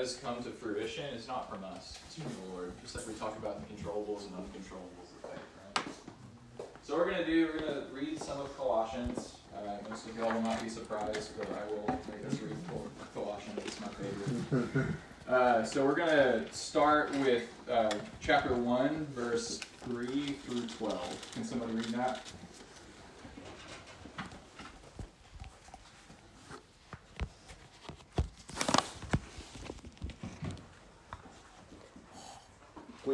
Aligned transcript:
does 0.00 0.16
come 0.16 0.42
to 0.42 0.48
fruition 0.48 1.04
is 1.14 1.28
not 1.28 1.50
from 1.50 1.62
us, 1.62 1.98
it's 2.06 2.14
from 2.14 2.24
the 2.24 2.54
Lord. 2.54 2.72
Just 2.80 2.96
like 2.96 3.06
we 3.06 3.12
talked 3.14 3.38
about 3.38 3.60
the 3.60 3.74
controllables 3.74 4.22
and 4.26 4.32
uncontrollables 4.32 5.10
of 5.12 5.30
faith, 5.30 5.86
right? 6.56 6.66
So 6.82 6.96
what 6.96 7.04
we're 7.04 7.12
going 7.12 7.24
to 7.24 7.30
do, 7.30 7.48
we're 7.52 7.60
going 7.60 7.74
to 7.74 7.84
read 7.92 8.18
some 8.18 8.40
of 8.40 8.56
Colossians. 8.56 9.36
Uh, 9.54 9.76
most 9.90 10.06
of 10.08 10.16
y'all 10.16 10.32
will 10.32 10.40
not 10.40 10.62
be 10.62 10.70
surprised, 10.70 11.36
but 11.38 11.48
I 11.52 11.70
will 11.70 12.00
make 12.10 12.26
us 12.26 12.40
read 12.40 12.56
Colossians. 13.12 13.60
It's 13.66 13.80
my 13.80 13.88
favorite. 13.88 14.86
Uh, 15.28 15.62
so 15.62 15.84
we're 15.84 15.94
going 15.94 16.08
to 16.08 16.44
start 16.50 17.14
with 17.18 17.44
uh, 17.70 17.88
chapter 18.20 18.52
1, 18.52 19.06
verse 19.14 19.60
3 19.84 20.04
through 20.44 20.66
12. 20.66 21.30
Can 21.34 21.44
somebody 21.44 21.72
read 21.74 21.84
that? 21.84 22.20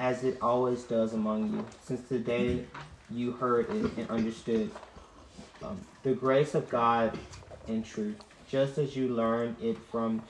as 0.00 0.24
it 0.24 0.38
always 0.40 0.82
does 0.84 1.12
among 1.12 1.52
you, 1.52 1.64
since 1.84 2.00
the 2.08 2.18
day 2.18 2.64
you 3.10 3.32
heard 3.32 3.68
it 3.68 3.92
and 3.98 4.08
understood 4.08 4.70
um, 5.62 5.78
the 6.02 6.14
grace 6.14 6.54
of 6.54 6.68
God 6.70 7.16
in 7.68 7.82
truth, 7.82 8.16
just 8.48 8.78
as 8.78 8.96
you 8.96 9.08
learned 9.08 9.56
it 9.60 9.76
from 9.90 10.22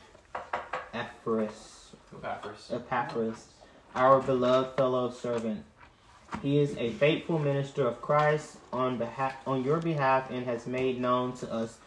Epaphras, 0.92 1.92
Epaphras, 2.12 2.70
Epaphras, 2.72 3.46
our 3.94 4.20
beloved 4.20 4.76
fellow 4.76 5.08
servant. 5.08 5.64
He 6.42 6.58
is 6.58 6.76
a 6.76 6.90
faithful 6.94 7.38
minister 7.38 7.86
of 7.86 8.02
Christ 8.02 8.56
on 8.72 8.98
behalf 8.98 9.34
on 9.46 9.62
your 9.62 9.78
behalf 9.78 10.30
and 10.30 10.46
has 10.46 10.66
made 10.66 11.00
known 11.00 11.32
to 11.34 11.52
us 11.52 11.78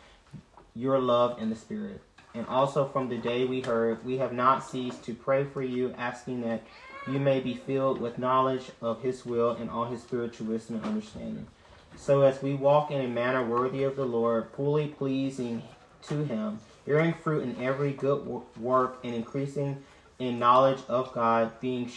your 0.74 1.00
love 1.00 1.42
in 1.42 1.50
the 1.50 1.56
Spirit. 1.56 2.02
And 2.34 2.48
also 2.48 2.88
from 2.88 3.10
the 3.10 3.18
day 3.18 3.44
we 3.44 3.60
heard, 3.60 4.06
we 4.06 4.18
have 4.18 4.34
not 4.34 4.64
ceased 4.64 5.04
to 5.04 5.14
pray 5.14 5.44
for 5.44 5.62
you, 5.62 5.94
asking 5.98 6.42
that 6.42 6.64
you 7.08 7.20
may 7.20 7.40
be 7.40 7.54
filled 7.54 8.00
with 8.00 8.18
knowledge 8.18 8.72
of 8.82 9.02
his 9.02 9.26
will 9.26 9.52
and 9.52 9.70
all 9.70 9.86
his 9.86 10.02
spiritual 10.02 10.48
wisdom 10.48 10.78
and 10.78 10.86
understanding. 10.86 11.48
So 11.96 12.22
as 12.22 12.42
we 12.42 12.54
walk 12.56 12.92
in 12.92 13.02
a 13.02 13.08
manner 13.08 13.46
worthy 13.46 13.84
of 13.84 13.96
the 13.96 14.06
Lord, 14.06 14.48
fully 14.56 14.88
pleasing 14.88 15.62
to 16.08 16.24
him, 16.24 16.60
bearing 16.86 17.14
fruit 17.14 17.44
in 17.44 17.62
every 17.62 17.92
good 17.92 18.26
work 18.60 19.00
and 19.04 19.14
increasing 19.14 19.84
in 20.20 20.40
knowledge 20.40 20.80
of 20.88 21.14
God, 21.14 21.60
being 21.60 21.92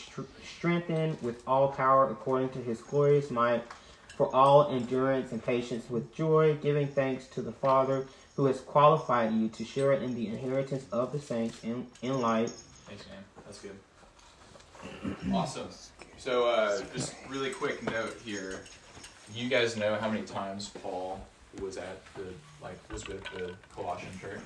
strengthened 0.45 1.19
with 1.23 1.43
all 1.47 1.69
power 1.69 2.09
according 2.11 2.51
to 2.51 2.59
his 2.59 2.81
glorious 2.81 3.31
might, 3.31 3.65
for 4.17 4.35
all 4.35 4.71
endurance 4.71 5.33
and 5.33 5.45
patience 5.45 5.91
with 5.91 6.15
joy, 6.15 6.57
giving 6.63 6.89
thanks 6.89 7.27
to 7.29 7.43
the 7.43 7.53
Father 7.53 8.07
who 8.37 8.47
has 8.47 8.61
qualified 8.61 9.33
you 9.33 9.49
to 9.49 9.65
share 9.65 9.93
in 9.93 10.15
the 10.15 10.27
inheritance 10.27 10.87
of 10.93 11.13
the 11.13 11.21
saints 11.21 11.63
in, 11.63 11.87
in 12.03 12.21
light. 12.21 12.51
Thanks, 12.51 13.07
man. 13.09 13.25
That's 13.45 13.61
good. 13.61 13.77
Awesome. 15.33 15.69
So, 16.19 16.49
uh, 16.49 16.83
just 16.95 17.15
really 17.29 17.51
quick 17.51 17.83
note 17.83 18.17
here. 18.25 18.61
You 19.35 19.49
guys 19.49 19.77
know 19.77 19.97
how 19.97 20.09
many 20.09 20.23
times 20.23 20.71
Paul 20.83 21.21
was 21.61 21.77
at 21.77 21.99
the 22.15 22.25
like 22.63 22.79
was 22.91 23.07
with 23.07 23.25
the 23.35 23.55
Colossian 23.75 24.13
church? 24.21 24.41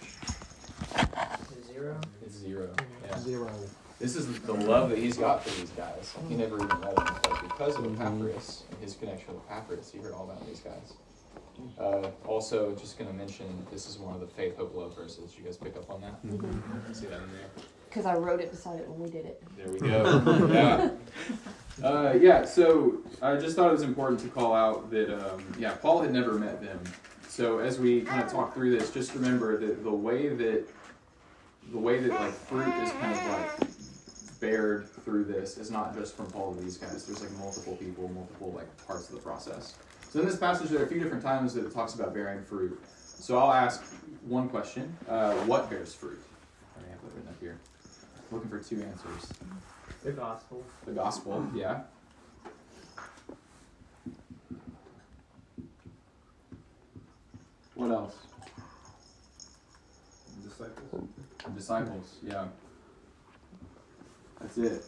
Zero. 1.72 2.00
It's 2.24 2.36
zero. 2.36 2.68
Yeah. 3.06 3.18
Zero. 3.18 3.50
This 3.98 4.16
is 4.16 4.40
the 4.40 4.54
love 4.54 4.88
that 4.90 4.98
he's 4.98 5.18
got 5.18 5.44
for 5.44 5.60
these 5.60 5.70
guys. 5.70 6.14
He 6.28 6.34
never 6.34 6.56
even 6.56 6.68
met 6.80 6.96
them, 6.96 7.16
but 7.22 7.42
because 7.42 7.76
of 7.76 7.84
Epaphras 7.84 8.64
and 8.70 8.80
his 8.80 8.94
connection 8.94 9.34
with 9.34 9.44
Epaphras, 9.50 9.90
he 9.92 9.98
heard 9.98 10.14
all 10.14 10.24
about 10.24 10.46
these 10.46 10.60
guys. 10.60 10.94
Uh, 11.78 12.08
also, 12.26 12.74
just 12.74 12.98
going 12.98 13.10
to 13.10 13.16
mention 13.16 13.66
this 13.72 13.88
is 13.88 13.98
one 13.98 14.14
of 14.14 14.20
the 14.20 14.26
faith, 14.26 14.56
hope, 14.56 14.74
love 14.74 14.96
verses. 14.96 15.34
You 15.36 15.44
guys 15.44 15.56
pick 15.56 15.76
up 15.76 15.90
on 15.90 16.00
that? 16.02 16.24
Mm-hmm. 16.26 16.92
See 16.92 17.06
that 17.06 17.22
in 17.22 17.32
there? 17.32 17.50
Because 17.88 18.06
I 18.06 18.14
wrote 18.14 18.40
it 18.40 18.50
beside 18.50 18.80
it 18.80 18.88
when 18.88 19.00
we 19.00 19.10
did 19.10 19.26
it. 19.26 19.42
There 19.56 19.68
we 19.68 19.80
go. 19.80 20.48
yeah. 20.52 20.90
Uh, 21.82 22.12
yeah, 22.20 22.44
so 22.44 22.98
I 23.22 23.36
just 23.36 23.56
thought 23.56 23.68
it 23.68 23.72
was 23.72 23.82
important 23.82 24.20
to 24.20 24.28
call 24.28 24.54
out 24.54 24.90
that, 24.90 25.12
um, 25.12 25.42
yeah, 25.58 25.72
Paul 25.72 26.02
had 26.02 26.12
never 26.12 26.34
met 26.34 26.60
them. 26.60 26.78
So 27.26 27.58
as 27.60 27.78
we 27.78 28.02
kind 28.02 28.22
of 28.22 28.30
talk 28.30 28.54
through 28.54 28.76
this, 28.76 28.90
just 28.90 29.14
remember 29.14 29.56
that 29.58 29.82
the 29.82 29.90
way 29.90 30.28
that 30.28 30.66
the 31.70 31.78
way 31.78 32.00
that 32.00 32.10
like 32.10 32.32
fruit 32.32 32.68
is 32.82 32.90
kind 32.92 33.12
of 33.12 33.26
like 33.26 33.70
bared 34.40 34.88
through 35.04 35.24
this 35.24 35.56
is 35.56 35.70
not 35.70 35.94
just 35.94 36.16
from 36.16 36.26
Paul 36.26 36.54
to 36.54 36.60
these 36.60 36.76
guys. 36.76 37.06
There's 37.06 37.22
like 37.22 37.32
multiple 37.38 37.76
people, 37.76 38.08
multiple 38.08 38.52
like 38.52 38.86
parts 38.86 39.08
of 39.08 39.14
the 39.14 39.20
process. 39.20 39.76
So 40.10 40.18
in 40.18 40.26
this 40.26 40.36
passage, 40.36 40.70
there 40.70 40.80
are 40.80 40.84
a 40.84 40.88
few 40.88 40.98
different 40.98 41.22
times 41.22 41.54
that 41.54 41.64
it 41.64 41.72
talks 41.72 41.94
about 41.94 42.12
bearing 42.12 42.42
fruit. 42.42 42.82
So 42.98 43.38
I'll 43.38 43.52
ask 43.52 43.80
one 44.26 44.48
question: 44.48 44.96
uh, 45.08 45.34
What 45.46 45.70
bears 45.70 45.94
fruit? 45.94 46.20
I 46.76 46.90
have 46.90 47.00
that 47.00 47.14
written 47.14 47.28
up 47.28 47.40
here. 47.40 47.60
Looking 48.32 48.50
for 48.50 48.58
two 48.58 48.82
answers. 48.82 49.32
The 50.02 50.10
gospel. 50.10 50.64
The 50.84 50.92
gospel, 50.92 51.46
yeah. 51.54 51.82
What 57.74 57.92
else? 57.92 58.16
Disciples. 60.42 61.08
Disciples, 61.54 62.16
yeah. 62.26 62.46
That's 64.40 64.58
it. 64.58 64.84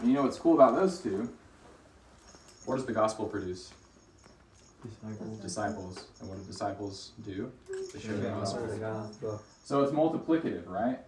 And 0.00 0.08
you 0.08 0.14
know 0.14 0.24
what's 0.24 0.38
cool 0.38 0.54
about 0.54 0.74
those 0.74 1.00
two? 1.00 1.30
What 2.70 2.76
does 2.76 2.86
the 2.86 2.92
gospel 2.92 3.26
produce? 3.26 3.72
Disciples. 4.84 5.38
Disciples. 5.40 6.04
And 6.20 6.28
what 6.28 6.38
do 6.38 6.44
disciples 6.44 7.10
do? 7.24 7.50
They 7.92 7.98
share 7.98 8.14
the 8.14 8.28
gospel. 8.28 9.42
So 9.64 9.82
it's 9.82 9.90
multiplicative, 9.90 10.68
right? 10.68 11.00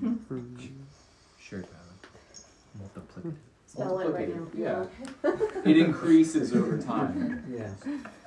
Hmm. 0.00 0.16
Sure, 1.38 1.62
Multiplicative. 2.76 3.36
Spell 3.70 4.00
it 4.00 4.12
right 4.12 4.28
now. 4.34 4.46
Yeah. 4.52 5.30
it 5.64 5.76
increases 5.86 6.52
over 6.52 6.76
time. 6.76 7.44
Yeah. 7.48 7.70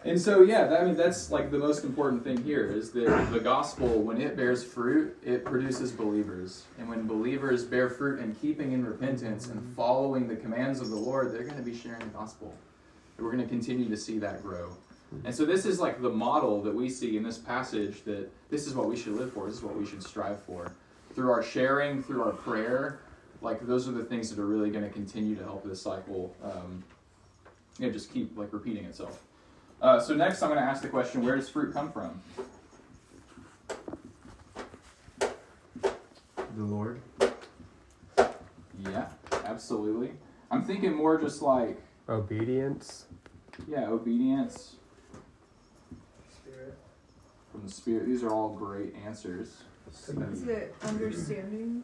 And 0.05 0.19
so, 0.19 0.41
yeah, 0.41 0.67
that, 0.67 0.81
I 0.81 0.85
mean, 0.85 0.95
that's 0.95 1.31
like 1.31 1.51
the 1.51 1.57
most 1.57 1.83
important 1.83 2.23
thing 2.23 2.41
here 2.41 2.65
is 2.65 2.91
that 2.91 3.29
the 3.29 3.41
gospel, 3.41 3.89
when 4.03 4.21
it 4.21 4.37
bears 4.37 4.63
fruit, 4.63 5.17
it 5.21 5.43
produces 5.43 5.91
believers. 5.91 6.63
And 6.79 6.87
when 6.87 7.07
believers 7.07 7.65
bear 7.65 7.89
fruit 7.89 8.21
in 8.21 8.33
keeping 8.35 8.71
in 8.71 8.85
repentance 8.85 9.47
and 9.47 9.59
mm-hmm. 9.59 9.73
following 9.73 10.29
the 10.29 10.37
commands 10.37 10.79
of 10.79 10.89
the 10.89 10.95
Lord, 10.95 11.33
they're 11.33 11.43
going 11.43 11.57
to 11.57 11.61
be 11.61 11.75
sharing 11.75 11.99
the 11.99 12.05
gospel. 12.05 12.53
And 13.17 13.25
we're 13.25 13.33
going 13.33 13.43
to 13.43 13.49
continue 13.49 13.89
to 13.89 13.97
see 13.97 14.19
that 14.19 14.41
grow. 14.41 14.69
Mm-hmm. 15.13 15.25
And 15.25 15.35
so, 15.35 15.43
this 15.43 15.65
is 15.65 15.77
like 15.77 16.01
the 16.01 16.09
model 16.09 16.63
that 16.63 16.73
we 16.73 16.89
see 16.89 17.17
in 17.17 17.23
this 17.23 17.37
passage 17.37 18.05
that 18.05 18.31
this 18.49 18.65
is 18.65 18.75
what 18.75 18.87
we 18.87 18.95
should 18.95 19.13
live 19.13 19.33
for, 19.33 19.47
this 19.47 19.57
is 19.57 19.63
what 19.63 19.75
we 19.75 19.85
should 19.85 20.03
strive 20.03 20.41
for. 20.41 20.71
Through 21.13 21.31
our 21.31 21.43
sharing, 21.43 22.01
through 22.01 22.23
our 22.23 22.31
prayer, 22.31 23.01
like 23.43 23.65
those 23.67 23.87
are 23.87 23.91
the 23.91 24.03
things 24.03 24.29
that 24.29 24.41
are 24.41 24.45
really 24.45 24.69
going 24.69 24.83
to 24.83 24.89
continue 24.89 25.35
to 25.35 25.43
help 25.43 25.63
this 25.63 25.81
cycle 25.81 26.33
um, 26.43 26.83
you 27.77 27.85
know, 27.85 27.91
just 27.91 28.11
keep 28.13 28.35
like 28.37 28.51
repeating 28.53 28.85
itself. 28.85 29.23
Uh, 29.81 29.99
so 29.99 30.15
next 30.15 30.41
i'm 30.41 30.49
going 30.49 30.59
to 30.59 30.65
ask 30.65 30.81
the 30.81 30.87
question 30.87 31.23
where 31.23 31.35
does 31.35 31.49
fruit 31.49 31.73
come 31.73 31.91
from? 31.91 32.21
The 35.19 36.63
lord? 36.63 37.01
Yeah 38.89 39.07
absolutely. 39.45 40.11
I'm 40.49 40.63
thinking 40.63 40.93
more 40.93 41.19
just 41.19 41.41
like 41.41 41.81
obedience? 42.07 43.05
Yeah 43.67 43.89
obedience. 43.89 44.77
Spirit. 46.31 46.77
From 47.51 47.65
the 47.65 47.71
spirit. 47.71 48.05
These 48.05 48.23
are 48.23 48.29
all 48.29 48.49
great 48.49 48.95
answers. 49.05 49.63
Is 49.91 50.47
it 50.47 50.73
understanding 50.83 51.83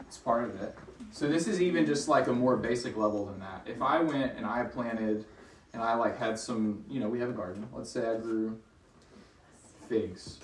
It's 0.00 0.18
part 0.18 0.44
of 0.44 0.60
it. 0.60 0.74
So 1.12 1.28
this 1.28 1.46
is 1.46 1.60
even 1.60 1.86
just 1.86 2.08
like 2.08 2.28
a 2.28 2.32
more 2.32 2.56
basic 2.56 2.96
level 2.96 3.26
than 3.26 3.40
that. 3.40 3.62
If 3.66 3.82
I 3.82 4.00
went 4.00 4.36
and 4.36 4.46
I 4.46 4.64
planted 4.64 5.24
and 5.72 5.82
I 5.82 5.94
like 5.94 6.18
had 6.18 6.38
some, 6.38 6.84
you 6.88 7.00
know, 7.00 7.08
we 7.08 7.20
have 7.20 7.30
a 7.30 7.32
garden. 7.32 7.66
Let's 7.72 7.90
say 7.90 8.08
I 8.08 8.16
grew 8.16 8.58
figs. 9.88 10.40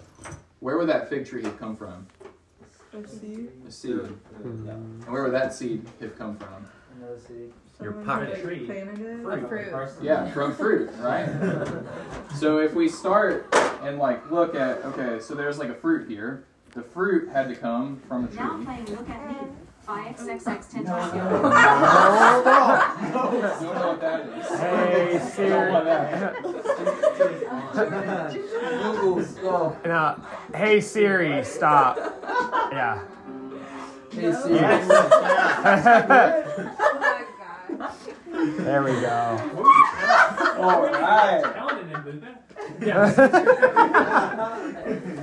Where 0.61 0.79
would 0.79 0.89
that 0.89 1.09
fig 1.09 1.27
tree 1.27 1.43
have 1.43 1.59
come 1.59 1.77
from? 1.77 2.07
A 2.93 3.07
seed. 3.07 3.51
A 3.67 3.71
seed. 3.71 4.01
And 4.43 5.05
where 5.07 5.23
would 5.23 5.33
that 5.33 5.53
seed 5.53 5.87
have 6.01 6.17
come 6.19 6.37
from? 6.37 6.67
Another 6.97 7.19
seed. 7.19 7.53
Your 7.83 7.93
potted 7.93 8.43
tree. 8.43 8.65
Planted 8.65 9.01
it. 9.01 9.23
Fruit. 9.23 9.49
fruit. 9.49 9.89
Yeah, 10.03 10.31
from 10.31 10.55
fruit, 10.55 10.91
right? 10.99 11.29
so 12.37 12.59
if 12.59 12.73
we 12.73 12.89
start 12.89 13.55
and 13.83 13.99
like 13.99 14.31
look 14.31 14.55
at 14.55 14.83
okay, 14.85 15.21
so 15.21 15.35
there's 15.35 15.59
like 15.59 15.69
a 15.69 15.75
fruit 15.75 16.09
here. 16.09 16.45
The 16.77 16.83
fruit 16.83 17.31
had 17.31 17.49
to 17.49 17.57
come 17.57 18.03
from 18.07 18.27
a 18.27 18.35
Now 18.35 18.57
tree. 18.57 18.65
playing 18.67 18.85
Look 18.85 19.09
at 19.09 19.27
Me 19.29 19.35
by 19.87 20.13
XXXTentacion. 20.15 21.15
You 21.15 21.21
don't 23.15 23.63
know 23.75 23.89
what 23.89 24.01
that 24.03 24.29
is. 24.29 24.47
Hey, 24.61 25.19
Siri. 25.33 25.73
Google 28.83 29.23
stop. 29.25 29.87
No. 29.87 30.21
Hey 30.55 30.81
Siri, 30.83 31.43
stop. 31.45 31.97
Yeah. 32.71 33.01
Hey, 34.11 34.33
Siri. 34.33 34.55
Yes. 34.57 34.87
Oh 34.91 34.95
my 37.01 37.25
god. 37.79 37.93
there 38.59 38.83
we 38.83 38.93
go. 39.01 39.39
All 40.59 40.83
right. 40.83 41.43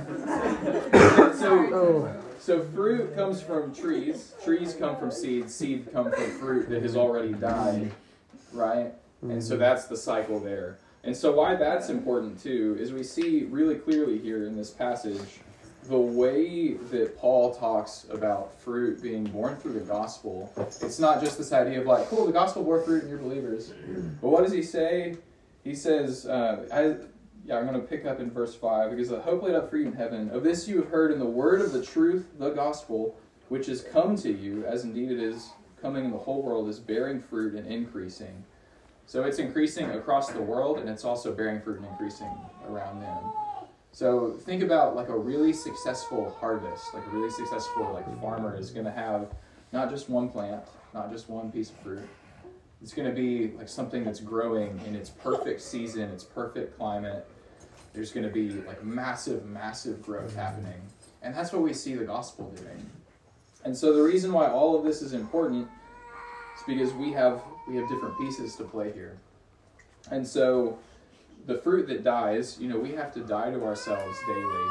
So, 1.38 2.20
so 2.38 2.62
fruit 2.62 3.14
comes 3.14 3.42
from 3.42 3.74
trees. 3.74 4.34
Trees 4.44 4.74
come 4.74 4.96
from 4.96 5.10
seeds. 5.10 5.54
Seed 5.54 5.88
come 5.92 6.10
from 6.10 6.30
fruit 6.38 6.68
that 6.70 6.82
has 6.82 6.96
already 6.96 7.32
died, 7.32 7.90
right? 8.52 8.92
And 9.22 9.42
so 9.42 9.56
that's 9.56 9.86
the 9.86 9.96
cycle 9.96 10.38
there. 10.38 10.78
And 11.02 11.16
so 11.16 11.32
why 11.32 11.54
that's 11.54 11.90
important 11.90 12.42
too 12.42 12.76
is 12.80 12.92
we 12.92 13.02
see 13.02 13.44
really 13.44 13.74
clearly 13.76 14.18
here 14.18 14.46
in 14.46 14.56
this 14.56 14.70
passage 14.70 15.40
the 15.88 15.98
way 15.98 16.74
that 16.74 17.18
Paul 17.18 17.54
talks 17.54 18.06
about 18.10 18.58
fruit 18.58 19.02
being 19.02 19.24
born 19.24 19.56
through 19.56 19.74
the 19.74 19.80
gospel. 19.80 20.50
It's 20.56 20.98
not 20.98 21.20
just 21.20 21.36
this 21.36 21.52
idea 21.52 21.80
of 21.80 21.86
like, 21.86 22.08
cool, 22.08 22.24
the 22.24 22.32
gospel 22.32 22.62
bore 22.62 22.80
fruit 22.80 23.02
and 23.02 23.10
you're 23.10 23.18
believers. 23.18 23.74
But 24.22 24.28
what 24.28 24.44
does 24.44 24.52
he 24.52 24.62
say? 24.62 25.16
He 25.62 25.74
says, 25.74 26.26
uh, 26.26 26.66
I, 26.72 27.04
yeah, 27.46 27.58
I'm 27.58 27.66
going 27.66 27.80
to 27.80 27.86
pick 27.86 28.06
up 28.06 28.20
in 28.20 28.30
verse 28.30 28.54
5 28.54 28.90
because 28.90 29.10
the 29.10 29.20
hope 29.20 29.42
laid 29.42 29.54
up 29.54 29.68
for 29.68 29.76
you 29.76 29.86
in 29.86 29.92
heaven. 29.92 30.30
Of 30.30 30.42
this 30.42 30.66
you 30.66 30.76
have 30.78 30.88
heard 30.88 31.12
in 31.12 31.18
the 31.18 31.26
word 31.26 31.60
of 31.60 31.72
the 31.72 31.84
truth, 31.84 32.26
the 32.38 32.50
gospel, 32.50 33.16
which 33.48 33.66
has 33.66 33.82
come 33.82 34.16
to 34.16 34.32
you, 34.32 34.64
as 34.64 34.84
indeed 34.84 35.10
it 35.10 35.20
is 35.20 35.50
coming 35.80 36.06
in 36.06 36.10
the 36.10 36.18
whole 36.18 36.42
world, 36.42 36.68
is 36.68 36.78
bearing 36.78 37.20
fruit 37.20 37.54
and 37.54 37.66
increasing. 37.66 38.44
So 39.06 39.24
it's 39.24 39.38
increasing 39.38 39.90
across 39.90 40.30
the 40.30 40.40
world 40.40 40.78
and 40.78 40.88
it's 40.88 41.04
also 41.04 41.34
bearing 41.34 41.60
fruit 41.60 41.80
and 41.80 41.86
increasing 41.86 42.30
around 42.66 43.00
them. 43.02 43.18
So 43.92 44.32
think 44.32 44.62
about 44.62 44.96
like 44.96 45.08
a 45.08 45.16
really 45.16 45.52
successful 45.52 46.34
harvest, 46.40 46.94
like 46.94 47.06
a 47.06 47.10
really 47.10 47.30
successful 47.30 47.92
like 47.92 48.20
farmer 48.20 48.56
is 48.58 48.70
going 48.70 48.86
to 48.86 48.90
have 48.90 49.28
not 49.72 49.90
just 49.90 50.08
one 50.08 50.30
plant, 50.30 50.64
not 50.94 51.12
just 51.12 51.28
one 51.28 51.52
piece 51.52 51.70
of 51.70 51.76
fruit. 51.76 52.08
It's 52.82 52.92
going 52.92 53.08
to 53.08 53.14
be 53.14 53.56
like 53.56 53.68
something 53.68 54.02
that's 54.02 54.20
growing 54.20 54.80
in 54.86 54.96
its 54.96 55.10
perfect 55.10 55.60
season, 55.60 56.10
its 56.10 56.24
perfect 56.24 56.76
climate. 56.76 57.28
There's 57.94 58.12
going 58.12 58.26
to 58.26 58.32
be 58.32 58.50
like 58.50 58.82
massive, 58.84 59.46
massive 59.46 60.02
growth 60.02 60.34
happening. 60.34 60.80
And 61.22 61.34
that's 61.34 61.52
what 61.52 61.62
we 61.62 61.72
see 61.72 61.94
the 61.94 62.04
gospel 62.04 62.52
doing. 62.56 62.90
And 63.64 63.74
so 63.74 63.94
the 63.94 64.02
reason 64.02 64.32
why 64.32 64.48
all 64.48 64.76
of 64.76 64.84
this 64.84 65.00
is 65.00 65.14
important 65.14 65.68
is 66.56 66.62
because 66.66 66.92
we 66.92 67.12
have 67.12 67.40
we 67.66 67.76
have 67.76 67.88
different 67.88 68.18
pieces 68.18 68.56
to 68.56 68.64
play 68.64 68.92
here. 68.92 69.16
And 70.10 70.26
so 70.26 70.78
the 71.46 71.56
fruit 71.56 71.88
that 71.88 72.04
dies, 72.04 72.58
you 72.60 72.68
know, 72.68 72.78
we 72.78 72.92
have 72.92 73.12
to 73.14 73.20
die 73.20 73.50
to 73.50 73.64
ourselves 73.64 74.18
daily 74.26 74.70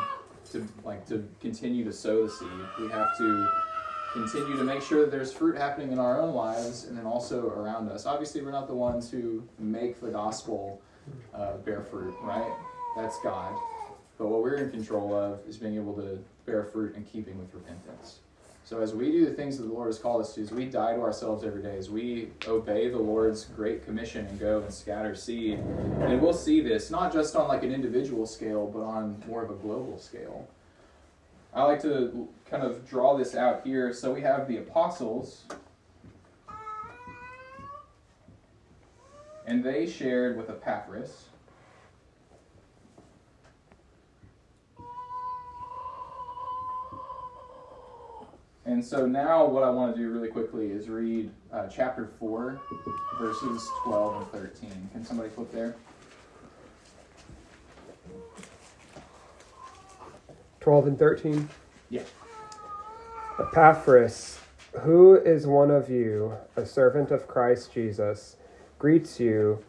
to 0.52 0.68
like 0.84 1.08
to 1.08 1.28
continue 1.42 1.84
to 1.86 1.94
sow 1.94 2.26
the 2.26 2.32
seed. 2.32 2.50
We 2.80 2.90
have 2.90 3.18
to 3.18 3.48
continue 4.14 4.56
to 4.58 4.64
make 4.64 4.82
sure 4.82 5.02
that 5.02 5.12
there's 5.12 5.34
fruit 5.34 5.58
happening 5.58 5.92
in 5.92 5.98
our 5.98 6.22
own 6.22 6.36
lives 6.36 6.84
and 6.86 6.96
then 6.96 7.06
also 7.06 7.50
around 7.50 7.90
us. 7.90 8.06
Obviously, 8.06 8.42
we're 8.42 8.52
not 8.52 8.68
the 8.68 8.76
ones 8.76 9.10
who 9.10 9.44
make 9.58 10.00
the 10.00 10.10
gospel 10.10 10.82
uh, 11.34 11.58
bear 11.58 11.82
fruit, 11.82 12.14
right? 12.22 12.52
That's 12.96 13.20
God. 13.22 13.54
But 14.18 14.28
what 14.28 14.42
we're 14.44 14.56
in 14.56 14.72
control 14.72 15.16
of 15.16 15.40
is 15.48 15.58
being 15.58 15.76
able 15.76 15.94
to 15.96 16.24
bear 16.46 16.64
fruit 16.64 16.96
in 16.96 17.04
keeping 17.04 17.38
with 17.40 17.54
repentance. 17.54 18.20
So 18.66 18.80
as 18.80 18.94
we 18.94 19.12
do 19.12 19.26
the 19.26 19.34
things 19.34 19.58
that 19.58 19.64
the 19.64 19.74
Lord 19.74 19.88
has 19.88 20.00
called 20.00 20.22
us 20.22 20.34
to, 20.36 20.42
as 20.42 20.52
we 20.52 20.66
die 20.66 20.96
to 20.96 21.02
ourselves 21.02 21.44
every 21.44 21.62
day, 21.62 21.78
as 21.78 21.90
we 21.90 22.30
obey 22.48 22.90
the 22.90 22.98
Lord's 22.98 23.46
great 23.46 23.84
commission 23.84 24.26
and 24.26 24.40
go 24.40 24.62
and 24.62 24.74
scatter 24.74 25.16
seed, 25.16 25.60
and 25.60 26.22
we'll 26.22 26.34
see 26.34 26.62
this 26.62 26.90
not 26.90 27.12
just 27.12 27.36
on 27.36 27.50
like 27.50 27.64
an 27.64 27.74
individual 27.74 28.26
scale, 28.26 28.68
but 28.68 28.82
on 28.82 29.22
more 29.28 29.44
of 29.44 29.50
a 29.50 29.56
global 29.56 30.00
scale. 30.00 30.48
I 31.54 31.64
like 31.64 31.82
to 31.82 32.28
kind 32.50 32.64
of 32.64 32.88
draw 32.88 33.18
this 33.18 33.36
out 33.36 33.62
here. 33.66 33.94
So 33.94 34.14
we 34.14 34.22
have 34.22 34.48
the 34.48 34.58
apostles, 34.58 35.44
and 39.46 39.64
they 39.64 39.86
shared 39.86 40.38
with 40.38 40.50
Epaphras. 40.50 41.26
And 48.66 48.84
so 48.84 49.06
now, 49.06 49.46
what 49.46 49.64
I 49.64 49.70
want 49.70 49.94
to 49.96 50.02
do 50.02 50.10
really 50.10 50.30
quickly 50.30 50.72
is 50.72 50.88
read 50.88 51.30
uh, 51.52 51.68
chapter 51.68 52.12
4, 52.18 52.62
verses 53.20 53.70
12 53.84 54.22
and 54.22 54.32
13. 54.32 54.90
Can 54.94 55.04
somebody 55.04 55.30
flip 55.30 55.52
there? 55.52 55.76
12 60.62 60.88
and 60.88 60.98
13. 60.98 61.50
Yeah. 61.90 62.04
Epaphras, 63.38 64.40
who 64.82 65.16
is 65.16 65.46
one 65.46 65.70
of 65.70 65.90
you, 65.90 66.38
a 66.56 66.66
servant 66.66 67.12
of 67.12 67.28
Christ 67.28 67.74
Jesus, 67.74 68.38
greets 68.80 69.20
you, 69.20 69.62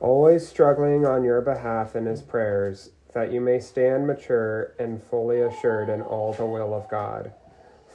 always 0.00 0.48
struggling 0.48 1.04
on 1.04 1.22
your 1.22 1.42
behalf 1.42 1.94
in 1.94 2.06
his 2.06 2.22
prayers, 2.22 2.92
that 3.12 3.30
you 3.30 3.42
may 3.42 3.60
stand 3.60 4.06
mature 4.06 4.72
and 4.78 5.02
fully 5.02 5.42
assured 5.42 5.90
in 5.90 6.00
all 6.00 6.32
the 6.32 6.46
will 6.46 6.72
of 6.72 6.88
God. 6.88 7.32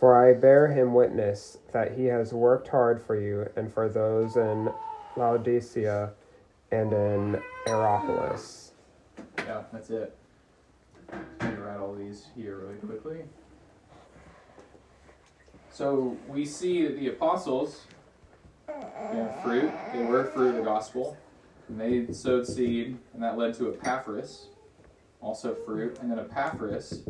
For 0.04 0.22
I 0.22 0.34
bear 0.34 0.68
him 0.68 0.94
witness 0.94 1.60
that 1.72 1.98
he 1.98 2.08
has 2.08 2.34
worked 2.34 2.68
hard 2.68 3.02
for 3.02 3.16
you 3.16 3.50
and 3.56 3.74
for 3.74 3.88
those 3.88 4.36
in 4.36 4.70
Laodicea 5.16 6.12
and 6.74 6.92
in 6.92 7.42
Hierapolis. 7.66 8.72
Yeah, 9.38 9.62
that's 9.72 9.92
it. 9.92 10.14
Going 11.40 11.56
to 11.56 11.62
write 11.62 11.80
all 11.80 11.96
these 11.96 12.26
here 12.36 12.58
really 12.58 12.76
quickly. 12.80 13.20
So 15.72 16.18
we 16.28 16.44
see 16.44 16.86
that 16.86 17.00
the 17.00 17.08
apostles 17.08 17.84
fruit, 19.42 19.72
they 19.94 20.04
were 20.04 20.26
fruit 20.26 20.50
of 20.50 20.56
the 20.56 20.64
gospel, 20.64 21.16
and 21.70 21.80
they 21.80 22.12
sowed 22.12 22.46
seed, 22.46 22.98
and 23.14 23.24
that 23.24 23.38
led 23.38 23.54
to 23.54 23.74
Epaphras, 23.74 24.48
also 25.22 25.56
fruit, 25.56 25.98
and 26.02 26.12
then 26.12 26.20
Epaphras 26.20 27.04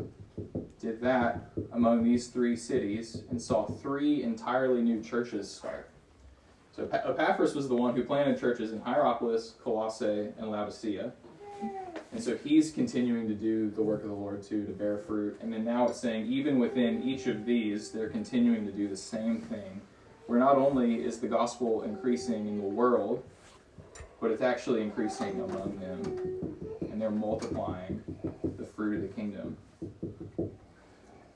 did 0.83 0.99
that 0.99 1.39
among 1.71 2.03
these 2.03 2.27
three 2.27 2.57
cities 2.57 3.23
and 3.29 3.41
saw 3.41 3.63
three 3.63 4.21
entirely 4.21 4.81
new 4.81 5.01
churches 5.01 5.49
start. 5.49 5.89
So 6.75 6.89
Ep- 6.91 7.05
Epaphras 7.07 7.55
was 7.55 7.69
the 7.69 7.75
one 7.75 7.95
who 7.95 8.03
planted 8.03 8.37
churches 8.37 8.73
in 8.73 8.81
Hierapolis, 8.81 9.53
Colossae, 9.63 10.33
and 10.37 10.51
Laodicea. 10.51 11.13
And 12.11 12.21
so 12.21 12.35
he's 12.35 12.71
continuing 12.71 13.29
to 13.29 13.33
do 13.33 13.71
the 13.71 13.81
work 13.81 14.03
of 14.03 14.09
the 14.09 14.15
Lord 14.15 14.43
too, 14.43 14.65
to 14.65 14.73
bear 14.73 14.97
fruit. 14.97 15.39
And 15.41 15.53
then 15.53 15.63
now 15.63 15.87
it's 15.87 16.01
saying, 16.01 16.25
even 16.27 16.59
within 16.59 17.01
each 17.01 17.27
of 17.27 17.45
these, 17.45 17.91
they're 17.91 18.09
continuing 18.09 18.65
to 18.65 18.71
do 18.73 18.89
the 18.89 18.97
same 18.97 19.39
thing. 19.39 19.79
Where 20.27 20.39
not 20.39 20.57
only 20.57 20.95
is 20.95 21.19
the 21.19 21.27
gospel 21.27 21.83
increasing 21.83 22.45
in 22.47 22.57
the 22.57 22.67
world, 22.67 23.23
but 24.19 24.31
it's 24.31 24.41
actually 24.41 24.81
increasing 24.81 25.39
among 25.39 25.79
them. 25.79 26.01
And 26.91 27.01
they're 27.01 27.09
multiplying 27.09 28.03
the 28.57 28.65
fruit 28.65 28.97
of 28.97 29.01
the 29.03 29.07
kingdom. 29.15 29.55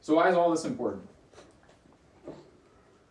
So, 0.08 0.16
why 0.16 0.30
is 0.30 0.38
all 0.38 0.50
this 0.50 0.64
important? 0.64 1.06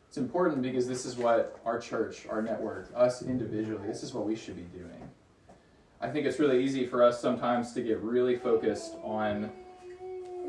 It's 0.09 0.17
important 0.17 0.63
because 0.63 0.89
this 0.89 1.05
is 1.05 1.15
what 1.15 1.61
our 1.67 1.79
church, 1.79 2.27
our 2.27 2.41
network, 2.41 2.89
us 2.97 3.21
individually, 3.21 3.87
this 3.87 4.03
is 4.03 4.15
what 4.15 4.25
we 4.25 4.35
should 4.35 4.57
be 4.57 4.79
doing. 4.79 5.11
I 6.01 6.09
think 6.09 6.25
it's 6.25 6.39
really 6.39 6.65
easy 6.65 6.87
for 6.87 7.03
us 7.03 7.21
sometimes 7.21 7.75
to 7.75 7.83
get 7.83 7.99
really 7.99 8.37
focused 8.37 8.95
on 9.03 9.53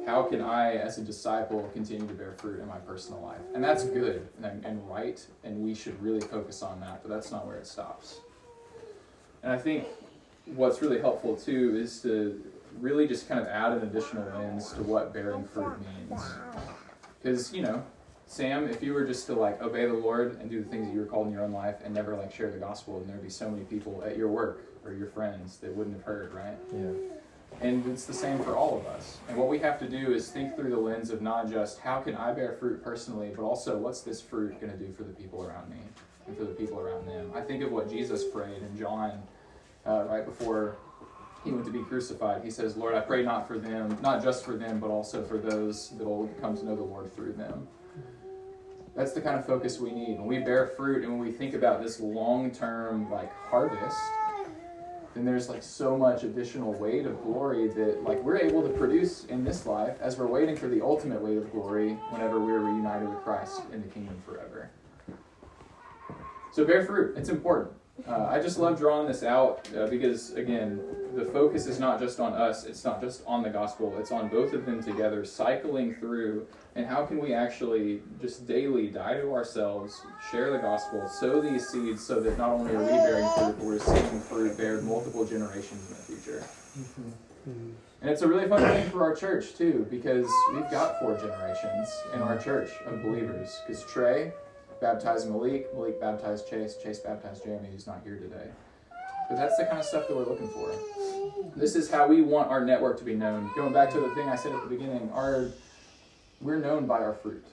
how 0.06 0.24
can 0.24 0.40
I, 0.40 0.76
as 0.76 0.98
a 0.98 1.02
disciple, 1.02 1.70
continue 1.74 2.08
to 2.08 2.14
bear 2.14 2.32
fruit 2.38 2.62
in 2.62 2.68
my 2.70 2.78
personal 2.78 3.20
life. 3.20 3.42
And 3.54 3.62
that's 3.62 3.84
good 3.84 4.30
and, 4.42 4.66
and 4.66 4.90
right, 4.90 5.22
and 5.44 5.62
we 5.62 5.76
should 5.76 6.02
really 6.02 6.22
focus 6.22 6.64
on 6.64 6.80
that, 6.80 7.04
but 7.04 7.10
that's 7.10 7.30
not 7.30 7.46
where 7.46 7.58
it 7.58 7.68
stops. 7.68 8.22
And 9.44 9.52
I 9.52 9.58
think 9.58 9.86
what's 10.46 10.82
really 10.82 11.02
helpful 11.02 11.36
too 11.36 11.78
is 11.78 12.02
to 12.04 12.42
really 12.80 13.08
just 13.08 13.28
kind 13.28 13.40
of 13.40 13.48
add 13.48 13.74
an 13.74 13.84
additional 13.84 14.28
lens 14.38 14.72
to 14.74 14.84
what 14.84 15.14
bearing 15.14 15.46
fruit 15.46 15.78
means. 16.10 16.22
Because, 17.22 17.54
you 17.54 17.62
know, 17.62 17.84
Sam, 18.26 18.68
if 18.68 18.84
you 18.84 18.94
were 18.94 19.06
just 19.06 19.26
to 19.28 19.34
like 19.34 19.62
obey 19.62 19.86
the 19.86 19.94
Lord 19.94 20.40
and 20.40 20.50
do 20.50 20.62
the 20.62 20.70
things 20.70 20.88
that 20.88 20.94
you 20.94 21.00
were 21.00 21.06
called 21.06 21.28
in 21.28 21.34
your 21.34 21.44
own 21.44 21.54
life 21.54 21.78
and 21.84 21.94
never 21.94 22.16
like 22.16 22.32
share 22.34 22.52
the 22.52 22.58
gospel, 22.58 23.00
then 23.00 23.08
there'd 23.08 23.24
be 23.24 23.30
so 23.30 23.50
many 23.50 23.64
people 23.64 24.04
at 24.06 24.18
your 24.18 24.28
work 24.28 24.66
or 24.86 24.94
your 24.94 25.08
friends 25.08 25.58
that 25.58 25.74
wouldn't 25.74 25.96
have 25.96 26.06
heard, 26.06 26.34
right? 26.34 26.58
Yeah. 26.74 26.92
And 27.62 27.86
it's 27.88 28.06
the 28.06 28.14
same 28.14 28.40
for 28.40 28.56
all 28.56 28.78
of 28.78 28.86
us. 28.88 29.18
And 29.30 29.38
what 29.38 29.48
we 29.48 29.58
have 29.60 29.80
to 29.80 29.88
do 29.88 30.14
is 30.14 30.30
think 30.30 30.56
through 30.56 30.70
the 30.70 30.78
lens 30.78 31.10
of 31.10 31.22
not 31.22 31.50
just 31.50 31.80
how 31.80 32.02
can 32.02 32.16
I 32.16 32.34
bear 32.34 32.54
fruit 32.54 32.84
personally, 32.84 33.32
but 33.36 33.44
also 33.44 33.78
what's 33.78 34.02
this 34.02 34.22
fruit 34.22 34.60
going 34.60 34.72
to 34.72 34.78
do 34.78 34.92
for 34.92 35.04
the 35.04 35.14
people 35.14 35.44
around 35.44 35.70
me 35.70 35.78
and 36.28 36.38
for 36.38 36.44
the 36.44 36.54
people 36.54 36.80
around 36.80 37.08
them. 37.08 37.32
I 37.34 37.42
think 37.42 37.64
of 37.64 37.72
what 37.72 37.90
Jesus 37.90 38.26
prayed 38.26 38.62
in 38.62 38.78
John 38.78 39.24
uh, 39.88 40.04
right 40.04 40.26
before 40.26 40.76
he 41.48 41.54
went 41.54 41.66
to 41.66 41.72
be 41.72 41.82
crucified, 41.84 42.44
he 42.44 42.52
says, 42.52 42.76
Lord, 42.76 42.94
I 42.94 43.00
pray 43.00 43.24
not 43.24 43.48
for 43.48 43.58
them, 43.58 43.98
not 44.02 44.22
just 44.22 44.44
for 44.44 44.56
them, 44.56 44.80
but 44.80 44.90
also 44.90 45.24
for 45.24 45.38
those 45.38 45.90
that 45.98 46.06
will 46.06 46.28
come 46.42 46.58
to 46.58 46.66
know 46.66 46.76
the 46.76 46.84
Lord 46.84 47.14
through 47.16 47.34
them. 47.34 47.68
That's 48.96 49.14
the 49.14 49.22
kind 49.22 49.40
of 49.40 49.46
focus 49.46 49.80
we 49.80 49.92
need. 49.92 50.18
When 50.18 50.28
we 50.28 50.40
bear 50.40 50.68
fruit 50.68 51.04
and 51.04 51.12
when 51.12 51.22
we 51.22 51.32
think 51.32 51.54
about 51.54 51.82
this 51.82 52.00
long 52.00 52.52
term 52.52 53.10
like 53.10 53.32
harvest, 53.34 53.98
then 55.14 55.24
there's 55.24 55.48
like 55.48 55.64
so 55.64 55.98
much 55.98 56.24
additional 56.24 56.74
weight 56.74 57.06
of 57.06 57.22
glory 57.24 57.70
that 57.70 58.04
like 58.04 58.22
we're 58.24 58.38
able 58.38 58.62
to 58.62 58.70
produce 58.70 59.26
in 59.26 59.44
this 59.44 59.66
life 59.66 59.98
as 60.02 60.18
we're 60.18 60.28
waiting 60.28 60.56
for 60.56 60.68
the 60.68 60.82
ultimate 60.82 61.22
weight 61.22 61.38
of 61.38 61.50
glory 61.52 61.94
whenever 62.10 62.40
we're 62.40 62.60
reunited 62.60 63.08
with 63.08 63.20
Christ 63.20 63.62
in 63.72 63.82
the 63.82 63.88
kingdom 63.88 64.22
forever. 64.26 64.70
So 66.52 66.66
bear 66.66 66.84
fruit. 66.86 67.16
It's 67.18 67.30
important. 67.30 67.74
Uh, 68.06 68.28
I 68.30 68.40
just 68.40 68.60
love 68.60 68.78
drawing 68.78 69.08
this 69.08 69.24
out 69.24 69.68
uh, 69.76 69.88
because, 69.88 70.34
again, 70.34 70.80
the 71.16 71.26
focus 71.26 71.66
is 71.66 71.80
not 71.80 72.00
just 72.00 72.20
on 72.20 72.34
us, 72.34 72.66
it's 72.66 72.86
not 72.86 73.02
just 73.02 73.24
on 73.26 73.42
the 73.42 73.50
gospel, 73.50 73.96
it's 73.98 74.12
on 74.12 74.28
both 74.28 74.54
of 74.54 74.66
them 74.66 74.84
together, 74.84 75.26
cycling 75.26 75.96
through. 75.96 76.46
And 76.76 76.86
how 76.86 77.06
can 77.06 77.18
we 77.18 77.34
actually 77.34 78.04
just 78.22 78.48
daily 78.48 78.88
die 78.88 79.16
to 79.16 79.34
ourselves, 79.34 80.00
share 80.32 80.52
the 80.52 80.60
gospel, 80.60 81.10
sow 81.10 81.42
these 81.42 81.68
seeds 81.68 82.06
so 82.06 82.20
that 82.22 82.38
not 82.38 82.52
only 82.52 82.76
are 82.76 82.80
we 82.80 82.86
bearing 82.88 83.28
fruit, 83.36 83.56
but 83.58 83.66
we're 83.66 83.80
seeing 83.80 84.20
fruit 84.22 84.56
bear 84.58 84.80
multiple 84.84 85.26
generations 85.26 85.90
in 85.90 85.96
the 85.98 86.22
future? 86.22 86.44
And 88.02 88.12
it's 88.12 88.22
a 88.22 88.28
really 88.28 88.48
fun 88.48 88.62
thing 88.62 88.90
for 88.92 89.02
our 89.04 89.16
church, 89.16 89.56
too, 89.56 89.88
because 89.90 90.28
we've 90.54 90.70
got 90.70 91.00
four 91.00 91.18
generations 91.18 91.90
in 92.14 92.22
our 92.22 92.38
church 92.38 92.70
of 92.86 93.02
believers. 93.02 93.60
Because 93.66 93.84
Trey, 93.86 94.34
baptized 94.80 95.30
Malik, 95.30 95.74
Malik 95.74 96.00
baptized 96.00 96.50
Chase, 96.50 96.76
Chase 96.82 97.00
baptized 97.00 97.44
Jeremy, 97.44 97.70
who's 97.72 97.88
not 97.88 98.02
here 98.04 98.18
today. 98.18 98.50
But 99.30 99.38
that's 99.38 99.58
the 99.58 99.66
kind 99.66 99.80
of 99.80 99.86
stuff 99.86 100.08
that 100.08 100.16
we're 100.16 100.26
looking 100.26 100.50
for. 100.50 100.72
This 101.56 101.76
is 101.76 101.90
how 101.90 102.08
we 102.08 102.22
want 102.22 102.50
our 102.50 102.64
network 102.64 102.98
to 103.00 103.04
be 103.04 103.16
known. 103.16 103.52
Going 103.56 103.74
back 103.74 103.92
to 103.92 104.00
the 104.00 104.10
thing 104.16 104.30
I 104.30 104.36
said 104.36 104.54
at 104.54 104.62
the 104.62 104.70
beginning, 104.70 105.10
our 105.14 105.50
we're 106.40 106.60
known 106.60 106.86
by 106.86 107.00
our 107.00 107.14
fruit. 107.14 107.46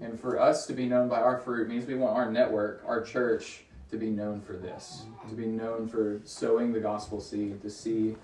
And 0.00 0.18
for 0.18 0.40
us 0.40 0.66
to 0.66 0.72
be 0.72 0.86
known 0.86 1.08
by 1.08 1.20
our 1.20 1.38
fruit 1.38 1.68
means 1.68 1.86
we 1.86 1.94
want 1.94 2.16
our 2.16 2.30
network, 2.30 2.82
our 2.86 3.02
church, 3.02 3.64
to 3.90 3.96
be 3.96 4.10
known 4.10 4.40
for 4.40 4.54
this. 4.54 5.04
To 5.28 5.34
be 5.34 5.46
known 5.46 5.88
for 5.88 6.20
sowing 6.24 6.72
the 6.72 6.80
gospel 6.80 7.20
seed, 7.20 7.62
to 7.62 7.70
see 7.70 8.16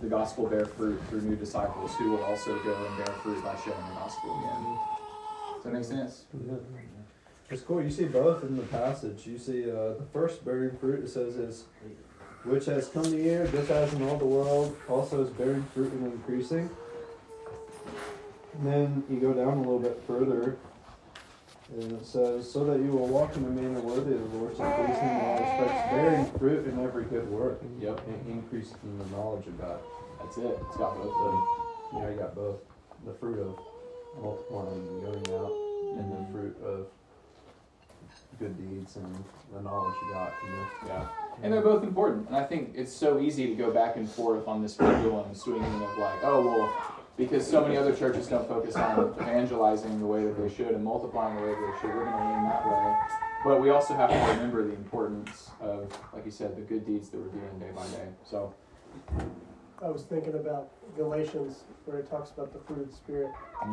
the 0.00 0.08
gospel 0.08 0.46
bear 0.46 0.66
fruit 0.66 1.00
through 1.08 1.20
new 1.22 1.36
disciples 1.36 1.94
who 1.94 2.10
will 2.10 2.24
also 2.24 2.58
go 2.64 2.74
and 2.74 2.96
bear 2.96 3.14
fruit 3.16 3.42
by 3.44 3.54
sharing 3.64 3.80
the 3.88 3.94
gospel 3.94 4.38
again. 4.38 4.78
Does 5.54 5.64
that 5.64 5.72
make 5.72 5.84
sense? 5.84 6.24
Mm-hmm. 6.36 6.56
It's 7.54 7.62
cool. 7.62 7.80
You 7.80 7.90
see 7.90 8.06
both 8.06 8.42
in 8.42 8.56
the 8.56 8.64
passage. 8.64 9.28
You 9.28 9.38
see 9.38 9.70
uh, 9.70 9.94
the 9.94 10.06
first 10.12 10.44
bearing 10.44 10.76
fruit. 10.76 11.04
It 11.04 11.08
says 11.08 11.36
is, 11.36 11.66
which 12.42 12.64
has 12.64 12.88
come 12.88 13.04
to 13.04 13.16
you, 13.16 13.48
just 13.52 13.70
as 13.70 13.94
in 13.94 14.02
all 14.08 14.16
the 14.16 14.24
world, 14.24 14.76
also 14.88 15.22
is 15.22 15.30
bearing 15.30 15.62
fruit 15.72 15.92
and 15.92 16.12
increasing. 16.12 16.68
And 18.54 18.66
then 18.66 19.04
you 19.08 19.20
go 19.20 19.32
down 19.32 19.58
a 19.58 19.60
little 19.60 19.78
bit 19.78 20.02
further, 20.04 20.56
and 21.72 21.92
it 21.92 22.04
says, 22.04 22.50
so 22.50 22.64
that 22.64 22.80
you 22.80 22.88
will 22.88 23.06
walk 23.06 23.36
in 23.36 23.44
a 23.44 23.48
manner 23.48 23.78
worthy 23.78 24.14
of 24.14 24.32
the 24.32 24.36
Lord, 24.36 24.56
so 24.56 24.64
pleasing 24.72 25.08
in 25.10 25.20
all 25.20 25.38
respects, 25.38 25.90
bearing 25.92 26.26
fruit 26.38 26.66
in 26.66 26.80
every 26.82 27.04
good 27.04 27.30
work, 27.30 27.62
Yep. 27.78 28.00
and 28.08 28.26
increase 28.32 28.74
in 28.82 28.98
the 28.98 29.16
knowledge 29.16 29.46
of 29.46 29.60
God. 29.60 29.78
That's 30.20 30.38
it. 30.38 30.58
It's 30.66 30.76
got 30.76 30.96
both 30.96 31.14
of 31.14 31.30
them. 31.30 32.02
you 32.02 32.14
you 32.14 32.18
got 32.18 32.34
both 32.34 32.56
the 33.06 33.12
fruit 33.12 33.38
of 33.38 33.56
multiplying 34.20 34.88
and 34.88 35.02
going 35.02 35.40
out, 35.40 35.52
and 35.98 36.12
the 36.12 36.32
fruit 36.32 36.56
of 36.64 36.86
good 38.38 38.56
deeds 38.56 38.96
and 38.96 39.24
the 39.52 39.60
knowledge 39.60 39.94
you 40.06 40.12
got 40.12 40.32
from 40.38 40.50
the 40.50 40.86
Yeah. 40.86 41.06
And 41.42 41.52
they're 41.52 41.62
both 41.62 41.82
important. 41.82 42.28
And 42.28 42.36
I 42.36 42.44
think 42.44 42.72
it's 42.74 42.92
so 42.92 43.18
easy 43.18 43.46
to 43.48 43.54
go 43.54 43.70
back 43.72 43.96
and 43.96 44.08
forth 44.08 44.46
on 44.46 44.62
this 44.62 44.74
pendulum 44.74 45.34
swinging 45.34 45.82
of 45.82 45.98
like, 45.98 46.22
oh, 46.22 46.44
well, 46.44 46.72
because 47.16 47.46
so 47.46 47.60
many 47.60 47.76
other 47.76 47.94
churches 47.94 48.26
don't 48.26 48.46
focus 48.48 48.76
on 48.76 49.14
evangelizing 49.20 49.98
the 50.00 50.06
way 50.06 50.24
that 50.24 50.36
they 50.40 50.52
should 50.52 50.68
and 50.74 50.84
multiplying 50.84 51.36
the 51.36 51.42
way 51.42 51.48
that 51.48 51.60
they 51.60 51.80
should, 51.80 51.94
we're 51.94 52.04
going 52.04 52.16
to 52.16 52.24
lean 52.24 52.44
that 52.44 52.66
way. 52.66 52.96
But 53.44 53.60
we 53.60 53.70
also 53.70 53.94
have 53.94 54.10
to 54.10 54.16
remember 54.32 54.64
the 54.64 54.72
importance 54.72 55.50
of, 55.60 55.96
like 56.12 56.24
you 56.24 56.30
said, 56.30 56.56
the 56.56 56.62
good 56.62 56.86
deeds 56.86 57.10
that 57.10 57.18
we're 57.18 57.28
doing 57.28 57.58
day 57.58 57.70
by 57.74 57.86
day. 57.88 58.08
So, 58.24 58.54
I 59.82 59.88
was 59.90 60.02
thinking 60.02 60.34
about 60.34 60.70
Galatians 60.96 61.64
where 61.84 61.98
it 61.98 62.08
talks 62.10 62.30
about 62.30 62.52
the 62.52 62.60
fruit 62.60 62.82
of 62.82 62.90
the 62.90 62.96
spirit, 62.96 63.30
uh, 63.62 63.66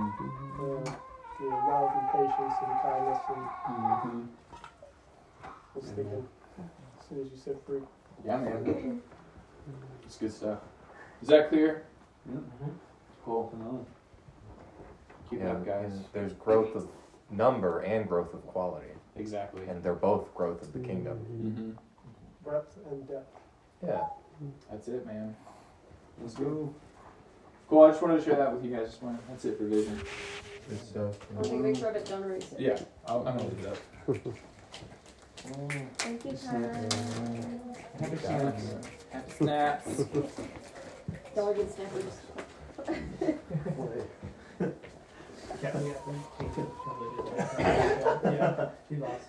you 1.39 1.49
know, 1.49 1.55
love 1.67 1.91
and 1.95 2.09
patience 2.11 2.53
and 2.65 2.81
kindness 2.81 3.19
and 3.29 3.45
mhm. 3.45 4.27
I 5.75 5.79
was 5.79 5.89
thinking 5.89 6.27
as 6.99 7.07
soon 7.07 7.21
as 7.21 7.31
you 7.31 7.37
said 7.37 7.57
fruit. 7.65 7.87
yeah, 8.25 8.37
man. 8.37 9.01
It's 10.03 10.17
good 10.17 10.31
stuff. 10.33 10.59
Is 11.21 11.27
that 11.29 11.49
clear? 11.49 11.83
Cool. 13.23 13.85
Keep 15.29 15.41
it 15.41 15.47
up, 15.47 15.65
guys. 15.65 15.91
there's 16.13 16.33
growth 16.33 16.75
of 16.75 16.87
number 17.29 17.79
and 17.81 18.07
growth 18.07 18.33
of 18.33 18.45
quality, 18.47 18.87
Exactly. 19.15 19.65
and 19.67 19.81
they're 19.81 19.93
both 19.93 20.33
growth 20.35 20.61
of 20.61 20.73
the 20.73 20.79
kingdom. 20.79 21.19
Mm-hmm. 21.19 21.71
Breadth 22.43 22.77
and 22.89 23.07
depth. 23.07 23.37
Yeah. 23.85 24.01
That's 24.69 24.87
it, 24.87 25.05
man. 25.05 25.35
Let's 26.19 26.33
go. 26.33 26.73
Cool. 27.69 27.83
I 27.83 27.89
just 27.91 28.01
wanted 28.01 28.17
to 28.17 28.23
share 28.25 28.35
that 28.35 28.51
with 28.53 28.65
you 28.65 28.75
guys 28.75 28.87
this 28.91 29.01
morning. 29.01 29.21
That's 29.29 29.45
it 29.45 29.57
for 29.57 29.65
vision. 29.65 30.01
Good 30.67 30.85
stuff. 30.85 31.15
Let 31.35 31.51
me 31.51 31.57
make 31.59 31.75
sure 31.77 31.95
I 31.95 31.99
don't 31.99 32.23
erase 32.23 32.51
it. 32.51 32.59
Yeah, 32.59 32.79
I'll, 33.05 33.25
I'm 33.27 33.37
gonna 33.37 33.49
leave 33.49 33.65
it 33.65 33.67
up. 33.67 34.33
Thank 35.41 36.23
you, 36.23 36.33
Tyler. 36.33 36.71
Happy 37.99 38.17
snaps. 38.17 38.63
Happy 39.11 39.31
snaps. 39.31 40.03
Dollar 41.35 41.53
good 41.55 41.73
snappers. 41.73 42.13
yeah, 45.63 45.79
he 48.89 48.95
lost 48.97 49.25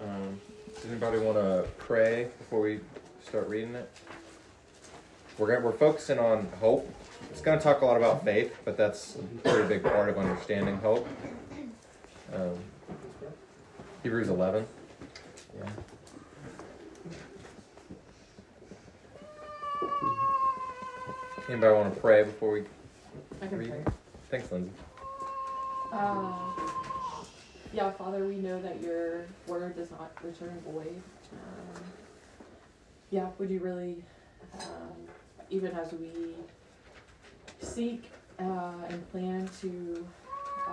Um, 0.00 0.40
does 0.74 0.86
anybody 0.86 1.18
want 1.18 1.36
to 1.36 1.66
pray 1.78 2.28
before 2.38 2.60
we 2.60 2.78
start 3.24 3.48
reading 3.48 3.74
it? 3.74 3.90
We're 5.36 5.48
gonna, 5.48 5.66
we're 5.66 5.72
focusing 5.72 6.20
on 6.20 6.46
hope. 6.60 6.88
It's 7.30 7.40
going 7.40 7.58
to 7.58 7.64
talk 7.64 7.80
a 7.80 7.86
lot 7.86 7.96
about 7.96 8.24
faith, 8.24 8.56
but 8.64 8.76
that's 8.76 9.16
a 9.16 9.22
pretty 9.48 9.66
big 9.68 9.82
part 9.82 10.08
of 10.08 10.18
understanding 10.18 10.76
hope. 10.78 11.08
Um, 12.32 12.58
Hebrews 14.02 14.28
11. 14.28 14.66
Yeah. 15.54 15.68
Anybody 21.48 21.74
want 21.74 21.94
to 21.94 22.00
pray 22.00 22.24
before 22.24 22.52
we 22.52 22.62
I 23.42 23.46
can 23.46 23.58
read? 23.58 23.70
pray. 23.70 23.84
Thanks, 24.30 24.50
Lindsay. 24.50 24.70
Uh, 25.92 26.32
yeah, 27.74 27.90
Father, 27.92 28.26
we 28.26 28.36
know 28.36 28.60
that 28.62 28.80
your 28.80 29.26
word 29.46 29.76
does 29.76 29.90
not 29.90 30.12
return 30.24 30.58
void. 30.66 31.02
Um, 31.32 31.82
yeah, 33.10 33.28
would 33.38 33.50
you 33.50 33.60
really, 33.60 34.02
um, 34.58 34.92
even 35.50 35.72
as 35.72 35.92
we 35.92 36.34
seek 37.60 38.10
uh, 38.38 38.72
and 38.88 39.10
plan 39.10 39.48
to 39.60 40.06
uh, 40.68 40.72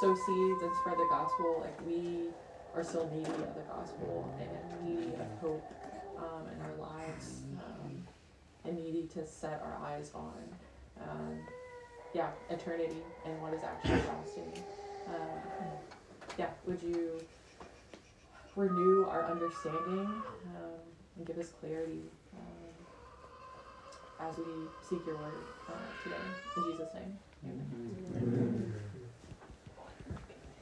sow 0.00 0.14
seeds 0.14 0.62
and 0.62 0.72
spread 0.80 0.96
the 0.96 1.06
gospel, 1.10 1.60
like 1.60 1.78
we 1.86 2.30
are 2.74 2.82
still 2.82 3.10
needy 3.12 3.30
of 3.30 3.54
the 3.54 3.60
gospel 3.68 4.32
and 4.40 4.88
needy 4.88 5.12
of 5.14 5.26
hope 5.42 5.70
um, 6.16 6.48
in 6.54 6.60
our 6.62 6.88
lives 6.88 7.42
um, 7.58 8.02
and 8.64 8.78
needy 8.78 9.06
to 9.12 9.26
set 9.26 9.62
our 9.62 9.76
eyes 9.86 10.10
on. 10.14 10.32
Um, 11.02 11.38
yeah, 12.14 12.30
eternity 12.48 13.02
and 13.26 13.40
what 13.42 13.52
is 13.52 13.62
actually 13.62 14.00
lasting. 14.08 14.64
Um, 15.06 15.68
yeah, 16.38 16.48
would 16.66 16.82
you 16.82 17.20
renew 18.56 19.06
our 19.06 19.24
understanding 19.30 20.06
um, 20.06 20.80
and 21.16 21.26
give 21.26 21.38
us 21.38 21.52
clarity 21.60 22.02
um, 22.38 24.28
as 24.28 24.36
we 24.38 24.44
seek 24.88 25.06
your 25.06 25.16
word 25.16 25.34
uh, 25.68 25.72
today? 26.02 26.16
In 26.56 26.72
Jesus' 26.72 26.94
name. 26.94 27.18
Amen. 27.44 28.72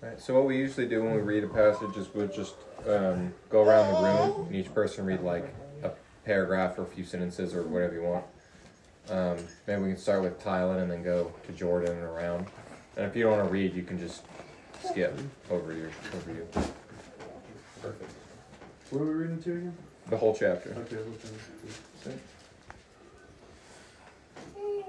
Right. 0.01 0.08
So 0.19 0.35
what 0.35 0.47
we 0.47 0.57
usually 0.57 0.89
do 0.89 1.03
when 1.03 1.15
we 1.15 1.21
read 1.21 1.45
a 1.45 1.49
passage 1.49 1.97
is 1.97 2.13
we'll 2.13 2.27
just 2.27 2.55
um, 2.89 3.33
go 3.51 3.63
around 3.63 3.95
the 3.95 4.01
room 4.01 4.47
and 4.47 4.57
each 4.57 4.73
person 4.75 5.07
read 5.07 5.23
like 5.23 5.55
a 5.85 5.93
paragraph 6.25 6.77
or 6.79 6.83
a 6.83 6.87
few 6.87 7.05
sentences 7.05 7.55
or 7.55 7.63
whatever 7.63 7.95
you 7.95 8.03
want. 8.03 8.25
Um, 9.11 9.37
maybe 9.67 9.83
we 9.83 9.89
can 9.91 9.97
start 9.97 10.23
with 10.23 10.43
Tylen 10.43 10.83
and 10.83 10.91
then 10.91 11.05
go 11.05 11.33
to 11.47 11.53
Jordan 11.53 11.93
and 11.93 12.03
around. 12.03 12.47
And 12.97 13.07
if 13.07 13.15
you 13.15 13.23
don't 13.23 13.39
want 13.39 13.47
to 13.47 13.53
read, 13.53 13.75
you 13.75 13.85
can 13.85 13.99
just 13.99 14.25
skip 14.85 15.17
over 15.51 15.73
your 15.73 15.91
over 16.15 16.33
you. 16.33 16.47
Perfect. 17.81 18.11
What 18.91 19.03
are 19.03 19.05
we 19.05 19.13
reading 19.13 19.43
to 19.43 19.53
again? 19.53 19.77
The 20.09 20.17
whole 20.17 20.35
chapter. 20.35 20.71
Okay, 20.71 20.97
listen. 22.05 22.21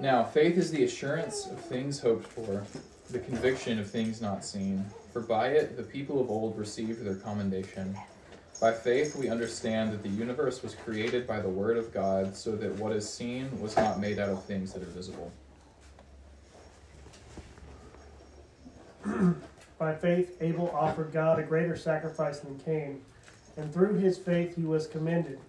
Now, 0.00 0.24
faith 0.24 0.56
is 0.56 0.70
the 0.70 0.82
assurance 0.84 1.46
of 1.46 1.60
things 1.60 2.00
hoped 2.00 2.26
for, 2.26 2.64
the 3.10 3.18
conviction 3.18 3.78
of 3.78 3.88
things 3.88 4.20
not 4.20 4.44
seen. 4.44 4.84
For 5.12 5.20
by 5.20 5.48
it 5.48 5.76
the 5.76 5.82
people 5.82 6.20
of 6.20 6.30
old 6.30 6.56
received 6.58 7.04
their 7.04 7.16
commendation. 7.16 7.96
By 8.60 8.72
faith, 8.72 9.16
we 9.16 9.28
understand 9.28 9.92
that 9.92 10.02
the 10.02 10.10
universe 10.10 10.62
was 10.62 10.74
created 10.74 11.26
by 11.26 11.40
the 11.40 11.48
Word 11.48 11.78
of 11.78 11.92
God, 11.94 12.36
so 12.36 12.54
that 12.56 12.74
what 12.76 12.92
is 12.92 13.08
seen 13.08 13.60
was 13.60 13.74
not 13.76 13.98
made 13.98 14.18
out 14.18 14.28
of 14.28 14.44
things 14.44 14.72
that 14.74 14.82
are 14.82 14.86
visible. 14.86 15.32
By 19.78 19.94
faith, 19.94 20.36
Abel 20.42 20.70
offered 20.74 21.10
God 21.10 21.38
a 21.38 21.42
greater 21.42 21.74
sacrifice 21.74 22.40
than 22.40 22.58
Cain, 22.58 23.00
and 23.56 23.72
through 23.72 23.94
his 23.94 24.18
faith 24.18 24.54
he 24.56 24.64
was 24.64 24.86
commended 24.86 25.40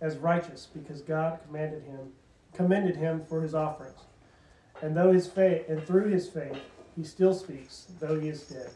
as 0.00 0.16
righteous, 0.16 0.68
because 0.72 1.02
God 1.02 1.38
commanded 1.46 1.82
him, 1.82 2.12
commended 2.54 2.96
him 2.96 3.22
for 3.28 3.42
his 3.42 3.54
offerings. 3.54 3.98
And 4.80 4.96
though 4.96 5.12
his 5.12 5.26
faith, 5.26 5.68
and 5.68 5.84
through 5.86 6.08
his 6.08 6.30
faith, 6.30 6.56
he 6.96 7.04
still 7.04 7.34
speaks, 7.34 7.88
though 8.00 8.18
he 8.18 8.28
is 8.28 8.42
dead. 8.42 8.70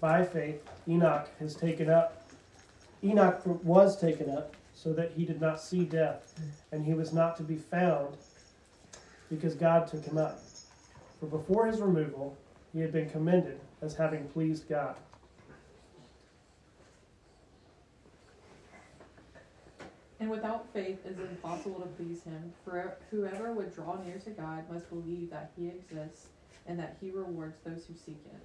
By 0.00 0.24
faith, 0.24 0.62
Enoch 0.86 1.28
has 1.40 1.54
taken 1.54 1.90
up. 1.90 2.30
Enoch 3.02 3.40
was 3.44 4.00
taken 4.00 4.30
up, 4.30 4.54
so 4.74 4.92
that 4.92 5.12
he 5.16 5.24
did 5.24 5.40
not 5.40 5.60
see 5.60 5.84
death, 5.84 6.34
and 6.70 6.84
he 6.84 6.94
was 6.94 7.12
not 7.12 7.36
to 7.38 7.42
be 7.42 7.56
found, 7.56 8.16
because 9.28 9.54
God 9.54 9.88
took 9.88 10.04
him 10.04 10.18
up. 10.18 10.40
For 11.18 11.26
before 11.26 11.66
his 11.66 11.80
removal, 11.80 12.36
he 12.72 12.80
had 12.80 12.92
been 12.92 13.10
commended 13.10 13.58
as 13.82 13.94
having 13.94 14.28
pleased 14.28 14.68
God. 14.68 14.94
And 20.20 20.30
without 20.30 20.72
faith 20.72 20.98
it 21.04 21.12
is 21.12 21.30
impossible 21.30 21.80
to 21.80 21.86
please 21.86 22.22
him. 22.22 22.52
For 22.64 22.96
whoever 23.10 23.52
would 23.52 23.74
draw 23.74 24.00
near 24.02 24.18
to 24.18 24.30
God 24.30 24.64
must 24.70 24.88
believe 24.90 25.30
that 25.30 25.52
he 25.56 25.68
exists 25.68 26.26
and 26.66 26.78
that 26.78 26.96
he 27.00 27.10
rewards 27.10 27.56
those 27.64 27.86
who 27.86 27.94
seek 27.94 28.22
him. 28.24 28.40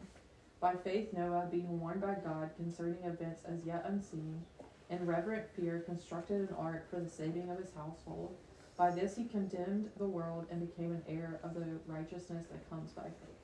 By 0.63 0.75
faith 0.75 1.12
Noah, 1.12 1.50
being 1.51 1.77
warned 1.82 2.00
by 2.00 2.15
God 2.24 2.51
concerning 2.55 3.03
events 3.03 3.41
as 3.43 3.65
yet 3.65 3.84
unseen, 3.86 4.41
in 4.89 5.05
reverent 5.05 5.43
fear 5.58 5.82
constructed 5.86 6.39
an 6.39 6.55
ark 6.58 6.89
for 6.89 7.01
the 7.01 7.10
saving 7.10 7.50
of 7.50 7.58
his 7.58 7.74
household. 7.74 8.38
By 8.77 8.91
this 8.91 9.17
he 9.17 9.25
condemned 9.25 9.89
the 9.98 10.05
world 10.05 10.46
and 10.50 10.65
became 10.65 10.93
an 10.93 11.03
heir 11.05 11.41
of 11.43 11.53
the 11.53 11.65
righteousness 11.86 12.46
that 12.50 12.70
comes 12.70 12.91
by 12.91 13.03
faith. 13.03 13.41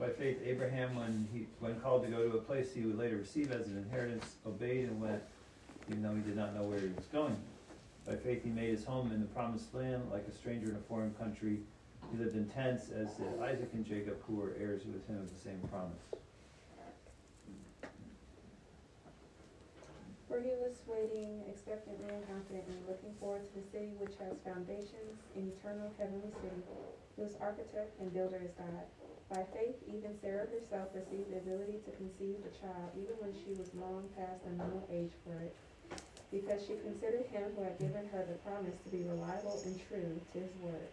By 0.00 0.08
faith, 0.08 0.40
Abraham, 0.44 0.96
when 0.96 1.28
he 1.32 1.46
when 1.60 1.78
called 1.78 2.02
to 2.02 2.10
go 2.10 2.28
to 2.28 2.38
a 2.38 2.40
place 2.40 2.74
he 2.74 2.80
would 2.80 2.98
later 2.98 3.18
receive 3.18 3.52
as 3.52 3.68
an 3.68 3.78
inheritance, 3.78 4.34
obeyed 4.44 4.86
and 4.86 5.00
went, 5.00 5.22
even 5.90 6.02
though 6.02 6.16
he 6.16 6.22
did 6.22 6.34
not 6.34 6.56
know 6.56 6.64
where 6.64 6.80
he 6.80 6.88
was 6.88 7.06
going. 7.12 7.36
By 8.04 8.16
faith, 8.16 8.42
he 8.42 8.50
made 8.50 8.70
his 8.70 8.84
home 8.84 9.12
in 9.12 9.20
the 9.20 9.26
promised 9.26 9.72
land, 9.72 10.10
like 10.10 10.26
a 10.26 10.32
stranger 10.32 10.70
in 10.70 10.74
a 10.74 10.88
foreign 10.88 11.14
country. 11.14 11.60
He 12.12 12.18
lived 12.18 12.36
in 12.36 12.44
tents, 12.52 12.90
as 12.92 13.08
did 13.16 13.40
Isaac 13.40 13.72
and 13.72 13.86
Jacob, 13.88 14.20
who 14.28 14.36
were 14.36 14.52
heirs 14.60 14.84
with 14.84 15.00
him 15.08 15.16
of 15.16 15.32
the 15.32 15.40
same 15.40 15.60
promise. 15.72 16.04
For 20.28 20.36
he 20.40 20.52
was 20.60 20.76
waiting 20.84 21.40
expectantly 21.48 22.12
and 22.12 22.20
confidently, 22.28 22.76
looking 22.84 23.16
forward 23.16 23.48
to 23.48 23.52
the 23.56 23.64
city 23.72 23.96
which 23.96 24.12
has 24.20 24.36
foundations, 24.44 25.24
an 25.36 25.52
eternal 25.56 25.88
heavenly 25.96 26.28
city, 26.44 26.60
whose 27.16 27.36
architect 27.40 27.96
and 28.00 28.12
builder 28.12 28.40
is 28.44 28.52
God. 28.60 28.84
By 29.32 29.48
faith, 29.56 29.80
even 29.88 30.12
Sarah 30.20 30.48
herself 30.52 30.92
received 30.92 31.32
the 31.32 31.40
ability 31.40 31.80
to 31.88 31.96
conceive 31.96 32.44
a 32.44 32.52
child, 32.60 32.92
even 32.92 33.16
when 33.24 33.32
she 33.32 33.56
was 33.56 33.72
long 33.72 34.04
past 34.20 34.44
the 34.44 34.52
normal 34.52 34.84
age 34.92 35.12
for 35.24 35.40
it, 35.40 35.56
because 36.28 36.60
she 36.60 36.76
considered 36.84 37.24
him 37.32 37.56
who 37.56 37.64
had 37.64 37.80
given 37.80 38.04
her 38.12 38.24
the 38.28 38.36
promise 38.44 38.76
to 38.84 38.92
be 38.92 39.04
reliable 39.08 39.56
and 39.64 39.80
true 39.88 40.20
to 40.32 40.38
his 40.40 40.52
word. 40.60 40.92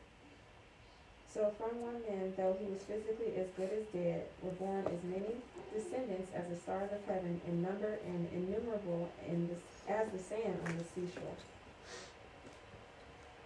So 1.32 1.54
from 1.58 1.80
one 1.82 2.02
man, 2.10 2.34
though 2.36 2.58
he 2.60 2.72
was 2.72 2.82
physically 2.82 3.34
as 3.38 3.48
good 3.56 3.70
as 3.72 3.86
dead, 3.94 4.26
were 4.42 4.52
born 4.52 4.86
as 4.88 5.04
many 5.04 5.36
descendants 5.72 6.32
as 6.34 6.50
the 6.50 6.58
stars 6.58 6.90
of 6.92 7.06
heaven, 7.06 7.40
in 7.48 7.62
number 7.62 8.00
and 8.06 8.28
innumerable 8.34 9.10
in 9.28 9.48
the, 9.48 9.94
as 9.94 10.10
the 10.12 10.18
sand 10.18 10.60
on 10.66 10.78
the 10.78 10.84
seashore. 10.84 11.38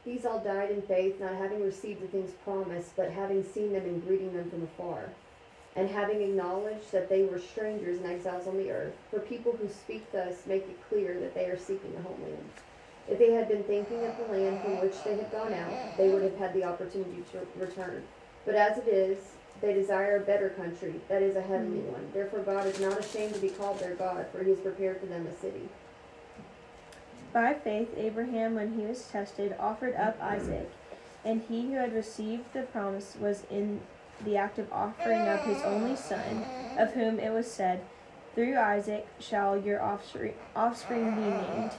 These 0.05 0.25
all 0.25 0.39
died 0.39 0.71
in 0.71 0.81
faith, 0.81 1.19
not 1.19 1.35
having 1.35 1.61
received 1.61 2.01
the 2.01 2.07
things 2.07 2.31
promised, 2.43 2.95
but 2.95 3.11
having 3.11 3.43
seen 3.43 3.73
them 3.73 3.83
and 3.83 4.05
greeting 4.05 4.33
them 4.33 4.49
from 4.49 4.63
afar, 4.63 5.09
and 5.75 5.89
having 5.89 6.21
acknowledged 6.21 6.91
that 6.91 7.09
they 7.09 7.23
were 7.23 7.39
strangers 7.39 7.97
and 7.97 8.07
exiles 8.07 8.47
on 8.47 8.57
the 8.57 8.71
earth. 8.71 8.93
For 9.11 9.19
people 9.19 9.53
who 9.53 9.67
speak 9.67 10.09
thus 10.11 10.45
make 10.45 10.63
it 10.63 10.89
clear 10.89 11.19
that 11.19 11.35
they 11.35 11.45
are 11.45 11.57
seeking 11.57 11.93
a 11.97 12.01
homeland. 12.01 12.49
If 13.07 13.19
they 13.19 13.33
had 13.33 13.49
been 13.49 13.63
thinking 13.63 14.05
of 14.05 14.17
the 14.17 14.33
land 14.33 14.61
from 14.61 14.79
which 14.79 15.03
they 15.03 15.15
had 15.15 15.31
gone 15.31 15.53
out, 15.53 15.97
they 15.97 16.09
would 16.09 16.23
have 16.23 16.37
had 16.37 16.53
the 16.53 16.63
opportunity 16.63 17.23
to 17.31 17.59
return. 17.59 18.03
But 18.45 18.55
as 18.55 18.77
it 18.77 18.87
is, 18.87 19.17
they 19.61 19.73
desire 19.73 20.17
a 20.17 20.25
better 20.25 20.49
country, 20.49 20.95
that 21.07 21.21
is 21.21 21.35
a 21.35 21.41
heavenly 21.41 21.81
hmm. 21.81 21.93
one. 21.93 22.11
Therefore 22.13 22.39
God 22.39 22.65
is 22.65 22.79
not 22.79 22.99
ashamed 22.99 23.33
to 23.33 23.39
be 23.39 23.49
called 23.49 23.79
their 23.79 23.95
God, 23.95 24.25
for 24.31 24.43
he 24.43 24.51
has 24.51 24.59
prepared 24.59 24.99
for 24.99 25.05
them 25.05 25.27
a 25.27 25.33
city. 25.39 25.69
By 27.31 27.53
faith, 27.53 27.89
Abraham, 27.97 28.55
when 28.55 28.77
he 28.77 28.85
was 28.85 29.07
tested, 29.07 29.55
offered 29.59 29.95
up 29.95 30.21
Isaac, 30.21 30.69
and 31.25 31.41
he 31.41 31.67
who 31.67 31.77
had 31.77 31.93
received 31.93 32.53
the 32.53 32.63
promise 32.63 33.15
was 33.19 33.43
in 33.49 33.81
the 34.23 34.37
act 34.37 34.59
of 34.59 34.71
offering 34.71 35.21
up 35.21 35.43
his 35.45 35.61
only 35.63 35.95
son, 35.95 36.45
of 36.77 36.91
whom 36.91 37.19
it 37.19 37.31
was 37.31 37.49
said, 37.49 37.81
Through 38.35 38.57
Isaac 38.57 39.07
shall 39.19 39.57
your 39.57 39.81
offspring, 39.81 40.35
offspring 40.55 41.15
be 41.15 41.21
named. 41.21 41.71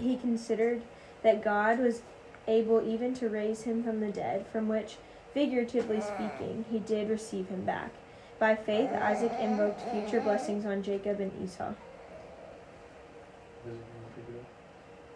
He 0.00 0.16
considered 0.16 0.82
that 1.22 1.44
God 1.44 1.78
was 1.78 2.02
able 2.48 2.86
even 2.86 3.14
to 3.14 3.28
raise 3.28 3.62
him 3.62 3.82
from 3.82 4.00
the 4.00 4.10
dead, 4.10 4.46
from 4.50 4.68
which, 4.68 4.96
figuratively 5.32 5.98
mm. 5.98 6.02
speaking, 6.02 6.64
he 6.70 6.78
did 6.78 7.08
receive 7.08 7.48
him 7.48 7.64
back. 7.64 7.92
By 8.38 8.56
faith, 8.56 8.90
Isaac 8.90 9.32
invoked 9.38 9.82
future 9.90 10.20
blessings 10.20 10.64
on 10.64 10.82
Jacob 10.82 11.20
and 11.20 11.30
Esau. 11.44 11.74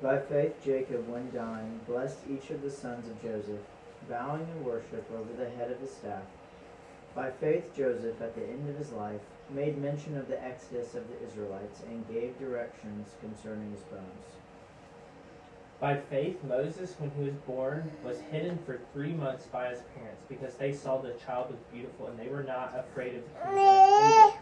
By 0.02 0.18
faith, 0.18 0.62
Jacob, 0.62 1.08
when 1.08 1.30
dying, 1.32 1.80
blessed 1.86 2.18
each 2.28 2.50
of 2.50 2.60
the 2.60 2.70
sons 2.70 3.08
of 3.08 3.22
Joseph, 3.22 3.62
bowing 4.08 4.42
in 4.42 4.64
worship 4.64 5.10
over 5.10 5.32
the 5.32 5.48
head 5.56 5.70
of 5.70 5.80
his 5.80 5.92
staff. 5.92 6.24
By 7.14 7.30
faith, 7.30 7.74
Joseph, 7.74 8.20
at 8.20 8.34
the 8.34 8.42
end 8.42 8.68
of 8.68 8.76
his 8.76 8.92
life, 8.92 9.22
made 9.48 9.78
mention 9.78 10.18
of 10.18 10.28
the 10.28 10.42
exodus 10.44 10.94
of 10.94 11.04
the 11.08 11.26
Israelites 11.26 11.82
and 11.88 12.06
gave 12.12 12.38
directions 12.38 13.14
concerning 13.20 13.70
his 13.70 13.82
bones. 13.84 14.43
By 15.84 15.96
faith, 15.96 16.42
Moses, 16.42 16.94
when 16.98 17.10
he 17.10 17.24
was 17.24 17.34
born, 17.46 17.92
was 18.02 18.18
hidden 18.32 18.58
for 18.64 18.80
three 18.94 19.12
months 19.12 19.44
by 19.44 19.68
his 19.68 19.80
parents 19.94 20.22
because 20.30 20.54
they 20.54 20.72
saw 20.72 20.96
the 20.96 21.12
child 21.26 21.50
was 21.50 21.60
beautiful 21.70 22.06
and 22.06 22.18
they 22.18 22.28
were 22.28 22.42
not 22.42 22.74
afraid 22.74 23.16
of 23.16 23.22
the 23.28 23.50
edict. 23.52 24.38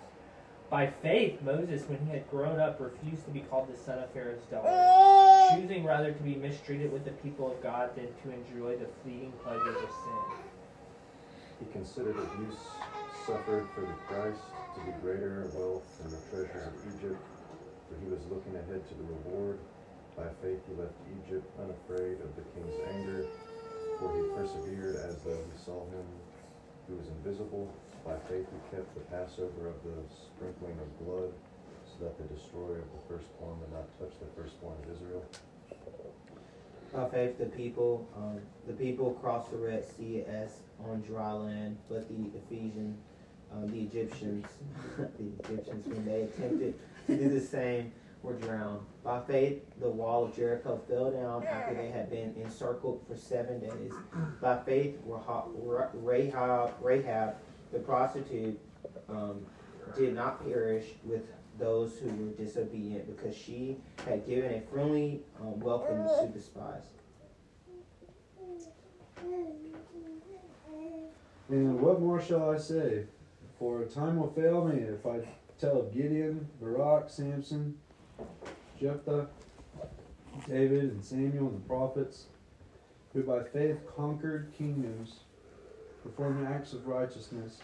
By 0.70 0.87
faith, 1.02 1.42
Moses, 1.42 1.83
when 1.88 1.98
he 2.07 2.12
had 2.12 2.31
grown 2.31 2.61
up, 2.61 2.78
refused 2.78 3.24
to 3.24 3.33
be 3.33 3.40
called 3.40 3.66
the 3.74 3.76
son 3.76 3.98
of 3.98 4.09
Pharaoh's 4.12 4.44
daughter, 4.52 5.59
choosing 5.59 5.83
rather 5.83 6.12
to 6.12 6.22
be 6.22 6.37
mistreated 6.37 6.92
with 6.92 7.05
the 7.05 7.11
people 7.11 7.50
of 7.50 7.61
God 7.61 7.90
than 7.96 8.07
to 8.22 8.31
enjoy 8.31 8.76
the 8.76 8.87
fleeting 9.02 9.33
pleasures 9.42 9.83
of 9.83 9.90
sin. 9.90 10.38
He 11.59 11.72
considered 11.72 12.18
abuse 12.18 12.55
suffered 13.26 13.66
for 13.74 13.81
the 13.81 13.94
Christ 14.07 14.38
to 14.76 14.81
be 14.87 14.92
greater 15.02 15.50
wealth 15.55 15.83
than 15.98 16.12
the 16.12 16.18
treasures 16.31 16.68
of 16.68 16.94
Egypt, 16.94 17.18
for 17.88 17.98
he 18.00 18.09
was 18.09 18.20
looking 18.31 18.55
ahead 18.55 18.88
to 18.88 18.94
the 18.94 19.02
reward. 19.02 19.59
By 20.16 20.29
faith 20.42 20.61
he 20.68 20.75
left 20.77 20.94
Egypt 21.25 21.46
unafraid 21.59 22.20
of 22.20 22.37
the 22.37 22.44
king's 22.53 22.77
anger, 22.92 23.27
for 23.98 24.12
he 24.14 24.22
persevered 24.37 24.96
as 24.96 25.16
though 25.22 25.40
he 25.40 25.57
saw 25.64 25.85
him 25.88 26.05
who 26.88 26.96
was 26.96 27.07
invisible. 27.09 27.72
By 28.05 28.16
faith 28.29 28.46
he 28.51 28.77
kept 28.77 28.92
the 28.94 29.01
Passover 29.09 29.68
of 29.68 29.83
the 29.85 30.03
sprinkling 30.12 30.77
of 30.81 31.07
blood, 31.07 31.33
so 31.87 32.05
that 32.05 32.18
the 32.18 32.35
destroyer 32.35 32.85
of 32.85 32.90
the 32.92 33.03
firstborn 33.09 33.61
would 33.61 33.72
not 33.72 33.87
touch 33.98 34.12
the 34.20 34.29
firstborn 34.40 34.77
of 34.85 34.94
Israel. 34.94 35.25
By 36.92 37.09
faith, 37.09 37.38
the 37.38 37.46
people, 37.46 38.07
um, 38.14 38.40
the 38.66 38.75
people 38.75 39.12
crossed 39.14 39.51
the 39.51 39.57
Red 39.57 39.83
Sea 39.96 40.25
as 40.29 40.51
on 40.85 41.01
dry 41.01 41.33
land, 41.33 41.79
but 41.88 42.07
the 42.09 42.31
Ephesians, 42.37 42.98
um, 43.51 43.66
the 43.68 43.81
Egyptians, 43.81 44.44
the 44.98 45.25
Egyptians, 45.48 45.87
when 45.87 46.05
they 46.05 46.22
attempted 46.22 46.75
to 47.07 47.16
do 47.16 47.31
the 47.31 47.40
same, 47.40 47.92
were 48.22 48.35
drowned. 48.35 48.80
By 49.04 49.20
faith, 49.22 49.62
the 49.80 49.88
wall 49.88 50.24
of 50.24 50.37
Jericho 50.37 50.80
fell 50.88 51.11
down 51.11 51.44
after 51.44 51.74
they 51.74 51.88
had 51.88 52.08
been 52.08 52.35
encircled 52.37 53.04
for 53.08 53.16
seven 53.16 53.61
days. 53.61 53.92
By 54.40 54.58
faith, 54.64 54.96
Rahab, 55.04 56.74
Rahab 56.80 57.35
the 57.72 57.78
prostitute, 57.78 58.61
um, 59.08 59.44
did 59.96 60.14
not 60.14 60.44
perish 60.44 60.87
with 61.04 61.22
those 61.58 61.98
who 61.98 62.08
were 62.08 62.32
disobedient 62.32 63.14
because 63.14 63.37
she 63.37 63.76
had 64.06 64.26
given 64.26 64.52
a 64.54 64.61
friendly 64.72 65.20
um, 65.40 65.58
welcome 65.61 66.04
to 66.04 66.32
the 66.32 66.40
spies. 66.40 66.85
And 71.48 71.80
what 71.80 72.00
more 72.00 72.20
shall 72.20 72.50
I 72.50 72.58
say? 72.58 73.04
For 73.58 73.85
time 73.85 74.16
will 74.16 74.32
fail 74.32 74.64
me 74.64 74.80
if 74.80 75.06
I 75.06 75.20
tell 75.58 75.80
of 75.80 75.92
Gideon, 75.92 76.48
Barak, 76.61 77.11
Samson, 77.11 77.76
Jephthah, 78.80 79.28
David, 80.48 80.85
and 80.85 81.04
Samuel, 81.04 81.48
and 81.48 81.56
the 81.56 81.68
prophets, 81.68 82.26
who 83.12 83.22
by 83.22 83.42
faith 83.44 83.78
conquered 83.96 84.52
kingdoms, 84.56 85.20
performed 86.02 86.46
acts 86.46 86.72
of 86.72 86.87
righteousness, 86.87 87.58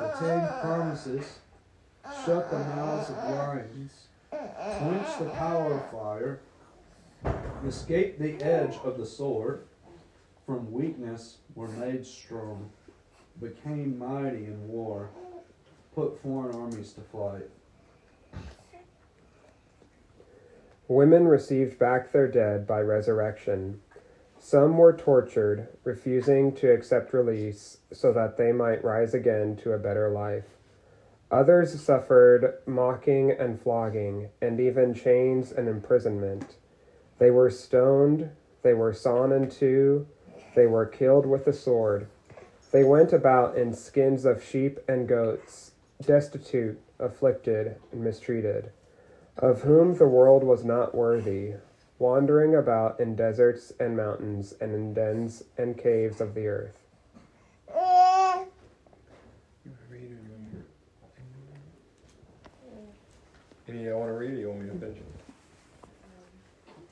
obtained 0.00 0.48
promises, 0.60 1.38
shut 2.24 2.50
the 2.50 2.58
mouths 2.58 3.10
of 3.10 3.16
lions, 3.16 4.06
quench 4.30 5.18
the 5.18 5.30
power 5.30 5.74
of 5.74 5.90
fire, 5.90 6.40
escaped 7.66 8.20
the 8.20 8.40
edge 8.42 8.76
of 8.84 8.98
the 8.98 9.06
sword, 9.06 9.66
from 10.46 10.70
weakness 10.72 11.38
were 11.54 11.68
made 11.68 12.06
strong, 12.06 12.70
became 13.40 13.98
mighty 13.98 14.46
in 14.46 14.68
war, 14.68 15.10
put 15.94 16.20
foreign 16.22 16.54
armies 16.54 16.92
to 16.92 17.00
flight. 17.00 17.48
Women 20.88 21.28
received 21.28 21.78
back 21.78 22.12
their 22.12 22.28
dead 22.28 22.66
by 22.66 22.80
resurrection. 22.80 23.80
Some 24.38 24.78
were 24.78 24.96
tortured, 24.96 25.68
refusing 25.84 26.54
to 26.56 26.72
accept 26.72 27.12
release 27.12 27.78
so 27.92 28.10
that 28.14 28.38
they 28.38 28.52
might 28.52 28.82
rise 28.82 29.12
again 29.12 29.56
to 29.56 29.72
a 29.72 29.78
better 29.78 30.08
life. 30.08 30.56
Others 31.30 31.78
suffered 31.82 32.54
mocking 32.64 33.30
and 33.30 33.60
flogging, 33.60 34.30
and 34.40 34.58
even 34.58 34.94
chains 34.94 35.52
and 35.52 35.68
imprisonment. 35.68 36.56
They 37.18 37.30
were 37.30 37.50
stoned, 37.50 38.30
they 38.62 38.72
were 38.72 38.94
sawn 38.94 39.30
in 39.30 39.50
two, 39.50 40.06
they 40.56 40.66
were 40.66 40.86
killed 40.86 41.26
with 41.26 41.44
the 41.44 41.52
sword. 41.52 42.06
They 42.72 42.84
went 42.84 43.12
about 43.12 43.58
in 43.58 43.74
skins 43.74 44.24
of 44.24 44.42
sheep 44.42 44.78
and 44.88 45.06
goats, 45.06 45.72
destitute, 46.00 46.80
afflicted, 46.98 47.76
and 47.92 48.02
mistreated, 48.02 48.70
of 49.38 49.62
whom 49.62 49.94
the 49.96 50.08
world 50.08 50.42
was 50.42 50.64
not 50.64 50.94
worthy, 50.94 51.52
wandering 51.98 52.54
about 52.54 52.98
in 52.98 53.14
deserts 53.14 53.72
and 53.78 53.96
mountains 53.96 54.52
and 54.60 54.74
in 54.74 54.92
dens 54.92 55.44
and 55.56 55.78
caves 55.78 56.20
of 56.20 56.34
the 56.34 56.46
earth. 56.46 56.84
Any 63.68 63.84
y'all 63.84 64.00
want 64.00 64.10
to 64.10 64.14
read 64.14 64.32
it? 64.32 64.40
You 64.40 64.48
want 64.48 64.62
me 64.62 64.70
to 64.70 64.78
finish 64.78 64.96
it? 64.96 65.04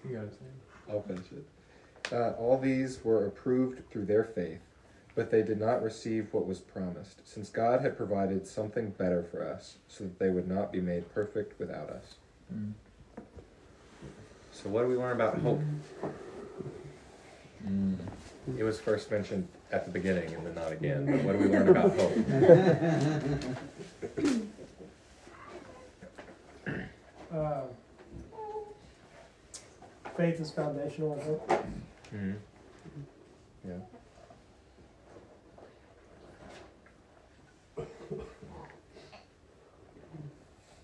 You 0.06 0.16
got 0.16 0.24
it. 0.24 0.40
I'll 0.90 1.02
finish 1.02 1.24
it. 1.32 2.12
Uh, 2.12 2.32
all 2.32 2.58
these 2.58 3.02
were 3.02 3.26
approved 3.26 3.90
through 3.90 4.04
their 4.04 4.24
faith, 4.24 4.60
but 5.14 5.30
they 5.30 5.42
did 5.42 5.58
not 5.58 5.82
receive 5.82 6.28
what 6.32 6.46
was 6.46 6.60
promised, 6.60 7.26
since 7.26 7.48
God 7.48 7.80
had 7.80 7.96
provided 7.96 8.46
something 8.46 8.90
better 8.90 9.24
for 9.24 9.42
us, 9.42 9.76
so 9.88 10.04
that 10.04 10.18
they 10.18 10.28
would 10.28 10.46
not 10.46 10.70
be 10.70 10.80
made 10.80 11.12
perfect 11.12 11.58
without 11.58 11.88
us. 11.88 12.16
Mm. 12.54 12.72
So, 14.52 14.68
what 14.68 14.82
do 14.82 14.88
we 14.88 14.96
learn 14.96 15.12
about 15.12 15.38
hope? 15.38 15.60
Mm. 17.66 17.96
It 18.58 18.62
was 18.62 18.80
first 18.80 19.10
mentioned 19.10 19.48
at 19.72 19.84
the 19.84 19.90
beginning 19.90 20.32
and 20.34 20.46
then 20.46 20.54
not 20.54 20.72
again. 20.72 21.04
But 21.06 21.22
what 21.24 21.32
do 21.32 21.38
we 21.38 21.48
learn 21.48 21.68
about 21.68 21.90
hope? 21.98 22.16
Uh, 27.32 27.62
faith 30.16 30.40
is 30.40 30.50
foundational, 30.52 31.18
I 31.20 31.24
hope. 31.24 31.52
hmm 32.10 32.32
Yeah. 33.66 33.74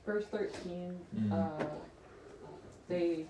Verse 0.04 0.24
13, 0.26 0.98
Mhm. 1.14 1.32
uh, 1.32 1.64
they, 2.88 3.26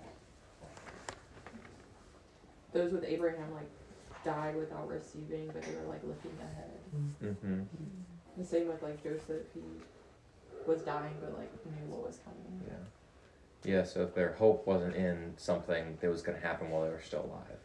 those 2.71 2.91
with 2.91 3.03
Abraham, 3.03 3.53
like, 3.53 3.69
died 4.25 4.55
without 4.55 4.87
receiving, 4.87 5.47
but 5.53 5.61
they 5.61 5.75
were, 5.75 5.87
like, 5.87 6.03
looking 6.03 6.31
ahead. 6.41 6.71
Mm-hmm. 7.21 7.63
The 8.37 8.43
same 8.45 8.67
with, 8.67 8.81
like, 8.81 9.03
Joseph, 9.03 9.45
he 9.53 9.61
was 10.65 10.81
dying, 10.81 11.15
but, 11.21 11.37
like, 11.37 11.51
knew 11.65 11.93
what 11.93 12.07
was 12.07 12.19
coming. 12.25 12.61
Yeah. 12.67 12.73
Yeah, 13.65 13.83
so 13.83 14.01
if 14.03 14.13
their 14.15 14.33
hope 14.33 14.65
wasn't 14.67 14.95
in 14.95 15.33
something 15.37 15.97
that 16.01 16.09
was 16.09 16.21
going 16.21 16.39
to 16.39 16.45
happen 16.45 16.69
while 16.69 16.83
they 16.83 16.89
were 16.89 17.01
still 17.01 17.21
alive. 17.25 17.59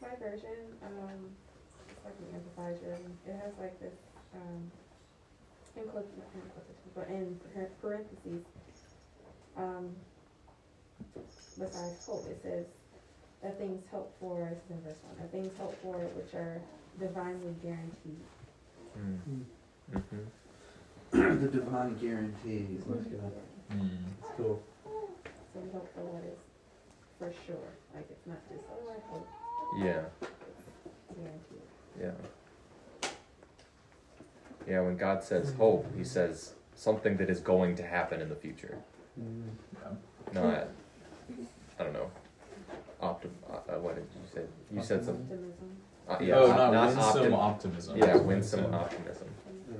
My 0.00 0.08
version, 0.18 0.48
um, 0.82 1.30
it's 1.88 2.04
like 2.04 2.14
an 2.18 2.34
amplified 2.34 2.78
version. 2.80 3.18
It 3.26 3.34
has 3.34 3.52
like 3.60 3.78
this, 3.80 3.92
um, 4.34 4.70
in 5.76 5.82
quotes, 5.84 6.08
in 6.14 6.40
quotations, 6.52 6.92
but 6.94 7.08
in 7.08 7.40
parentheses, 7.80 8.44
um, 9.56 9.90
besides 11.58 12.04
hope, 12.06 12.26
it 12.28 12.40
says, 12.42 12.66
that 13.42 13.58
things 13.58 13.84
hoped 13.90 14.18
for, 14.20 14.38
this 14.50 14.58
is 14.64 14.70
in 14.70 14.80
verse 14.82 15.00
one, 15.04 15.16
that 15.20 15.30
things 15.30 15.52
hoped 15.58 15.80
for 15.82 15.96
which 16.16 16.34
are 16.34 16.60
divinely 16.98 17.54
guaranteed. 17.62 18.24
Mm-hmm. 18.98 19.42
the 21.42 21.48
divine 21.48 21.94
guarantees. 21.96 22.82
Let's 22.86 23.04
go. 23.06 23.20
Mm. 23.72 23.98
It's 24.20 24.30
cool. 24.36 24.62
So 24.84 25.60
we 25.60 25.70
hope 25.70 25.88
for 25.94 26.00
what 26.04 26.24
is 26.24 26.38
for 27.18 27.32
sure, 27.46 27.70
like 27.94 28.06
it's 28.10 28.26
not 28.26 28.38
just, 28.50 28.64
oh, 28.72 28.90
I 28.90 29.12
hope, 29.12 29.28
Yeah. 29.78 30.02
it's 30.20 31.18
guaranteed. 31.18 31.68
Yeah. 32.00 32.10
Yeah, 34.66 34.80
when 34.80 34.96
God 34.96 35.22
says 35.22 35.52
hope, 35.54 35.86
he 35.96 36.04
says 36.04 36.54
something 36.74 37.16
that 37.18 37.28
is 37.30 37.40
going 37.40 37.76
to 37.76 37.82
happen 37.86 38.20
in 38.20 38.28
the 38.28 38.34
future. 38.34 38.76
Not, 40.32 40.68
I 41.78 41.82
don't 41.84 41.92
know, 41.92 42.10
optim. 43.02 43.30
Uh, 43.48 43.72
uh, 43.72 43.78
what 43.78 43.94
did 43.94 44.06
you 44.14 44.20
say? 44.34 44.42
You 44.74 44.82
said 44.82 45.04
some. 45.04 45.16
Optimism. 45.16 45.52
Uh, 46.08 46.16
yeah, 46.20 46.34
Oh, 46.34 46.50
op- 46.50 46.72
not 46.72 46.86
winsome 46.88 47.32
optim- 47.32 47.38
optimism. 47.38 47.96
Yeah, 47.98 48.04
Winsome. 48.16 48.26
winsome 48.26 48.74
optimism. 48.74 49.28
Yeah. 49.70 49.76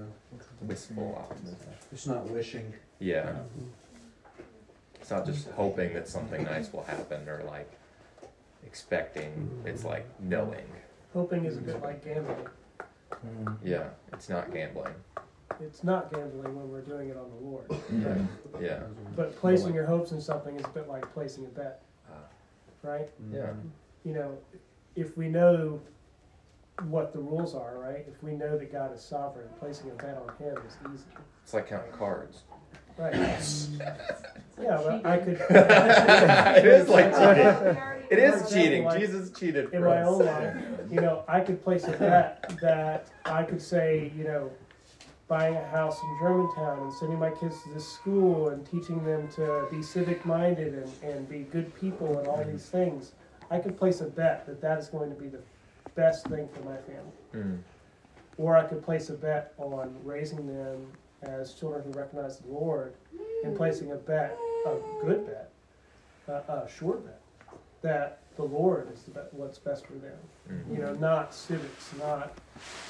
Wistful 0.63 1.15
optimism. 1.19 1.57
It's 1.93 2.07
not 2.07 2.29
wishing. 2.31 2.73
Yeah. 2.99 3.33
It's 5.01 5.11
not 5.11 5.27
just 5.27 5.49
hoping 5.51 5.93
that 5.95 6.09
something 6.09 6.45
nice 6.45 6.73
will 6.73 6.85
happen 6.85 7.29
or 7.29 7.43
like 7.47 7.71
expecting. 8.67 9.51
It's 9.67 9.85
like 9.85 10.07
knowing. 10.21 10.65
Hoping 11.13 11.45
is 11.45 11.59
a 11.59 11.61
bit 11.61 11.83
like 11.83 12.03
gambling. 12.05 12.47
Yeah, 13.63 13.89
it's 14.13 14.29
not 14.29 14.53
gambling. 14.53 14.95
It's 15.61 15.85
not 15.85 16.13
gambling 16.13 16.55
when 16.57 16.69
we're 16.69 16.81
doing 16.81 17.11
it 17.11 17.17
on 17.17 17.31
the 17.31 17.47
Lord. 17.47 17.67
Right. 17.93 18.21
Yeah. 18.61 18.83
But 19.17 19.37
placing 19.37 19.75
your 19.75 19.87
hopes 19.87 20.13
in 20.13 20.21
something 20.21 20.57
is 20.57 20.65
a 20.65 20.69
bit 20.69 20.89
like 20.89 21.13
placing 21.15 21.45
a 21.45 21.49
bet, 21.49 21.83
Ah. 22.11 22.15
right? 22.83 23.09
Yeah. 23.33 23.53
You 24.05 24.15
know, 24.15 24.39
if 24.97 25.17
we 25.17 25.29
know 25.29 25.81
what 26.89 27.13
the 27.13 27.21
rules 27.21 27.55
are, 27.55 27.79
right? 27.79 28.05
If 28.09 28.21
we 28.23 28.33
know 28.33 28.59
that 28.59 28.73
God 28.73 28.93
is 28.95 29.01
sovereign, 29.01 29.47
placing 29.61 29.91
a 29.91 29.95
bet 29.95 30.17
on 30.19 30.35
Him 30.37 30.57
is 30.67 30.77
easy. 30.93 31.05
It's 31.45 31.55
like 31.55 31.69
counting 31.69 31.93
cards. 31.93 32.43
Right. 32.97 33.15
yeah, 34.61 34.81
but 34.85 35.05
I 35.07 35.19
could. 35.19 35.41
it 35.51 36.65
is 36.65 36.89
like 36.89 37.13
cheating. 37.13 37.77
It 38.11 38.19
For 38.19 38.19
is 38.19 38.35
example, 38.43 38.51
cheating. 38.63 38.85
like, 38.85 39.01
Jesus 39.01 39.31
cheated 39.31 39.65
in 39.73 39.81
for 39.81 39.89
my 39.89 39.97
us. 39.99 40.09
own 40.09 40.25
life. 40.27 40.57
You 40.91 41.01
know, 41.01 41.25
I 41.27 41.41
could 41.41 41.63
place 41.65 41.85
a 41.85 41.93
bet 41.93 42.55
that 42.61 43.09
I 43.25 43.43
could 43.43 43.61
say, 43.61 44.13
you 44.17 44.25
know, 44.25 44.51
buying 45.27 45.57
a 45.57 45.69
house 45.69 45.99
in 46.03 46.19
Germantown 46.21 46.79
and 46.81 46.93
sending 46.93 47.19
my 47.19 47.31
kids 47.31 47.63
to 47.65 47.71
this 47.73 47.89
school 47.89 48.51
and 48.51 48.65
teaching 48.67 49.03
them 49.05 49.27
to 49.33 49.67
be 49.71 49.83
civic 49.83 50.25
minded 50.27 50.75
and, 50.75 50.93
and 51.03 51.29
be 51.29 51.41
good 51.41 51.75
people 51.81 52.19
and 52.19 52.29
all 52.29 52.45
these 52.45 52.67
things. 52.67 53.13
I 53.51 53.59
could 53.59 53.77
place 53.77 54.01
a 54.01 54.07
bet 54.07 54.47
that 54.47 54.61
that 54.61 54.79
is 54.79 54.89
going 54.89 55.11
to 55.11 55.17
be 55.17 55.29
the 55.29 55.41
best 55.95 56.27
thing 56.29 56.49
for 56.53 56.61
my 56.61 56.77
family. 56.77 57.13
Mm. 57.35 57.59
Or 58.37 58.57
I 58.57 58.65
could 58.65 58.83
place 58.83 59.11
a 59.11 59.15
bet 59.15 59.55
on 59.59 59.95
raising 60.05 60.47
them 60.47 60.87
as 61.29 61.55
children 61.55 61.83
who 61.85 61.91
recognize 61.99 62.39
the 62.39 62.49
Lord 62.49 62.95
in 63.43 63.57
placing 63.57 63.93
a 63.93 63.97
bet, 63.97 64.37
a 64.67 64.77
good 65.03 65.27
bet, 65.27 65.51
a, 66.29 66.53
a 66.53 66.69
sure 66.69 66.97
bet, 66.97 67.21
that 67.83 68.19
the 68.37 68.43
Lord 68.43 68.89
is 68.93 69.03
the 69.03 69.13
be- 69.13 69.21
what's 69.33 69.59
best 69.59 69.87
for 69.87 69.93
them. 69.95 70.17
Mhm. 70.51 70.77
You 70.77 70.83
know, 70.83 70.95
not 70.95 71.35
civics, 71.35 71.91
not 71.99 72.33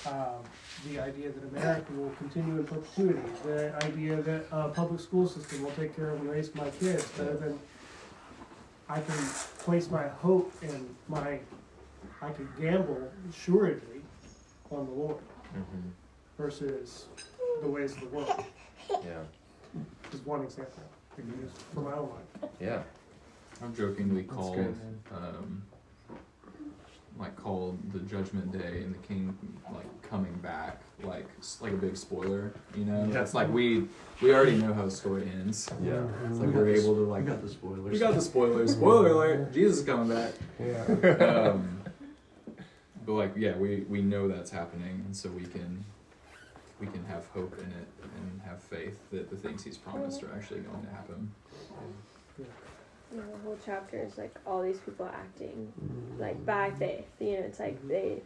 um, 0.07 0.43
the 0.89 0.99
idea 1.01 1.31
that 1.31 1.45
America 1.57 1.93
will 1.93 2.11
continue 2.19 2.57
in 2.59 2.65
perpetuity, 2.65 3.21
the 3.45 3.75
idea 3.85 4.17
that 4.23 4.45
a 4.53 4.69
public 4.71 5.01
school 5.01 5.27
system 5.29 5.63
will 5.63 5.71
take 5.73 5.95
care 5.97 6.11
of 6.11 6.21
and 6.21 6.31
raise 6.31 6.55
my 6.55 6.69
kids 6.71 7.07
better 7.13 7.37
than 7.37 7.59
I 8.89 9.01
can 9.01 9.17
place 9.59 9.91
my 9.91 10.09
hope 10.09 10.53
and 10.63 10.95
my, 11.09 11.41
I 12.23 12.31
can 12.31 12.49
gamble 12.61 13.11
assuredly 13.31 14.03
on 14.71 14.87
the 14.87 14.93
Lord 14.93 15.17
Mhm. 15.55 15.91
versus 16.39 17.07
the 17.63 17.69
ways 17.69 17.93
of 17.93 18.01
the 18.01 18.07
world. 18.07 18.45
Yeah. 18.91 19.23
Just 20.11 20.27
one 20.27 20.43
example 20.43 20.83
I 21.13 21.17
can 21.17 21.27
use 21.41 21.51
for 21.73 21.81
my 21.81 21.95
own 21.95 22.11
life. 22.11 22.51
Yeah. 22.61 22.83
I've 23.63 23.75
jokingly 23.75 24.25
called, 24.25 24.57
good, 24.57 24.77
um, 25.11 25.63
like 27.19 27.35
called 27.35 27.79
the 27.93 28.01
Judgment 28.01 28.53
Day 28.53 28.83
and 28.83 28.95
the 28.95 28.99
King 29.09 29.37
like 29.73 29.87
coming 30.03 30.35
back, 30.43 30.83
like 31.03 31.27
like 31.63 31.73
a 31.73 31.77
big 31.77 31.97
spoiler. 31.97 32.53
You 32.77 32.85
know, 32.85 33.09
Yeah. 33.11 33.23
it's 33.23 33.33
like 33.33 33.49
we 33.51 33.89
we 34.21 34.35
already 34.35 34.57
know 34.59 34.75
how 34.75 34.85
the 34.85 34.91
story 34.91 35.31
ends. 35.41 35.69
Yeah. 35.83 36.03
it's 36.29 36.39
like 36.39 36.49
We 36.49 36.55
we're 36.55 36.69
able 36.69 36.95
to 36.97 37.01
like 37.07 37.23
we 37.25 37.31
got 37.31 37.41
the 37.43 37.49
spoilers. 37.49 37.93
We 37.93 37.99
got 37.99 38.15
the 38.15 38.21
spoilers. 38.21 38.73
Spoiler 38.73 39.09
alert! 39.13 39.53
Jesus 39.53 39.79
is 39.79 39.85
coming 39.85 40.15
back. 40.15 40.33
Yeah. 40.61 41.51
Um, 41.53 41.81
but 43.07 43.13
like, 43.15 43.33
yeah, 43.37 43.57
we 43.57 43.87
we 43.89 44.03
know 44.03 44.29
that's 44.29 44.51
happening, 44.51 45.03
and 45.07 45.17
so 45.17 45.31
we 45.31 45.45
can 45.45 45.85
we 46.85 46.93
can 46.93 47.05
have 47.07 47.27
hope 47.29 47.55
in 47.59 47.67
it 47.67 47.89
and 48.03 48.41
have 48.45 48.63
faith 48.63 48.99
that 49.11 49.31
the 49.31 49.37
things 49.37 49.65
He's 49.65 49.79
promised 49.79 50.23
are 50.23 50.33
actually 50.35 50.61
going 50.61 50.83
to 50.83 50.91
happen. 50.91 51.31
You 52.39 53.19
know, 53.19 53.23
the 53.33 53.39
whole 53.45 53.59
chapter 53.65 54.03
is 54.03 54.19
like 54.19 54.35
all 54.47 54.63
these 54.63 54.79
people 54.79 55.07
acting 55.07 55.73
like 56.19 56.45
by 56.45 56.71
faith. 56.73 57.07
You 57.21 57.33
know, 57.35 57.39
it's 57.41 57.61
like 57.61 57.87
they 57.89 58.21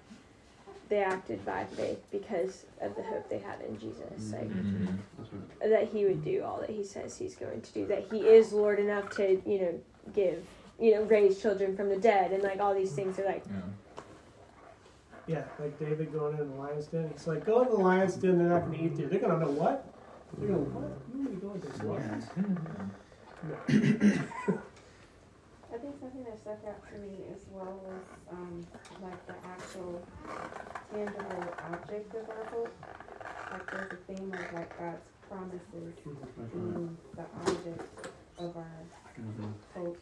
they 0.88 1.02
acted 1.02 1.44
by 1.44 1.64
faith 1.64 1.98
because 2.10 2.64
of 2.80 2.96
the 2.96 3.02
hope 3.02 3.28
they 3.28 3.38
had 3.38 3.60
in 3.60 3.78
Jesus. 3.78 4.32
Like 4.32 4.48
Mm-hmm. 4.48 5.70
that 5.70 5.88
he 5.88 6.04
would 6.04 6.24
do 6.24 6.42
all 6.44 6.60
that 6.60 6.70
he 6.70 6.84
says 6.84 7.16
he's 7.18 7.34
going 7.34 7.60
to 7.60 7.72
do. 7.72 7.86
That 7.86 8.06
he 8.10 8.20
is 8.20 8.52
Lord 8.52 8.78
enough 8.78 9.10
to, 9.16 9.40
you 9.46 9.60
know, 9.60 9.80
give, 10.14 10.44
you 10.80 10.94
know, 10.94 11.02
raise 11.02 11.40
children 11.42 11.76
from 11.76 11.88
the 11.90 11.96
dead 11.98 12.32
and 12.32 12.42
like 12.42 12.60
all 12.60 12.74
these 12.74 12.92
things 12.92 13.18
are 13.18 13.24
like 13.26 13.44
Yeah, 13.46 13.60
like 15.28 15.78
David 15.78 16.12
going 16.12 16.38
in 16.38 16.50
the 16.50 16.56
lion's 16.56 16.86
den. 16.86 17.10
It's 17.14 17.26
like 17.26 17.44
go 17.44 17.62
in 17.62 17.68
the 17.68 17.76
lion's 17.76 18.14
den. 18.16 18.38
They're 18.38 18.48
not 18.48 18.66
going 18.66 18.78
to 18.78 18.84
eat 18.84 18.98
you. 18.98 19.08
They're 19.08 19.20
going 19.20 19.38
to 19.38 19.44
know 19.44 19.50
what. 19.50 19.84
They're 20.38 20.48
going 20.48 20.64
to 20.64 20.70
what? 20.70 20.98
You 21.12 21.20
want 21.20 21.40
to 21.40 21.46
go 21.46 21.52
into 21.54 21.68
this 21.68 21.82
lions? 21.82 22.24
I 25.70 25.76
think 25.76 26.00
something 26.00 26.24
that 26.24 26.38
stuck 26.40 26.64
out 26.66 26.80
to 26.90 26.98
me 26.98 27.24
as 27.30 27.44
well 27.50 27.78
was 27.84 28.02
um, 28.32 28.66
like 29.02 29.26
the 29.26 29.34
actual 29.44 30.02
tangible 30.92 31.44
object 31.72 32.14
of 32.14 32.30
our 32.30 32.44
hope. 32.50 32.74
Like 33.52 33.70
there's 33.70 33.92
a 33.92 33.96
theme 34.12 34.32
of 34.32 34.52
like 34.54 34.78
God's 34.78 35.08
promises 35.28 35.94
being 36.52 36.96
the 37.14 37.26
object 37.40 38.08
of 38.38 38.56
our 38.56 38.82
hope, 39.74 39.98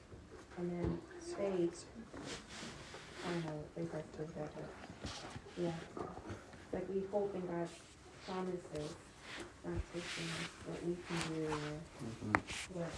and 0.59 0.71
then 0.71 0.99
faith. 1.37 1.85
I 3.27 3.33
don't 3.33 3.45
know, 3.45 3.61
they 3.75 3.83
like 3.83 4.13
to 4.13 4.19
that, 4.19 4.51
but 4.55 4.86
yeah, 5.57 5.71
like 6.73 6.87
we 6.89 7.03
hope 7.11 7.35
in 7.35 7.41
God's 7.43 7.73
promises, 8.27 8.95
not 9.65 9.75
in 9.95 10.03
what 10.67 10.85
we 10.87 10.97
can 11.07 11.35
do 11.35 11.49
what. 12.75 12.91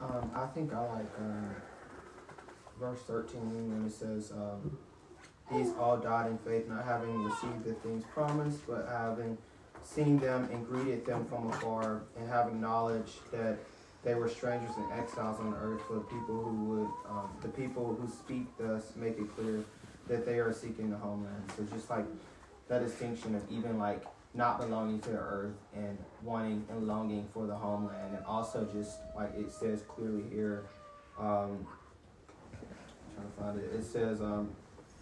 Um, 0.00 0.30
I 0.34 0.46
think 0.46 0.72
I 0.72 0.80
like 0.80 1.06
um, 1.18 1.54
verse 2.78 3.00
13 3.02 3.40
when 3.70 3.86
it 3.86 3.92
says, 3.92 4.32
um, 4.32 4.78
These 5.52 5.72
all 5.78 5.98
died 5.98 6.30
in 6.30 6.38
faith, 6.38 6.68
not 6.68 6.84
having 6.84 7.22
received 7.24 7.64
the 7.64 7.74
things 7.74 8.04
promised, 8.12 8.66
but 8.66 8.88
having 8.88 9.36
seen 9.82 10.18
them 10.18 10.48
and 10.52 10.66
greeted 10.66 11.04
them 11.04 11.26
from 11.26 11.50
afar, 11.50 12.02
and 12.18 12.28
having 12.28 12.60
knowledge 12.60 13.18
that 13.30 13.58
they 14.02 14.14
were 14.14 14.28
strangers 14.28 14.74
and 14.76 14.92
exiles 14.92 15.38
on 15.40 15.54
earth 15.60 15.82
for 15.86 15.94
the 15.94 16.00
people 16.00 16.42
who 16.42 16.64
would, 16.64 16.90
um, 17.10 17.30
the 17.42 17.48
people 17.48 17.94
who 18.00 18.08
speak 18.08 18.46
thus 18.58 18.92
make 18.96 19.18
it 19.18 19.34
clear 19.36 19.64
that 20.08 20.24
they 20.24 20.38
are 20.38 20.52
seeking 20.52 20.90
the 20.90 20.96
homeland. 20.96 21.52
So 21.56 21.64
just 21.74 21.90
like 21.90 22.06
that 22.68 22.84
distinction 22.84 23.34
of 23.34 23.42
even 23.50 23.78
like 23.78 24.04
not 24.32 24.60
belonging 24.60 25.00
to 25.00 25.10
the 25.10 25.18
earth 25.18 25.54
and 25.74 25.98
wanting 26.22 26.64
and 26.70 26.86
longing 26.86 27.28
for 27.34 27.46
the 27.46 27.54
homeland, 27.54 28.16
and 28.16 28.24
also 28.24 28.66
just 28.72 28.98
like 29.14 29.34
it 29.36 29.50
says 29.50 29.82
clearly 29.88 30.24
here, 30.32 30.64
um, 31.18 31.66
trying 33.14 33.26
to 33.26 33.42
find 33.42 33.58
it. 33.58 33.78
It 33.78 33.84
says 33.84 34.20
um, 34.20 34.50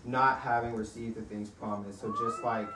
not 0.04 0.40
having 0.40 0.74
received 0.74 1.16
the 1.16 1.22
things 1.22 1.50
promised. 1.50 2.00
So 2.00 2.14
just 2.18 2.42
like 2.42 2.68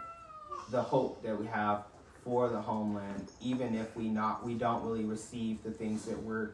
the 0.71 0.83
hope 0.83 1.23
that 1.23 1.39
we 1.39 1.47
have 1.47 1.85
for 2.25 2.49
the 2.49 2.61
homeland, 2.61 3.31
even 3.41 3.75
if 3.75 3.95
we 3.97 4.09
not 4.09 4.45
we 4.45 4.55
don't 4.55 4.83
really 4.85 5.05
receive 5.05 5.63
the 5.63 5.71
things 5.71 6.05
that 6.05 6.21
we're 6.23 6.51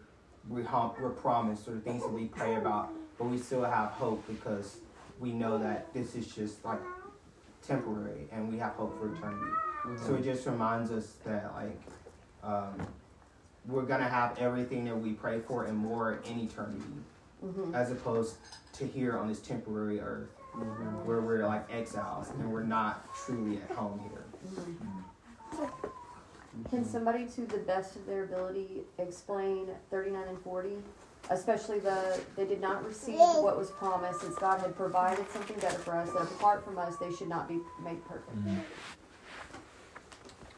we 0.49 0.63
hum, 0.63 0.93
we're 1.01 1.11
promised 1.11 1.69
or 1.69 1.73
the 1.73 1.81
things 1.81 2.03
that 2.03 2.13
we 2.13 2.25
pray 2.27 2.57
about, 2.57 2.89
but 3.19 3.27
we 3.27 3.37
still 3.39 3.65
have 3.65 3.91
hope 3.91 4.27
because 4.27 4.79
we 5.21 5.33
know 5.33 5.59
that 5.59 5.93
this 5.93 6.15
is 6.15 6.27
just 6.27 6.65
like 6.65 6.81
temporary 7.67 8.27
and 8.33 8.51
we 8.51 8.59
have 8.59 8.73
hope 8.73 8.99
for 8.99 9.13
eternity. 9.15 9.53
So 10.07 10.15
it 10.15 10.25
just 10.25 10.47
reminds 10.47 10.91
us 10.91 11.15
that 11.25 11.53
like 11.55 11.81
um, 12.43 12.87
we're 13.67 13.83
gonna 13.83 14.09
have 14.09 14.39
everything 14.39 14.85
that 14.87 14.97
we 14.99 15.13
pray 15.13 15.41
for 15.41 15.65
and 15.65 15.77
more 15.77 16.21
in 16.31 16.39
eternity, 16.41 16.85
Mhm. 17.45 17.75
as 17.75 17.91
opposed 17.93 18.37
to 18.75 18.87
here 18.87 19.19
on 19.19 19.29
this 19.29 19.41
temporary 19.41 20.01
earth, 20.01 20.31
where 21.05 21.21
we're 21.21 21.47
like 21.47 21.71
exiles 21.73 22.31
and 22.31 22.51
we're 22.53 22.63
not 22.63 23.05
truly 23.15 23.61
at 23.61 23.71
home 23.77 23.99
here. 24.11 24.25
Can 26.71 26.85
somebody, 26.85 27.27
to 27.27 27.43
the 27.43 27.59
best 27.59 27.97
of 27.97 28.05
their 28.07 28.25
ability, 28.25 28.83
explain 28.99 29.69
39 29.91 30.29
and 30.29 30.41
40? 30.43 30.71
Especially 31.31 31.79
the, 31.79 32.21
they 32.37 32.45
did 32.47 32.61
not 32.61 32.85
receive 32.87 33.19
what 33.19 33.57
was 33.59 33.71
promised, 33.73 34.23
since 34.23 34.35
God 34.37 34.61
had 34.61 34.75
provided 34.77 35.29
something 35.31 35.57
better 35.59 35.79
for 35.79 35.95
us, 35.97 36.11
that 36.13 36.23
apart 36.23 36.65
from 36.65 36.79
us, 36.79 36.97
they 36.97 37.13
should 37.15 37.29
not 37.29 37.49
be 37.49 37.61
made 37.85 38.03
perfect. 38.07 38.31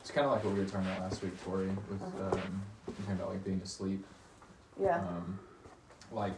It's 0.00 0.10
kind 0.10 0.26
of 0.26 0.32
like 0.32 0.44
what 0.44 0.54
we 0.54 0.60
were 0.60 0.66
talking 0.66 0.86
about 0.86 1.00
last 1.02 1.22
week, 1.22 1.32
Tori, 1.44 1.68
with 1.88 2.02
Uh-huh. 2.02 2.24
um, 2.32 2.62
talking 2.86 3.12
about 3.14 3.30
like 3.30 3.44
being 3.44 3.60
asleep. 3.62 4.04
Yeah. 4.80 4.98
Um, 5.00 5.38
like 6.12 6.34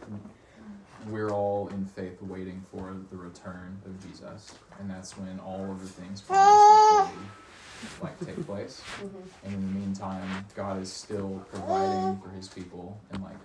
we're 1.09 1.29
all 1.31 1.67
in 1.69 1.85
faith 1.85 2.21
waiting 2.21 2.63
for 2.71 2.95
the 3.11 3.17
return 3.17 3.79
of 3.85 3.99
Jesus, 4.07 4.53
and 4.79 4.89
that's 4.89 5.17
when 5.17 5.39
all 5.39 5.69
of 5.71 5.81
the 5.81 5.87
things 5.87 6.21
promised 6.21 6.49
will 6.49 7.05
fully 7.05 7.27
like 8.01 8.19
take 8.25 8.45
place. 8.45 8.81
Mhm. 9.01 9.09
And 9.45 9.53
in 9.53 9.61
the 9.73 9.79
meantime, 9.79 10.45
God 10.55 10.81
is 10.81 10.91
still 10.91 11.45
providing 11.51 12.19
for 12.21 12.29
His 12.29 12.47
people 12.47 12.97
and 13.11 13.21
like 13.23 13.37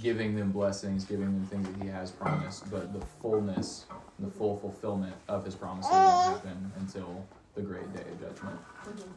giving 0.00 0.34
them 0.36 0.50
blessings, 0.52 1.04
giving 1.04 1.26
them 1.26 1.46
things 1.46 1.68
that 1.68 1.82
He 1.82 1.88
has 1.88 2.10
promised. 2.10 2.70
But 2.70 2.92
the 2.92 3.04
fullness, 3.22 3.86
the 4.18 4.30
full 4.30 4.56
fulfillment 4.58 5.14
of 5.28 5.44
His 5.44 5.54
promises 5.54 5.90
won't 5.92 6.36
happen 6.36 6.72
until 6.78 7.24
the 7.54 7.62
great 7.62 7.92
day 7.94 8.02
of 8.10 8.20
judgment. 8.20 8.58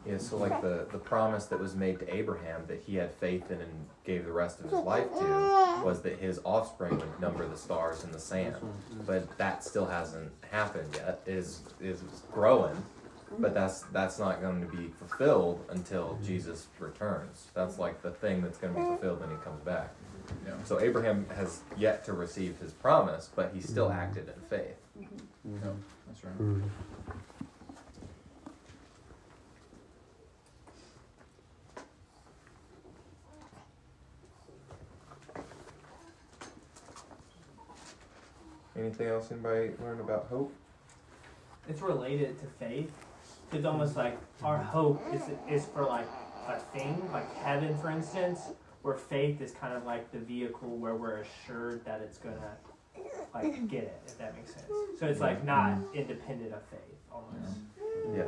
Yeah, 0.05 0.19
so 0.19 0.37
like 0.37 0.61
the, 0.61 0.85
the 0.91 0.99
promise 0.99 1.45
that 1.47 1.59
was 1.59 1.75
made 1.75 1.97
to 1.99 2.15
Abraham 2.15 2.61
that 2.67 2.79
he 2.85 2.95
had 2.95 3.11
faith 3.13 3.49
in 3.49 3.59
and 3.59 3.87
gave 4.05 4.25
the 4.25 4.31
rest 4.31 4.59
of 4.59 4.65
his 4.65 4.73
life 4.79 5.11
to 5.11 5.81
was 5.83 6.01
that 6.03 6.19
his 6.19 6.39
offspring 6.45 6.97
would 6.97 7.19
number 7.19 7.47
the 7.47 7.57
stars 7.57 8.03
in 8.03 8.11
the 8.11 8.19
sand. 8.19 8.55
But 9.07 9.37
that 9.39 9.63
still 9.63 9.87
hasn't 9.87 10.31
happened 10.51 10.87
yet. 10.93 11.21
Is 11.25 11.61
is 11.81 12.03
growing, 12.31 12.75
but 13.39 13.53
that's 13.53 13.81
that's 13.91 14.19
not 14.19 14.41
going 14.41 14.61
to 14.61 14.67
be 14.67 14.89
fulfilled 14.99 15.63
until 15.69 16.09
mm-hmm. 16.09 16.23
Jesus 16.23 16.67
returns. 16.79 17.47
That's 17.53 17.77
like 17.77 18.01
the 18.01 18.11
thing 18.11 18.41
that's 18.41 18.57
going 18.57 18.73
to 18.73 18.79
be 18.79 18.85
mm. 18.85 18.89
fulfilled 18.93 19.21
when 19.21 19.29
he 19.29 19.35
comes 19.37 19.61
back. 19.61 19.93
Yeah. 20.45 20.53
So 20.63 20.79
Abraham 20.79 21.25
has 21.35 21.61
yet 21.77 22.03
to 22.05 22.13
receive 22.13 22.57
his 22.57 22.73
promise, 22.73 23.29
but 23.35 23.51
he 23.53 23.61
still 23.61 23.89
mm-hmm. 23.89 23.99
acted 23.99 24.29
in 24.29 24.41
faith. 24.49 24.75
Mm-hmm. 24.99 25.55
Yeah, 25.65 25.71
that's 26.07 26.23
right. 26.23 26.63
Anything 38.77 39.07
else 39.07 39.31
anybody 39.31 39.71
learn 39.81 39.99
about 39.99 40.27
hope? 40.29 40.53
it's 41.69 41.81
related 41.81 42.39
to 42.39 42.45
faith. 42.59 42.91
It's 43.51 43.65
almost 43.65 43.95
like 43.95 44.17
our 44.43 44.57
hope 44.57 45.01
is 45.13 45.21
is 45.49 45.65
for 45.67 45.83
like 45.85 46.07
a 46.47 46.59
thing, 46.77 47.01
like 47.13 47.33
heaven, 47.37 47.77
for 47.77 47.89
instance, 47.89 48.49
where 48.81 48.95
faith 48.95 49.41
is 49.41 49.51
kind 49.51 49.73
of 49.73 49.85
like 49.85 50.11
the 50.11 50.19
vehicle 50.19 50.69
where 50.77 50.95
we're 50.95 51.17
assured 51.17 51.83
that 51.85 52.01
it's 52.01 52.17
gonna 52.17 52.57
like 53.33 53.67
get 53.67 53.83
it, 53.83 54.01
if 54.05 54.17
that 54.17 54.35
makes 54.35 54.53
sense. 54.53 54.65
So 54.99 55.07
it's 55.07 55.19
like 55.19 55.45
not 55.45 55.77
independent 55.93 56.53
of 56.53 56.61
faith, 56.63 56.79
almost. 57.11 57.57
Yeah. 58.15 58.23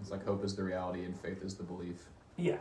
It's 0.00 0.10
like 0.10 0.24
hope 0.24 0.44
is 0.44 0.54
the 0.54 0.62
reality 0.62 1.04
and 1.04 1.18
faith 1.20 1.42
is 1.42 1.54
the 1.54 1.64
belief. 1.64 1.96
Yeah. 2.36 2.56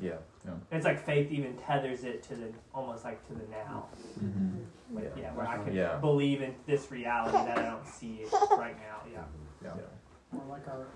Yeah. 0.00 0.16
Yeah. 0.44 0.52
It's 0.70 0.84
like 0.84 1.04
faith 1.06 1.30
even 1.32 1.56
tethers 1.56 2.04
it 2.04 2.22
to 2.24 2.34
the 2.34 2.52
almost 2.74 3.04
like 3.04 3.26
to 3.28 3.34
the 3.34 3.46
now. 3.50 3.86
Mhm. 4.20 4.64
Like, 4.92 5.04
Yeah. 5.16 5.22
yeah, 5.22 5.32
where 5.34 5.46
I 5.48 5.56
can 5.64 5.72
Yeah. 5.74 5.96
believe 5.96 6.42
in 6.42 6.54
this 6.66 6.90
reality 6.90 7.38
that 7.38 7.58
I 7.58 7.62
don't 7.62 7.86
see 7.86 8.16
it 8.22 8.32
right 8.50 8.76
now. 8.76 9.00
Yeah. 9.10 9.24
Yeah. 9.62 9.70
Or 10.36 10.44
like 10.48 10.66
our 10.68 10.86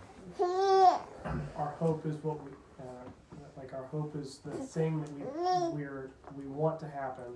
our 1.56 1.74
hope 1.78 2.06
is 2.06 2.16
what 2.22 2.42
we 2.44 2.50
uh, 2.80 2.84
like 3.56 3.72
our 3.74 3.84
hope 3.86 4.16
is 4.16 4.38
the 4.44 4.50
thing 4.50 5.00
that 5.00 5.12
we 5.12 5.82
we're 5.82 6.10
we 6.36 6.46
want 6.46 6.80
to 6.80 6.88
happen, 6.88 7.32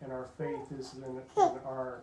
and 0.00 0.12
our 0.12 0.28
faith 0.38 0.72
is 0.78 0.94
in, 0.94 1.02
in 1.04 1.58
our 1.66 2.02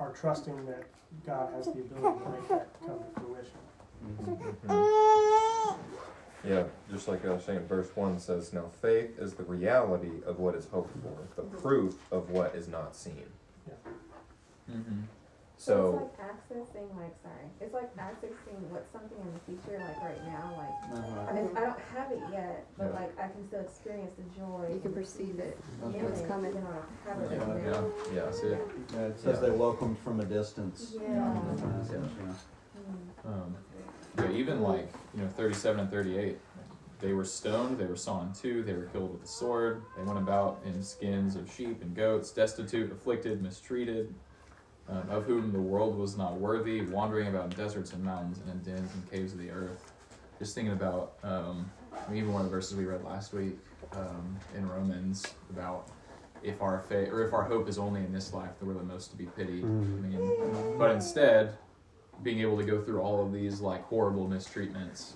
our 0.00 0.12
trusting 0.12 0.66
that 0.66 0.84
God 1.26 1.52
has 1.54 1.66
the 1.66 1.80
ability 1.80 2.24
to 2.24 2.30
make 2.30 2.48
that 2.48 2.68
come 2.80 2.98
to 2.98 3.20
fruition. 3.20 3.58
Yeah, 6.46 6.64
just 6.90 7.08
like 7.08 7.24
I 7.24 7.30
was 7.30 7.44
saying, 7.44 7.60
verse 7.60 7.88
1 7.94 8.20
says, 8.20 8.52
Now 8.52 8.66
faith 8.82 9.18
is 9.18 9.32
the 9.32 9.44
reality 9.44 10.22
of 10.26 10.38
what 10.38 10.54
is 10.54 10.66
hoped 10.66 10.92
for, 11.02 11.42
the 11.42 11.48
proof 11.56 11.94
of 12.12 12.28
what 12.28 12.54
is 12.54 12.68
not 12.68 12.94
seen. 12.94 13.24
Mm-hmm. 14.70 15.00
So 15.56 16.10
it's 16.10 16.18
like 16.18 16.28
accessing, 16.28 16.88
like, 16.96 17.14
sorry, 17.22 17.46
it's 17.60 17.72
like 17.72 17.96
accessing 17.96 18.58
what's 18.70 18.90
something 18.90 19.16
in 19.16 19.32
the 19.32 19.40
future, 19.46 19.78
like 19.78 20.02
right 20.02 20.24
now, 20.26 20.52
like, 20.58 20.98
Uh-huh. 20.98 21.30
I 21.30 21.32
mean, 21.32 21.48
I 21.56 21.60
don't 21.60 21.78
have 21.94 22.10
it 22.12 22.20
yet, 22.32 22.66
but 22.76 22.86
Yeah. 22.92 23.00
like, 23.00 23.18
I 23.18 23.28
can 23.28 23.46
still 23.46 23.60
experience 23.60 24.12
the 24.14 24.24
joy. 24.38 24.70
You 24.74 24.80
can 24.80 24.92
perceive 24.92 25.38
it, 25.38 25.56
in 25.82 26.04
what's 26.04 26.20
it, 26.20 26.28
coming. 26.28 26.52
You 26.54 26.60
know, 26.60 26.68
I 27.06 27.08
have 27.08 27.22
it 27.22 27.30
Yeah, 27.30 27.38
right 27.52 27.62
yeah, 27.64 27.70
now. 27.70 27.86
yeah, 28.12 28.20
that's 28.24 28.40
it. 28.42 28.58
Yeah, 28.92 28.98
it 29.06 29.18
says 29.18 29.38
Yeah. 29.40 29.48
they 29.48 29.56
welcomed 29.56 29.98
from 30.00 30.20
a 30.20 30.24
distance. 30.24 30.94
Yeah. 31.00 31.38
in 31.40 31.56
the 31.56 31.62
passage, 31.62 32.10
yeah. 32.20 33.30
Um, 33.30 33.56
yeah, 34.18 34.30
even 34.32 34.60
like 34.60 34.88
you 35.14 35.22
know, 35.22 35.28
thirty-seven 35.28 35.80
and 35.80 35.90
thirty-eight, 35.90 36.38
they 37.00 37.12
were 37.12 37.24
stoned, 37.24 37.78
they 37.78 37.86
were 37.86 37.96
sawn 37.96 38.28
in 38.28 38.32
two, 38.34 38.62
they 38.64 38.74
were 38.74 38.86
killed 38.86 39.12
with 39.12 39.22
the 39.22 39.28
sword. 39.28 39.82
They 39.96 40.02
went 40.02 40.18
about 40.18 40.60
in 40.64 40.82
skins 40.82 41.36
of 41.36 41.50
sheep 41.50 41.80
and 41.82 41.94
goats, 41.94 42.32
destitute, 42.32 42.90
afflicted, 42.92 43.40
mistreated, 43.42 44.14
um, 44.88 45.08
of 45.10 45.24
whom 45.24 45.52
the 45.52 45.60
world 45.60 45.96
was 45.96 46.16
not 46.16 46.34
worthy, 46.34 46.82
wandering 46.82 47.28
about 47.28 47.44
in 47.44 47.50
deserts 47.50 47.92
and 47.92 48.04
mountains 48.04 48.38
and 48.38 48.50
in 48.50 48.74
dens 48.74 48.92
and 48.94 49.10
caves 49.10 49.32
of 49.32 49.38
the 49.38 49.50
earth. 49.50 49.92
Just 50.38 50.54
thinking 50.54 50.72
about 50.72 51.14
um, 51.22 51.70
even 52.12 52.32
one 52.32 52.42
of 52.42 52.50
the 52.50 52.50
verses 52.50 52.76
we 52.76 52.84
read 52.84 53.04
last 53.04 53.32
week 53.32 53.56
um, 53.92 54.36
in 54.56 54.68
Romans 54.68 55.24
about 55.50 55.88
if 56.42 56.60
our 56.60 56.80
faith 56.80 57.08
or 57.08 57.26
if 57.26 57.32
our 57.32 57.42
hope 57.44 57.68
is 57.68 57.78
only 57.78 58.00
in 58.00 58.12
this 58.12 58.34
life, 58.34 58.50
then 58.58 58.68
we're 58.68 58.74
the 58.74 58.82
most 58.82 59.10
to 59.10 59.16
be 59.16 59.24
pitied. 59.24 59.64
I 59.64 59.66
mean, 59.66 60.78
but 60.78 60.90
instead, 60.90 61.56
being 62.22 62.40
able 62.40 62.58
to 62.58 62.64
go 62.64 62.82
through 62.82 63.00
all 63.00 63.24
of 63.24 63.32
these 63.32 63.60
like 63.60 63.84
horrible 63.84 64.28
mistreatments 64.28 65.12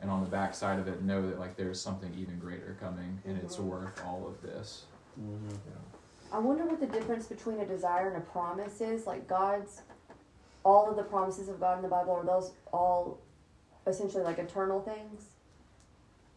and 0.00 0.10
on 0.10 0.20
the 0.22 0.28
backside 0.28 0.78
of 0.78 0.88
it 0.88 1.02
know 1.02 1.26
that 1.26 1.38
like 1.38 1.56
there's 1.56 1.80
something 1.80 2.12
even 2.18 2.38
greater 2.38 2.76
coming 2.80 3.20
and 3.24 3.38
it's 3.38 3.58
worth 3.58 4.02
all 4.04 4.26
of 4.26 4.42
this 4.42 4.84
I 6.32 6.38
wonder 6.38 6.64
what 6.64 6.80
the 6.80 6.86
difference 6.86 7.26
between 7.26 7.60
a 7.60 7.66
desire 7.66 8.08
and 8.08 8.16
a 8.16 8.20
promise 8.20 8.80
is. 8.80 9.06
Like 9.06 9.28
God's, 9.28 9.82
all 10.64 10.88
of 10.88 10.96
the 10.96 11.02
promises 11.02 11.48
of 11.48 11.60
God 11.60 11.76
in 11.76 11.82
the 11.82 11.88
Bible 11.88 12.12
are 12.12 12.24
those 12.24 12.52
all 12.72 13.18
essentially 13.86 14.24
like 14.24 14.38
eternal 14.38 14.80
things? 14.80 15.26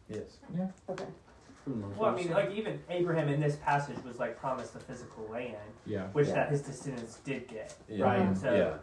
Yes. 0.08 0.38
Yeah. 0.56 0.68
Okay. 0.90 1.04
Well, 1.96 2.10
I 2.10 2.14
mean, 2.14 2.30
like 2.30 2.52
even 2.52 2.78
Abraham 2.90 3.28
in 3.28 3.40
this 3.40 3.56
passage 3.56 3.96
was 4.04 4.18
like 4.18 4.38
promised 4.38 4.76
a 4.76 4.78
physical 4.78 5.26
land, 5.32 5.56
Yeah. 5.84 6.06
which 6.12 6.28
Yeah. 6.28 6.34
that 6.34 6.50
his 6.50 6.62
descendants 6.62 7.18
did 7.24 7.48
get, 7.48 7.74
Yeah. 7.88 8.04
right? 8.04 8.36
So, 8.38 8.54
yeah. 8.54 8.74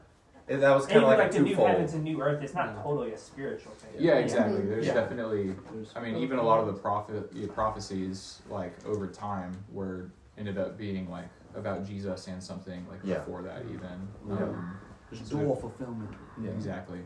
And 0.49 0.61
that 0.61 0.75
was 0.75 0.85
kind 0.85 0.97
of 0.97 1.03
like, 1.03 1.19
like 1.19 1.29
a 1.31 1.33
the 1.35 1.39
new 1.39 1.55
heavens 1.55 1.93
and 1.93 2.03
new 2.03 2.21
earth, 2.21 2.43
it's 2.43 2.53
not 2.53 2.83
totally 2.83 3.13
a 3.13 3.17
spiritual 3.17 3.71
thing. 3.73 3.91
yeah 3.97 4.15
exactly 4.15 4.57
mm-hmm. 4.57 4.71
there's 4.71 4.87
Yeah. 4.87 4.95
definitely 4.95 5.55
i 5.95 6.01
mean 6.01 6.17
even 6.17 6.37
a 6.37 6.43
lot 6.43 6.59
of 6.59 6.65
the 6.65 6.73
prophet 6.73 7.29
yeah, 7.31 7.47
prophecies 7.53 8.41
like 8.49 8.73
over 8.85 9.07
time 9.07 9.55
were 9.71 10.09
ended 10.37 10.57
up 10.57 10.77
being 10.77 11.09
like 11.09 11.29
about 11.55 11.85
jesus 11.85 12.27
and 12.27 12.41
something 12.41 12.85
like 12.89 12.99
Yeah. 13.03 13.19
before 13.19 13.41
that 13.43 13.63
even 13.65 14.07
Yeah. 14.27 14.33
um, 14.35 14.77
There's 15.11 15.27
so- 15.29 15.37
dual 15.37 15.55
fulfillment. 15.55 16.09
yeah 16.41 16.51
exactly 16.51 17.01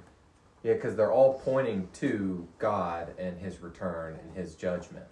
Yeah, 0.63 0.74
because 0.74 0.96
they're 0.96 1.12
all 1.12 1.36
pointing 1.40 1.88
to 1.94 2.48
God 2.58 3.13
and 3.20 3.38
His 3.38 3.62
return 3.62 4.18
and 4.22 4.36
His 4.36 4.56
judgment. 4.56 5.06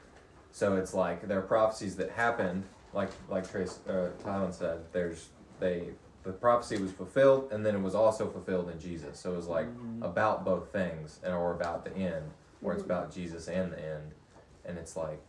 So 0.52 0.76
it's 0.76 0.94
like 0.94 1.28
there 1.28 1.38
are 1.38 1.44
prophecies 1.44 1.96
that 1.98 2.10
happened, 2.10 2.64
like 2.94 3.12
like 3.30 3.50
Trace 3.50 3.80
uh, 3.88 4.10
Tylen 4.24 4.52
said. 4.54 4.80
There's 4.92 5.30
they 5.60 5.92
the 6.24 6.34
prophecy 6.34 6.82
was 6.82 6.92
fulfilled, 6.92 7.52
and 7.54 7.64
then 7.64 7.76
it 7.76 7.82
was 7.82 7.94
also 7.94 8.28
fulfilled 8.30 8.70
in 8.72 8.80
Jesus. 8.80 9.20
So 9.20 9.34
it 9.34 9.36
was 9.38 9.48
like 9.48 9.68
about 10.02 10.44
both 10.44 10.72
things, 10.72 11.20
and 11.24 11.32
or 11.34 11.54
about 11.54 11.86
the 11.86 11.94
end, 11.96 12.32
where 12.60 12.74
it's 12.74 12.84
about 12.84 13.12
Jesus 13.12 13.48
and 13.48 13.72
the 13.72 13.80
end, 13.80 14.14
and 14.66 14.78
it's 14.80 14.98
like 14.98 15.22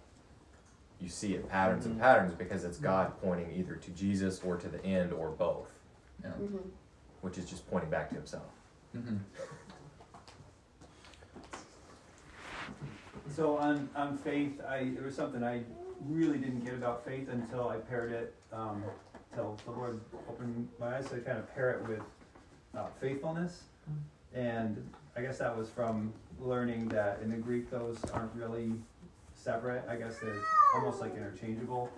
you 1.00 1.08
see 1.08 1.34
it 1.34 1.48
patterns 1.48 1.86
and 1.86 1.98
patterns 2.00 2.32
because 2.34 2.64
it's 2.64 2.78
God 2.78 3.12
pointing 3.22 3.52
either 3.54 3.74
to 3.74 3.90
Jesus 3.90 4.40
or 4.44 4.56
to 4.56 4.68
the 4.68 4.82
end 4.84 5.12
or 5.12 5.30
both, 5.30 5.70
yeah 6.22 6.30
Mm-hmm. 6.30 6.56
which 7.20 7.36
is 7.38 7.44
just 7.48 7.68
pointing 7.70 7.90
back 7.90 8.08
to 8.10 8.14
Himself. 8.14 8.46
mm-hmm. 8.96 9.16
So 13.34 13.56
on, 13.58 13.88
on 13.94 14.16
faith, 14.16 14.60
I, 14.66 14.90
there 14.94 15.04
was 15.04 15.14
something 15.14 15.42
I 15.44 15.62
really 16.06 16.38
didn't 16.38 16.64
get 16.64 16.74
about 16.74 17.04
faith 17.04 17.28
until 17.30 17.68
I 17.68 17.76
paired 17.76 18.12
it, 18.12 18.34
um, 18.52 18.82
till 19.34 19.58
the 19.66 19.72
Lord 19.72 20.00
opened 20.28 20.68
my 20.80 20.96
eyes 20.96 21.08
to 21.10 21.16
kind 21.18 21.38
of 21.38 21.52
pair 21.54 21.72
it 21.72 21.88
with 21.88 22.00
uh, 22.76 22.86
faithfulness. 23.00 23.64
And 24.34 24.88
I 25.16 25.22
guess 25.22 25.38
that 25.38 25.56
was 25.56 25.68
from 25.68 26.12
learning 26.40 26.88
that 26.88 27.20
in 27.22 27.30
the 27.30 27.36
Greek, 27.36 27.70
those 27.70 27.98
aren't 28.12 28.34
really 28.34 28.72
separate. 29.50 29.84
I 29.88 29.94
guess 29.96 30.18
they're 30.18 30.42
almost 30.74 31.00
like 31.00 31.16
interchangeable. 31.16 31.88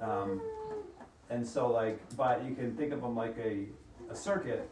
Um, 0.00 0.40
and 1.30 1.46
so 1.46 1.70
like, 1.70 1.98
but 2.16 2.44
you 2.44 2.54
can 2.54 2.76
think 2.76 2.92
of 2.92 3.00
them 3.02 3.14
like 3.16 3.36
a, 3.38 3.66
a 4.10 4.16
circuit, 4.16 4.68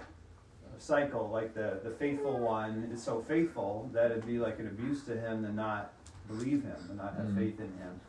a 0.77 0.81
cycle, 0.81 1.31
like 1.33 1.55
the, 1.55 1.81
the 1.85 1.91
faithful 1.91 2.39
one 2.39 2.91
is 2.93 3.01
so 3.03 3.21
faithful 3.23 3.89
that 3.93 4.11
it'd 4.11 4.27
be 4.27 4.39
like 4.39 4.59
an 4.59 4.67
abuse 4.67 5.05
to 5.05 5.17
him 5.19 5.43
to 5.45 5.53
not 5.53 5.93
believe 6.29 6.63
him, 6.65 6.77
and 6.89 6.97
not 6.99 7.15
have 7.17 7.27
Mm. 7.27 7.37
faith 7.39 7.61
in 7.61 7.73
him. 7.79 8.01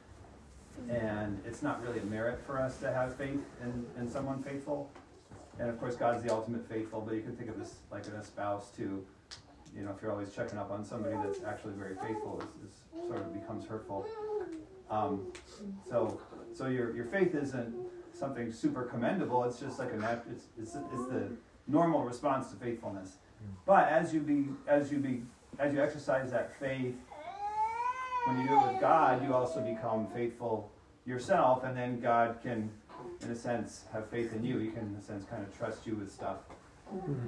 And 0.89 1.41
it's 1.45 1.61
not 1.61 1.81
really 1.85 1.99
a 1.99 2.05
merit 2.05 2.39
for 2.45 2.59
us 2.59 2.77
to 2.79 2.91
have 2.91 3.15
faith 3.15 3.39
in, 3.61 3.85
in 3.97 4.09
someone 4.09 4.41
faithful. 4.43 4.89
And 5.59 5.69
of 5.69 5.79
course, 5.79 5.95
God's 5.95 6.23
the 6.23 6.33
ultimate 6.33 6.67
faithful, 6.67 7.01
but 7.01 7.13
you 7.15 7.21
can 7.21 7.35
think 7.35 7.49
of 7.49 7.57
this 7.59 7.75
like 7.91 8.05
in 8.07 8.13
a 8.13 8.23
spouse 8.23 8.71
too. 8.71 9.05
You 9.75 9.83
know, 9.83 9.91
if 9.91 10.01
you're 10.01 10.11
always 10.11 10.33
checking 10.33 10.57
up 10.57 10.71
on 10.71 10.85
somebody 10.85 11.15
that's 11.23 11.43
actually 11.43 11.73
very 11.73 11.95
faithful, 11.95 12.41
it's, 12.41 12.57
it's 12.63 13.07
sort 13.07 13.19
of 13.19 13.33
becomes 13.33 13.65
hurtful. 13.65 14.07
Um, 14.89 15.33
so, 15.89 16.21
so 16.53 16.67
your, 16.67 16.95
your 16.95 17.05
faith 17.05 17.35
isn't 17.35 17.75
something 18.13 18.51
super 18.53 18.83
commendable. 18.83 19.43
It's 19.43 19.59
just 19.59 19.79
like 19.79 19.91
a 19.91 19.97
nat- 19.97 20.25
it's, 20.31 20.45
it's, 20.57 20.75
it's 20.75 21.09
the 21.09 21.29
normal 21.67 22.03
response 22.03 22.49
to 22.51 22.55
faithfulness. 22.55 23.17
But 23.65 23.89
as 23.89 24.13
you 24.13 24.21
be 24.21 24.45
as 24.67 24.91
you 24.91 24.97
be 24.97 25.21
as 25.59 25.73
you 25.73 25.83
exercise 25.83 26.31
that 26.31 26.57
faith, 26.59 26.95
when 28.25 28.39
you 28.39 28.47
do 28.47 28.59
it 28.59 28.71
with 28.71 28.81
God, 28.81 29.23
you 29.23 29.33
also 29.33 29.61
become 29.61 30.07
faithful 30.07 30.71
yourself, 31.05 31.63
and 31.63 31.77
then 31.77 31.99
God 31.99 32.37
can, 32.41 32.71
in 33.21 33.29
a 33.29 33.35
sense, 33.35 33.83
have 33.93 34.09
faith 34.09 34.33
in 34.33 34.43
you. 34.43 34.57
He 34.57 34.69
can, 34.69 34.87
in 34.87 34.95
a 34.97 35.01
sense, 35.01 35.25
kind 35.25 35.43
of 35.43 35.55
trust 35.55 35.85
you 35.85 35.95
with 35.95 36.11
stuff 36.11 36.37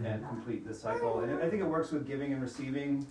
and 0.03 0.27
complete 0.27 0.67
the 0.67 0.73
cycle. 0.73 1.19
And 1.19 1.41
I 1.41 1.49
think 1.49 1.61
it 1.61 1.67
works 1.67 1.91
with 1.91 2.07
giving 2.07 2.33
and 2.33 2.41
receiving. 2.41 3.07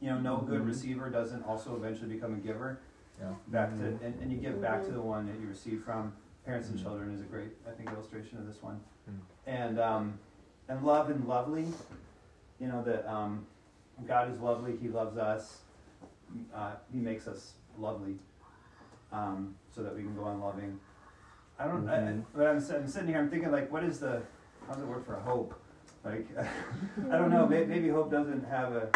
You 0.00 0.10
know, 0.10 0.18
no 0.18 0.36
good 0.38 0.64
receiver 0.64 1.10
doesn't 1.10 1.42
also 1.44 1.74
eventually 1.76 2.14
become 2.14 2.34
a 2.34 2.38
giver. 2.38 2.80
Yeah. 3.20 3.32
Back 3.48 3.76
to 3.78 3.84
and, 3.84 4.14
and 4.20 4.30
you 4.30 4.38
give 4.38 4.60
back 4.62 4.84
to 4.84 4.92
the 4.92 5.00
one 5.00 5.26
that 5.26 5.40
you 5.40 5.48
receive 5.48 5.82
from. 5.84 6.12
Parents 6.46 6.68
and 6.68 6.80
children 6.80 7.12
is 7.12 7.20
a 7.20 7.24
great, 7.24 7.50
I 7.66 7.72
think, 7.72 7.90
illustration 7.90 8.38
of 8.38 8.46
this 8.46 8.62
one. 8.62 8.80
And 9.46 9.80
um, 9.80 10.18
and 10.68 10.84
love 10.84 11.10
and 11.10 11.26
lovely. 11.26 11.66
You 12.60 12.68
know 12.68 12.82
that 12.84 13.10
um, 13.10 13.46
God 14.06 14.32
is 14.32 14.40
lovely. 14.40 14.76
He 14.80 14.88
loves 14.88 15.16
us. 15.18 15.58
Uh, 16.54 16.72
he 16.92 16.98
makes 16.98 17.26
us 17.26 17.54
lovely, 17.78 18.16
um, 19.12 19.54
so 19.74 19.82
that 19.82 19.96
we 19.96 20.02
can 20.02 20.14
go 20.14 20.24
on 20.24 20.40
loving. 20.40 20.78
I 21.58 21.66
don't. 21.66 21.88
I, 21.88 22.10
I, 22.10 22.16
but 22.34 22.46
I'm, 22.46 22.56
I'm 22.56 22.88
sitting 22.88 23.08
here. 23.08 23.18
I'm 23.18 23.30
thinking 23.30 23.50
like, 23.50 23.72
what 23.72 23.82
is 23.82 23.98
the? 23.98 24.22
How 24.68 24.74
does 24.74 24.82
it 24.82 24.86
work 24.86 25.06
for 25.06 25.14
hope? 25.14 25.54
Like, 26.04 26.26
I 27.10 27.16
don't 27.18 27.30
know. 27.30 27.46
Maybe, 27.46 27.66
maybe 27.66 27.88
hope 27.88 28.10
doesn't 28.10 28.44
have 28.48 28.72
a 28.74 28.88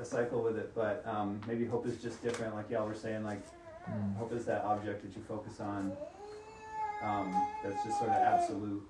a 0.00 0.04
cycle 0.04 0.42
with 0.42 0.56
it, 0.56 0.72
but 0.76 1.02
um, 1.06 1.40
maybe 1.48 1.64
hope 1.64 1.84
is 1.86 2.00
just 2.00 2.22
different. 2.22 2.54
Like 2.54 2.70
y'all 2.70 2.86
were 2.86 2.94
saying, 2.94 3.24
like 3.24 3.42
Mm. 3.88 4.16
hope 4.16 4.34
is 4.34 4.44
that 4.44 4.64
object 4.64 5.02
that 5.02 5.16
you 5.16 5.22
focus 5.26 5.60
on. 5.60 5.96
Um, 7.02 7.32
that's 7.64 7.82
just 7.84 7.96
sort 7.98 8.10
of 8.10 8.16
absolute. 8.16 8.86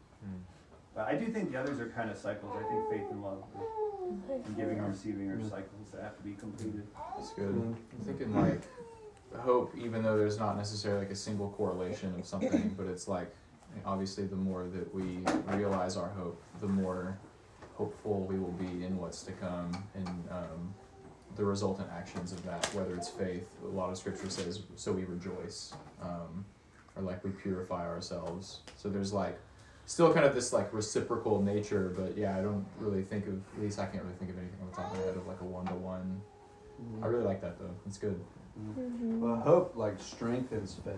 But 0.92 1.06
I 1.06 1.14
do 1.14 1.28
think 1.28 1.52
the 1.52 1.60
others 1.60 1.78
are 1.78 1.86
kind 1.90 2.10
of 2.10 2.18
cycles. 2.18 2.52
I 2.58 2.68
think 2.68 2.90
faith 2.90 3.08
and 3.12 3.22
love, 3.22 3.44
and 4.44 4.56
giving 4.56 4.78
and 4.78 4.88
receiving, 4.88 5.30
are 5.30 5.40
cycles 5.40 5.90
that 5.92 6.02
have 6.02 6.16
to 6.16 6.22
be 6.24 6.32
completed. 6.34 6.84
That's 7.16 7.30
good. 7.32 7.46
I'm 7.46 7.76
thinking 8.04 8.34
like 8.34 8.62
hope, 9.36 9.72
even 9.78 10.02
though 10.02 10.18
there's 10.18 10.40
not 10.40 10.56
necessarily 10.56 11.02
like 11.02 11.12
a 11.12 11.16
single 11.16 11.50
correlation 11.50 12.12
of 12.18 12.26
something, 12.26 12.74
but 12.76 12.86
it's 12.86 13.06
like 13.06 13.32
obviously 13.84 14.24
the 14.26 14.36
more 14.36 14.66
that 14.68 14.94
we 14.94 15.20
realize 15.56 15.96
our 15.96 16.08
hope, 16.08 16.40
the 16.60 16.68
more 16.68 17.18
hopeful 17.74 18.24
we 18.24 18.38
will 18.38 18.52
be 18.52 18.84
in 18.84 18.98
what's 18.98 19.22
to 19.22 19.32
come 19.32 19.70
and 19.94 20.08
um, 20.30 20.74
the 21.36 21.44
resultant 21.44 21.88
actions 21.92 22.32
of 22.32 22.44
that, 22.44 22.66
whether 22.74 22.94
it's 22.94 23.08
faith. 23.08 23.46
A 23.64 23.68
lot 23.68 23.90
of 23.90 23.96
scripture 23.96 24.28
says, 24.28 24.62
"So 24.76 24.92
we 24.92 25.04
rejoice," 25.04 25.72
um, 26.02 26.44
or 26.96 27.02
like 27.02 27.22
we 27.24 27.30
purify 27.30 27.86
ourselves. 27.86 28.60
So 28.76 28.88
there's 28.88 29.12
like 29.12 29.38
still 29.86 30.12
kind 30.12 30.26
of 30.26 30.34
this 30.34 30.52
like 30.52 30.72
reciprocal 30.74 31.40
nature, 31.40 31.92
but 31.96 32.16
yeah, 32.16 32.36
I 32.36 32.42
don't 32.42 32.66
really 32.78 33.02
think 33.02 33.26
of 33.26 33.34
at 33.56 33.62
least 33.62 33.78
I 33.78 33.86
can't 33.86 34.02
really 34.02 34.16
think 34.16 34.30
of 34.32 34.38
anything 34.38 34.58
on 34.60 34.70
the 34.70 34.76
top 34.76 34.92
of 34.92 34.98
my 34.98 35.04
head 35.04 35.16
of 35.16 35.26
like 35.26 35.40
a 35.40 35.44
one 35.44 35.66
to 35.66 35.74
one. 35.74 36.20
I 37.02 37.06
really 37.06 37.24
like 37.24 37.40
that 37.40 37.58
though. 37.58 37.74
It's 37.86 37.98
good. 37.98 38.20
Well, 39.20 39.36
hope 39.36 39.76
like 39.76 40.00
strengthens 40.00 40.74
faith. 40.84 40.94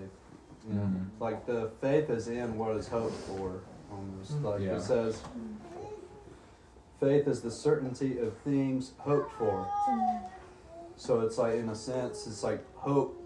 You 0.68 0.74
know, 0.74 0.82
Mhm. 0.82 1.06
like 1.20 1.46
the 1.46 1.70
faith 1.80 2.10
is 2.10 2.28
in 2.28 2.58
what 2.58 2.76
is 2.76 2.88
hoped 2.88 3.14
for. 3.14 3.60
Almost 3.90 4.42
like 4.42 4.60
Yeah. 4.60 4.76
it 4.76 4.82
says, 4.82 5.20
faith 7.00 7.26
is 7.26 7.40
the 7.40 7.50
certainty 7.50 8.18
of 8.18 8.36
things 8.38 8.92
hoped 8.98 9.32
for. 9.32 9.66
So 10.96 11.20
it's 11.20 11.38
like, 11.38 11.54
in 11.54 11.68
a 11.70 11.74
sense, 11.74 12.26
it's 12.26 12.42
like 12.44 12.62
hope 12.76 13.16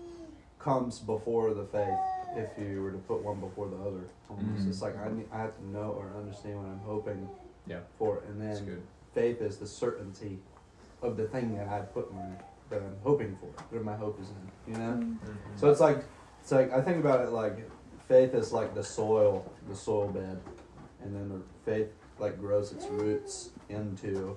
comes 0.58 1.00
before 1.00 1.52
the 1.54 1.64
faith 1.64 1.98
if 2.36 2.50
you 2.58 2.82
were 2.82 2.92
to 2.92 2.98
put 2.98 3.22
one 3.22 3.40
before 3.40 3.68
the 3.68 3.76
other. 3.76 4.08
Almost. 4.30 4.64
Mhm. 4.64 4.68
It's 4.68 4.80
like 4.82 4.96
I 4.98 5.08
need, 5.10 5.26
I 5.32 5.38
have 5.38 5.56
to 5.58 5.66
know 5.68 5.90
or 5.92 6.06
understand 6.16 6.56
what 6.58 6.66
I'm 6.66 6.78
hoping 6.80 7.28
Yeah. 7.66 7.80
for, 7.98 8.20
and 8.28 8.40
then 8.40 8.64
good. 8.64 8.82
faith 9.12 9.40
is 9.42 9.58
the 9.58 9.66
certainty 9.66 10.38
of 11.02 11.16
the 11.16 11.26
thing 11.28 11.54
that 11.56 11.68
I 11.68 11.80
put 11.80 12.12
my 12.14 12.26
that 12.70 12.80
I'm 12.80 12.96
hoping 13.02 13.36
for, 13.36 13.50
that 13.74 13.84
my 13.84 13.94
hope 13.94 14.18
is 14.20 14.30
in. 14.30 14.72
You 14.72 14.78
know. 14.78 14.94
Mhm. 14.94 15.18
So 15.56 15.70
it's 15.70 15.80
like 15.80 16.02
it's 16.44 16.52
like 16.52 16.74
I 16.74 16.82
think 16.82 16.98
about 16.98 17.22
it 17.22 17.30
like 17.30 17.70
faith 18.06 18.34
is 18.34 18.52
like 18.52 18.74
the 18.74 18.84
soil, 18.84 19.50
the 19.66 19.74
soil 19.74 20.08
bed, 20.08 20.38
and 21.02 21.16
then 21.16 21.30
the 21.30 21.40
faith 21.64 21.88
like 22.18 22.38
grows 22.38 22.70
its 22.70 22.84
roots 22.84 23.48
into 23.70 24.36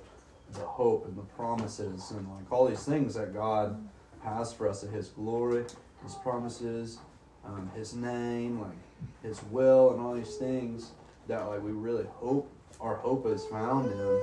the 0.53 0.61
hope 0.61 1.05
and 1.05 1.17
the 1.17 1.23
promises 1.35 2.11
and 2.11 2.25
like 2.29 2.49
all 2.49 2.65
these 2.65 2.85
things 2.85 3.13
that 3.15 3.33
God 3.33 3.85
has 4.23 4.53
for 4.53 4.69
us, 4.69 4.83
in 4.83 4.91
His 4.93 5.09
glory, 5.09 5.65
His 6.01 6.15
promises, 6.23 6.99
um, 7.45 7.69
His 7.75 7.93
name, 7.93 8.61
like 8.61 8.77
His 9.21 9.43
will, 9.51 9.91
and 9.91 9.99
all 9.99 10.13
these 10.13 10.37
things 10.37 10.91
that 11.27 11.45
like 11.49 11.61
we 11.61 11.71
really 11.71 12.05
hope 12.05 12.49
our 12.79 12.95
hope 12.95 13.27
is 13.27 13.43
found 13.47 13.91
in, 13.91 14.21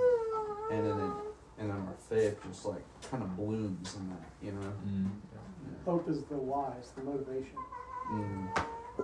and 0.72 0.86
then 0.86 0.98
it, 1.00 1.12
and 1.58 1.68
then 1.68 1.76
our 1.76 1.94
faith 2.08 2.38
just 2.48 2.64
like 2.64 2.82
kind 3.10 3.22
of 3.22 3.36
blooms 3.36 3.94
in 3.96 4.08
that, 4.08 4.30
you 4.42 4.52
know. 4.52 4.72
Hope 5.84 6.08
is 6.08 6.22
the 6.24 6.36
wise, 6.36 6.92
the 6.96 7.02
motivation. 7.02 7.56
Mm. 8.10 8.48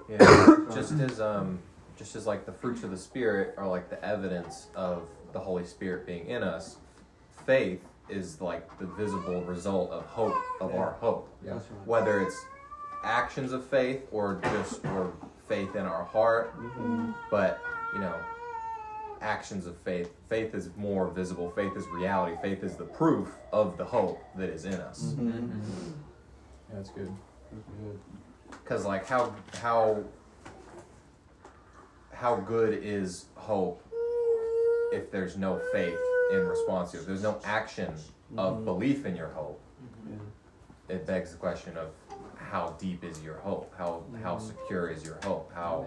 Yeah, 0.08 0.56
just 0.74 0.92
as 1.00 1.20
um, 1.20 1.58
just 1.96 2.16
as 2.16 2.26
like 2.26 2.46
the 2.46 2.52
fruits 2.52 2.82
of 2.84 2.90
the 2.90 2.96
spirit 2.96 3.54
are 3.58 3.68
like 3.68 3.90
the 3.90 4.02
evidence 4.04 4.68
of 4.74 5.08
the 5.32 5.38
Holy 5.40 5.64
Spirit 5.64 6.06
being 6.06 6.26
in 6.26 6.42
us, 6.42 6.76
faith 7.46 7.82
is 8.08 8.40
like 8.40 8.78
the 8.78 8.86
visible 8.86 9.42
result 9.42 9.90
of 9.90 10.04
hope 10.06 10.34
of 10.60 10.74
our 10.74 10.92
hope. 11.00 11.28
Yeah. 11.44 11.54
That's 11.54 11.70
right. 11.70 11.86
Whether 11.86 12.20
it's 12.20 12.44
actions 13.04 13.52
of 13.52 13.64
faith 13.66 14.02
or 14.10 14.40
just 14.42 14.84
or 14.86 15.12
faith 15.48 15.74
in 15.76 15.84
our 15.86 16.04
heart, 16.04 16.56
Mm-hmm. 16.58 17.10
but 17.30 17.60
you 17.94 18.00
know, 18.00 18.14
actions 19.20 19.66
of 19.66 19.76
faith. 19.78 20.10
Faith 20.28 20.54
is 20.54 20.70
more 20.76 21.08
visible. 21.08 21.50
Faith 21.50 21.72
is 21.76 21.86
reality. 21.88 22.36
Faith 22.40 22.62
is 22.62 22.76
the 22.76 22.84
proof 22.84 23.28
of 23.52 23.76
the 23.76 23.84
hope 23.84 24.22
that 24.36 24.48
is 24.48 24.64
in 24.64 24.74
us. 24.74 25.14
That's 26.72 26.90
good. 26.90 27.12
Good. 27.50 27.98
Because 28.50 28.84
like 28.84 29.06
how 29.06 29.34
how 29.60 30.04
how 32.12 32.36
good 32.36 32.78
is 32.82 33.26
hope 33.34 33.82
if 34.92 35.10
there's 35.10 35.36
no 35.36 35.60
faith 35.72 35.98
in 36.32 36.46
response 36.46 36.92
to 36.92 36.98
it? 36.98 37.00
If 37.00 37.06
there's 37.06 37.22
no 37.22 37.40
action 37.44 37.92
of 38.36 38.58
Mhm. 38.58 38.64
belief 38.64 39.06
in 39.06 39.16
your 39.16 39.28
hope, 39.28 39.60
Yeah. 40.08 40.16
it 40.96 41.06
begs 41.06 41.32
the 41.32 41.38
question 41.38 41.76
of 41.76 41.90
how 42.36 42.74
deep 42.78 43.02
is 43.04 43.22
your 43.22 43.36
hope? 43.38 43.72
How 43.76 44.02
how 44.22 44.36
Mhm. 44.36 44.40
secure 44.40 44.88
is 44.88 45.04
your 45.04 45.16
hope? 45.24 45.52
How 45.52 45.86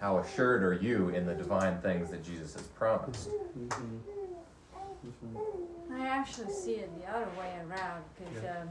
how 0.00 0.18
assured 0.18 0.62
are 0.62 0.72
you 0.74 1.08
in 1.10 1.26
the 1.26 1.34
divine 1.34 1.80
things 1.80 2.10
that 2.10 2.22
Jesus 2.22 2.54
has 2.54 2.66
promised? 2.68 3.30
Mhm. 3.30 4.00
I 5.92 6.06
actually 6.06 6.52
see 6.52 6.76
it 6.76 6.90
the 7.00 7.06
other 7.12 7.28
way 7.38 7.58
around 7.68 8.04
because 8.16 8.42
Yeah. 8.42 8.60
um, 8.62 8.68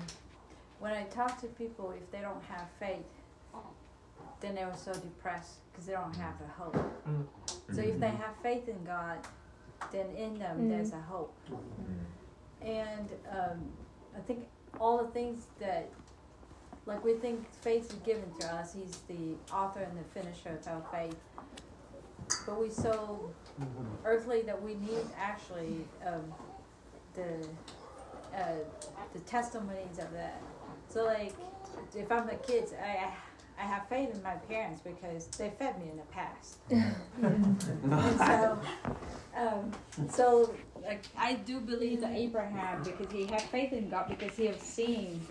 when 0.79 0.93
I 0.93 1.03
talk 1.05 1.39
to 1.41 1.47
people, 1.47 1.91
if 1.91 2.09
they 2.11 2.21
don't 2.21 2.43
have 2.43 2.67
faith, 2.79 3.05
then 4.39 4.53
they 4.55 4.65
were 4.65 4.75
so 4.75 4.93
depressed 4.93 5.55
because 5.71 5.85
they 5.87 5.93
don't 5.93 6.15
have 6.15 6.35
the 6.39 6.47
hope. 6.47 6.75
So 7.73 7.81
if 7.81 7.99
they 7.99 8.07
Mhm. 8.09 8.17
have 8.17 8.35
faith 8.43 8.67
in 8.69 8.83
God, 8.83 9.17
then 9.91 10.07
in 10.11 10.37
them 10.37 10.61
Mm. 10.65 10.69
there's 10.69 10.93
a 10.93 11.01
hope. 11.01 11.33
And 12.61 13.09
um, 13.31 13.71
I 14.15 14.19
think 14.21 14.47
all 14.79 14.97
the 15.03 15.07
things 15.11 15.47
that, 15.59 15.89
like 16.85 17.03
we 17.03 17.15
think 17.15 17.49
faith 17.51 17.91
is 17.91 17.99
given 17.99 18.31
to 18.39 18.47
us, 18.55 18.73
He's 18.73 18.99
the 19.07 19.35
author 19.51 19.79
and 19.81 19.97
the 19.97 20.03
finisher 20.03 20.49
of 20.49 20.67
our 20.67 20.81
faith. 20.91 21.17
But 22.45 22.59
we're 22.59 22.69
so 22.71 23.31
earthly 24.05 24.41
that 24.43 24.61
we 24.61 24.75
need 24.75 25.05
actually 25.17 25.87
um, 26.05 26.33
the 27.13 27.47
uh, 28.35 28.59
the 29.13 29.19
testimonies 29.21 29.97
of 29.99 30.11
that. 30.11 30.41
So 30.97 31.05
like, 31.05 31.31
if 31.95 32.11
I'm 32.11 32.27
a 32.27 32.35
kid, 32.37 32.69
I 32.83 33.11
I 33.59 33.61
have 33.61 33.87
faith 33.87 34.15
in 34.15 34.23
my 34.23 34.33
parents 34.49 34.81
because 34.81 35.27
they 35.27 35.51
fed 35.51 35.79
me 35.79 35.91
in 35.91 35.97
the 35.97 36.03
past. 36.05 36.57
and 36.71 37.61
so, 38.17 38.59
um, 39.35 39.71
so 40.09 40.55
like 40.81 41.03
I 41.15 41.35
do 41.35 41.59
believe 41.59 42.01
that 42.01 42.15
Abraham 42.15 42.81
because 42.81 43.11
he 43.11 43.27
had 43.27 43.43
faith 43.43 43.73
in 43.73 43.89
God 43.89 44.07
because 44.09 44.35
he 44.35 44.47
have 44.47 44.59
seen 44.59 45.21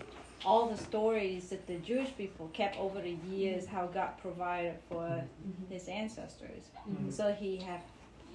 all 0.45 0.69
the 0.69 0.77
stories 0.77 1.49
that 1.49 1.67
the 1.67 1.75
Jewish 1.79 2.15
people 2.15 2.47
kept 2.53 2.77
over 2.77 3.01
the 3.01 3.17
years 3.29 3.65
how 3.65 3.87
God 3.87 4.11
provided 4.21 4.77
for 4.87 5.21
his 5.69 5.89
ancestors. 5.89 6.63
Mhm. 6.89 7.11
So 7.11 7.33
he 7.33 7.57
had 7.57 7.81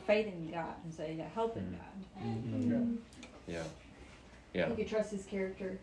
faith 0.06 0.26
in 0.26 0.50
God 0.50 0.74
and 0.84 0.92
so 0.92 1.02
he 1.04 1.16
had 1.16 1.30
hope 1.30 1.56
in 1.56 1.78
God. 1.78 2.26
Mm-hmm. 2.26 2.96
Yeah. 3.50 3.62
Yeah. 4.52 4.68
You 4.68 4.74
could 4.74 4.88
trust 4.88 5.12
his 5.12 5.24
character. 5.24 5.78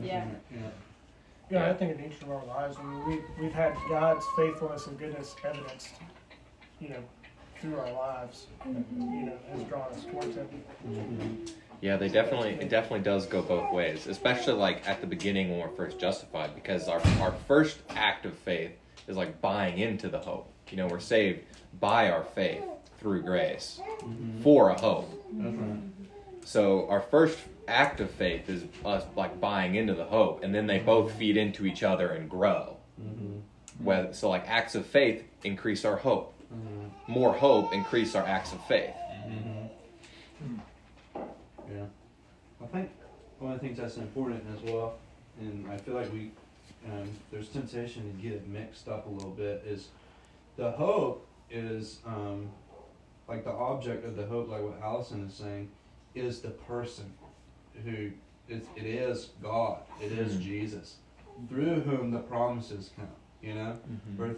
Yeah. 0.00 0.24
Yeah, 0.50 0.58
Yeah, 1.50 1.70
I 1.70 1.74
think 1.74 1.98
in 1.98 2.04
each 2.04 2.22
of 2.22 2.30
our 2.30 2.44
lives, 2.46 2.76
I 2.78 2.82
mean, 2.82 3.08
we, 3.08 3.42
we've 3.42 3.52
had 3.52 3.74
God's 3.88 4.24
faithfulness 4.36 4.86
and 4.86 4.98
goodness 4.98 5.34
evidenced, 5.44 5.90
you 6.80 6.90
know, 6.90 7.02
through 7.60 7.78
our 7.78 7.92
lives, 7.92 8.46
that, 8.64 8.84
you 8.98 9.26
know, 9.26 9.38
has 9.52 9.62
drawn 9.64 9.92
us 9.92 10.04
towards 10.04 10.36
Him. 10.36 10.48
Mm-hmm. 10.88 11.52
Yeah, 11.80 11.96
they 11.96 12.08
definitely 12.08 12.50
it 12.50 12.68
definitely 12.68 13.00
does 13.00 13.26
go 13.26 13.42
both 13.42 13.72
ways, 13.72 14.06
especially 14.06 14.54
like 14.54 14.88
at 14.88 15.00
the 15.00 15.06
beginning 15.06 15.50
when 15.50 15.58
we're 15.58 15.76
first 15.76 15.98
justified, 15.98 16.54
because 16.54 16.86
our 16.86 17.00
our 17.20 17.32
first 17.48 17.78
act 17.90 18.24
of 18.24 18.34
faith 18.38 18.70
is 19.08 19.16
like 19.16 19.40
buying 19.40 19.78
into 19.78 20.08
the 20.08 20.20
hope. 20.20 20.48
You 20.70 20.76
know, 20.76 20.86
we're 20.86 21.00
saved 21.00 21.40
by 21.80 22.10
our 22.10 22.22
faith 22.22 22.62
through 22.98 23.22
grace 23.22 23.80
mm-hmm. 23.98 24.42
for 24.42 24.70
a 24.70 24.80
hope. 24.80 25.10
That's 25.32 25.56
right. 25.56 25.80
So 26.44 26.88
our 26.88 27.00
first 27.00 27.38
act 27.68 28.00
of 28.00 28.10
faith 28.10 28.48
is 28.48 28.64
us 28.84 29.04
like 29.16 29.40
buying 29.40 29.76
into 29.76 29.94
the 29.94 30.04
hope, 30.04 30.42
and 30.42 30.54
then 30.54 30.66
they 30.66 30.78
both 30.78 31.12
feed 31.12 31.36
into 31.36 31.64
each 31.66 31.82
other 31.82 32.10
and 32.10 32.28
grow. 32.28 32.76
Mm-hmm. 33.00 33.84
Whether, 33.84 34.12
so 34.12 34.28
like 34.28 34.48
acts 34.48 34.74
of 34.74 34.86
faith 34.86 35.24
increase 35.44 35.84
our 35.84 35.96
hope. 35.96 36.34
Mm-hmm. 36.52 37.12
More 37.12 37.32
hope 37.34 37.72
increase 37.72 38.14
our 38.14 38.24
acts 38.24 38.52
of 38.52 38.64
faith. 38.66 38.94
Yeah. 41.14 41.84
I 42.62 42.66
think 42.66 42.90
one 43.38 43.52
of 43.52 43.60
the 43.60 43.66
things 43.66 43.78
that's 43.78 43.96
important 43.96 44.44
as 44.54 44.62
well, 44.70 44.94
and 45.40 45.70
I 45.70 45.76
feel 45.78 45.94
like 45.94 46.12
we, 46.12 46.30
um, 46.86 47.08
there's 47.30 47.48
temptation 47.48 48.02
to 48.14 48.22
get 48.22 48.32
it 48.32 48.48
mixed 48.48 48.88
up 48.88 49.06
a 49.06 49.10
little 49.10 49.30
bit, 49.30 49.64
is 49.66 49.88
the 50.56 50.70
hope 50.72 51.26
is, 51.50 51.98
um, 52.06 52.50
like 53.28 53.44
the 53.44 53.52
object 53.52 54.04
of 54.04 54.16
the 54.16 54.26
hope, 54.26 54.48
like 54.48 54.62
what 54.62 54.80
Allison 54.82 55.26
is 55.26 55.34
saying, 55.34 55.70
is 56.14 56.40
the 56.40 56.50
person 56.50 57.12
who, 57.84 58.10
it, 58.48 58.66
it 58.76 58.84
is 58.84 59.30
God, 59.42 59.78
it 60.00 60.12
is 60.12 60.34
Mhm. 60.36 60.40
Jesus, 60.42 60.96
through 61.48 61.80
whom 61.80 62.10
the 62.10 62.18
promises 62.18 62.90
come, 62.96 63.08
you 63.42 63.54
know? 63.54 63.76
Mhm. 63.90 64.18
Or 64.20 64.36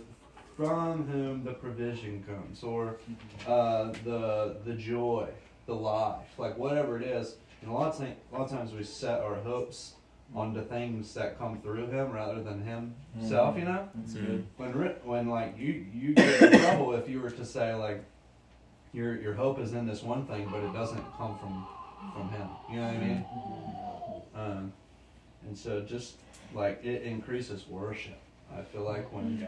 from 0.57 1.07
whom 1.09 1.43
the 1.45 1.53
provision 1.53 2.23
comes, 2.25 2.63
or 2.63 2.97
uh, 3.47 3.93
the 4.05 4.57
the 4.65 4.75
joy, 4.75 5.29
the 5.67 5.75
life, 5.75 6.39
like 6.39 6.57
whatever 6.57 6.97
it 6.97 7.03
is. 7.03 7.37
And 7.61 7.71
a 7.71 7.75
lot 7.75 7.89
of 7.93 7.99
time, 7.99 8.15
a 8.33 8.39
lot 8.39 8.45
of 8.45 8.51
times 8.51 8.73
we 8.73 8.85
set 8.85 9.21
our 9.21 9.35
hopes 9.37 9.95
on 10.35 10.53
the 10.55 10.63
things 10.63 11.13
that 11.15 11.39
come 11.39 11.61
through 11.61 11.87
Him 11.89 12.13
rather 12.13 12.41
than 12.41 12.63
Himself. 12.63 13.59
You 13.59 13.65
know, 13.65 13.89
That's 13.97 14.15
good. 14.15 14.47
when 14.57 14.71
when 15.05 15.29
like 15.29 15.59
you 15.59 15.87
you 15.93 16.15
get 16.15 16.41
in 16.53 16.61
trouble 16.61 16.95
if 16.95 17.09
you 17.09 17.21
were 17.21 17.31
to 17.31 17.45
say 17.45 17.75
like 17.75 18.05
your 18.95 19.21
your 19.21 19.35
hope 19.35 19.59
is 19.59 19.73
in 19.75 19.87
this 19.87 20.03
one 20.03 20.25
thing, 20.27 20.49
but 20.51 20.63
it 20.63 20.73
doesn't 20.73 21.03
come 21.19 21.37
from 21.39 21.67
from 22.15 22.29
Him. 22.31 22.49
You 22.71 22.77
know 22.81 22.87
what 22.87 22.97
I 22.97 22.99
mean? 22.99 23.25
Um, 24.35 24.73
and 25.47 25.57
so 25.59 25.81
just 25.81 26.15
like 26.55 26.83
it 26.85 27.03
increases 27.03 27.67
worship. 27.69 28.19
I 28.57 28.63
feel 28.63 28.83
like 28.85 29.13
when 29.13 29.47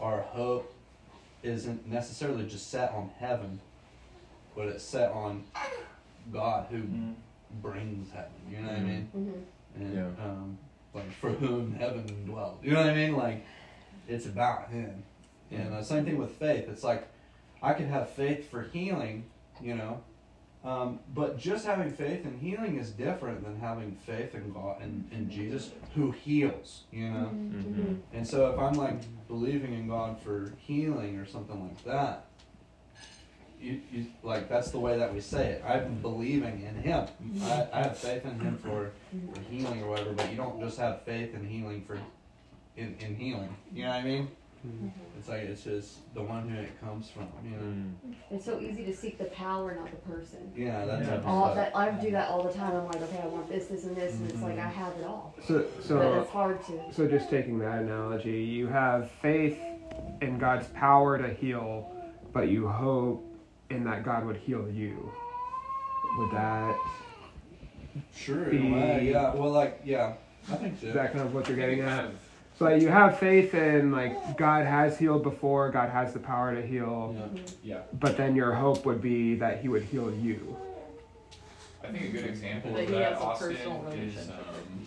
our 0.00 0.20
hope 0.20 0.72
isn't 1.42 1.86
necessarily 1.86 2.46
just 2.46 2.70
set 2.70 2.90
on 2.92 3.10
heaven, 3.18 3.60
but 4.54 4.68
it's 4.68 4.84
set 4.84 5.10
on 5.12 5.44
God 6.32 6.66
who 6.70 6.82
brings 7.62 8.10
heaven. 8.12 8.30
You 8.50 8.58
know 8.58 8.68
what 8.68 8.76
I 8.76 8.80
mean? 8.80 9.08
Mm-hmm. 9.16 9.82
And 9.82 9.94
Yeah. 9.94 10.24
um, 10.24 10.58
like 10.94 11.10
for 11.20 11.30
whom 11.30 11.74
heaven 11.74 12.06
dwells. 12.26 12.58
You 12.62 12.72
know 12.72 12.80
what 12.80 12.90
I 12.90 12.94
mean? 12.94 13.16
Like 13.16 13.44
it's 14.08 14.26
about 14.26 14.68
Him. 14.70 15.02
And 15.50 15.72
uh, 15.74 15.82
same 15.82 16.04
thing 16.04 16.18
with 16.18 16.32
faith. 16.32 16.66
It's 16.68 16.82
like 16.84 17.06
I 17.64 17.72
can 17.74 17.88
have 17.88 18.10
faith 18.10 18.50
for 18.50 18.62
healing. 18.62 19.24
You 19.62 19.74
know. 19.76 20.00
Um, 20.64 21.00
but 21.14 21.38
just 21.38 21.66
having 21.66 21.92
faith 21.92 22.24
in 22.24 22.38
healing 22.38 22.78
is 22.78 22.90
different 22.90 23.44
than 23.44 23.60
having 23.60 23.96
faith 24.06 24.34
in 24.34 24.50
God 24.50 24.80
and 24.80 25.06
in 25.12 25.28
Jesus 25.28 25.72
who 25.94 26.10
heals, 26.10 26.84
you 26.90 27.10
know? 27.10 27.30
Mhm. 27.34 27.98
And 28.14 28.26
so 28.26 28.50
if 28.50 28.58
I'm 28.58 28.72
like 28.72 28.96
believing 29.28 29.74
in 29.74 29.88
God 29.88 30.18
for 30.22 30.54
healing 30.56 31.18
or 31.18 31.26
something 31.26 31.62
like 31.62 31.84
that, 31.84 32.24
you, 33.60 33.80
you 33.92 34.06
like 34.22 34.48
that's 34.48 34.70
the 34.70 34.78
way 34.78 34.96
that 34.98 35.12
we 35.12 35.20
say 35.20 35.52
it. 35.52 35.64
I'm 35.66 36.00
believing 36.00 36.62
in 36.62 36.74
Him. 36.82 37.06
I, 37.42 37.68
I 37.72 37.82
have 37.82 37.98
faith 37.98 38.24
in 38.24 38.38
Him 38.40 38.56
for, 38.56 38.90
for 39.34 39.40
healing 39.50 39.82
or 39.82 39.88
whatever. 39.88 40.12
But 40.12 40.30
you 40.30 40.36
don't 40.38 40.60
just 40.60 40.78
have 40.78 41.02
faith 41.02 41.34
in 41.34 41.44
healing 41.46 41.82
for 41.86 41.98
in, 42.76 42.96
in 43.00 43.16
healing. 43.16 43.54
You 43.72 43.84
know 43.84 43.90
what 43.90 43.96
I 43.96 44.02
mean? 44.02 44.28
Mm-hmm. 44.66 44.88
It's 45.18 45.28
like 45.28 45.40
it's 45.42 45.64
just 45.64 46.14
the 46.14 46.22
one 46.22 46.48
who 46.48 46.58
it 46.58 46.80
comes 46.80 47.10
from. 47.10 47.28
You 47.44 47.50
know. 47.56 48.14
It's 48.30 48.44
so 48.44 48.58
easy 48.60 48.84
to 48.86 48.94
seek 48.96 49.18
the 49.18 49.24
power, 49.26 49.74
not 49.74 49.90
the 49.90 49.96
person. 50.10 50.50
Yeah, 50.56 50.84
that 50.86 51.04
type 51.04 51.18
of 51.18 51.26
all 51.26 51.52
stuff. 51.52 51.56
that 51.56 51.76
I 51.76 51.90
do 51.90 52.10
that 52.12 52.30
all 52.30 52.42
the 52.42 52.52
time. 52.52 52.74
I'm 52.74 52.86
like, 52.86 53.02
okay, 53.02 53.20
I 53.22 53.26
want 53.26 53.48
this, 53.48 53.66
this, 53.66 53.84
and 53.84 53.94
this, 53.96 54.14
and 54.14 54.30
it's 54.30 54.40
like 54.40 54.56
Mm-hmm. 54.56 54.66
I 54.66 54.70
have 54.70 54.92
it 54.96 55.04
all. 55.04 55.34
So, 55.46 55.66
so 55.82 55.98
but 55.98 56.22
it's 56.22 56.30
hard 56.30 56.64
to. 56.66 56.80
So 56.92 57.06
just 57.06 57.28
taking 57.28 57.58
that 57.58 57.80
analogy, 57.80 58.42
you 58.42 58.66
have 58.68 59.10
faith 59.10 59.58
in 60.22 60.38
God's 60.38 60.66
power 60.68 61.18
to 61.18 61.32
heal, 61.34 61.90
but 62.32 62.48
you 62.48 62.66
hope 62.68 63.22
in 63.70 63.84
that 63.84 64.02
God 64.04 64.24
would 64.24 64.36
heal 64.36 64.68
you. 64.70 65.12
Would 66.18 66.30
that 66.32 66.76
Sure, 68.14 68.44
be, 68.46 68.56
in 68.58 68.72
a 68.72 68.76
way, 68.76 69.10
yeah. 69.10 69.34
Well, 69.34 69.50
like, 69.50 69.80
yeah, 69.84 70.14
I 70.50 70.56
think 70.56 70.80
so. 70.80 70.86
Is 70.88 70.94
that 70.94 71.12
kind 71.12 71.24
of 71.26 71.34
what 71.34 71.48
you're 71.48 71.56
getting 71.56 71.78
Kind 71.80 71.90
at? 71.90 72.04
of. 72.06 72.14
So 72.56 72.66
like, 72.66 72.80
you 72.82 72.88
have 72.88 73.18
faith 73.18 73.52
in 73.54 73.90
like 73.90 74.36
God 74.36 74.64
has 74.64 74.96
healed 74.98 75.22
before, 75.24 75.70
God 75.70 75.90
has 75.90 76.12
the 76.12 76.20
power 76.20 76.54
to 76.54 76.64
heal. 76.64 77.14
Yeah. 77.64 77.80
But 77.94 78.16
then 78.16 78.36
your 78.36 78.52
hope 78.54 78.86
would 78.86 79.02
be 79.02 79.34
that 79.36 79.60
He 79.60 79.68
would 79.68 79.82
heal 79.84 80.12
you. 80.14 80.56
I 81.82 81.88
think 81.88 82.04
a 82.04 82.08
good 82.08 82.24
example 82.26 82.72
That 82.72 82.84
of 82.84 82.90
that, 82.90 83.12
Austin, 83.18 83.56
is 83.56 84.28
um, 84.30 84.86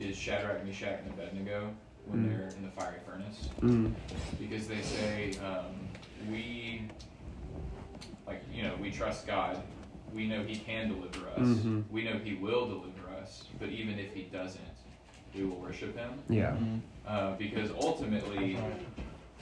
is 0.00 0.16
Shadrach, 0.16 0.64
Meshach, 0.64 1.00
and 1.04 1.12
Abednego 1.14 1.70
when 2.06 2.24
Mm. 2.24 2.30
they're 2.30 2.48
in 2.48 2.64
the 2.64 2.70
fiery 2.72 2.98
furnace, 3.06 3.48
Mm. 3.60 3.92
because 4.40 4.66
they 4.66 4.80
say 4.82 5.34
um, 5.38 5.66
we, 6.28 6.82
like 8.26 8.42
you 8.52 8.64
know, 8.64 8.74
we 8.80 8.90
trust 8.90 9.26
God. 9.26 9.62
We 10.12 10.26
know 10.26 10.42
He 10.42 10.56
can 10.56 10.88
deliver 10.88 11.28
us. 11.28 11.46
Mhm. 11.46 11.84
We 11.90 12.02
know 12.04 12.18
He 12.18 12.34
will 12.34 12.66
deliver 12.68 13.08
us. 13.20 13.44
But 13.60 13.68
even 13.68 13.98
if 14.00 14.12
He 14.12 14.22
doesn't, 14.24 14.60
we 15.34 15.44
will 15.44 15.56
worship 15.60 15.96
Him. 15.96 16.10
Yeah. 16.28 16.56
Uh, 17.06 17.34
because 17.36 17.70
ultimately, 17.70 18.56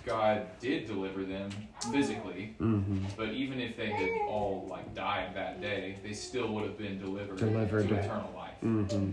God 0.07 0.47
did 0.61 0.87
deliver 0.87 1.25
them 1.25 1.51
physically, 1.93 2.55
Mhm. 2.59 3.03
but 3.17 3.31
even 3.31 3.61
if 3.61 3.77
they 3.77 3.91
had 3.91 4.09
all 4.27 4.67
like 4.71 4.95
died 4.95 5.35
that 5.35 5.61
day, 5.61 5.97
they 6.03 6.15
still 6.15 6.49
would 6.55 6.65
have 6.65 6.79
been 6.79 6.99
delivered, 6.99 7.39
Delivered 7.39 7.89
to 7.89 7.95
to- 7.95 8.01
eternal 8.01 8.33
life. 8.35 8.55
Mhm. 8.63 9.13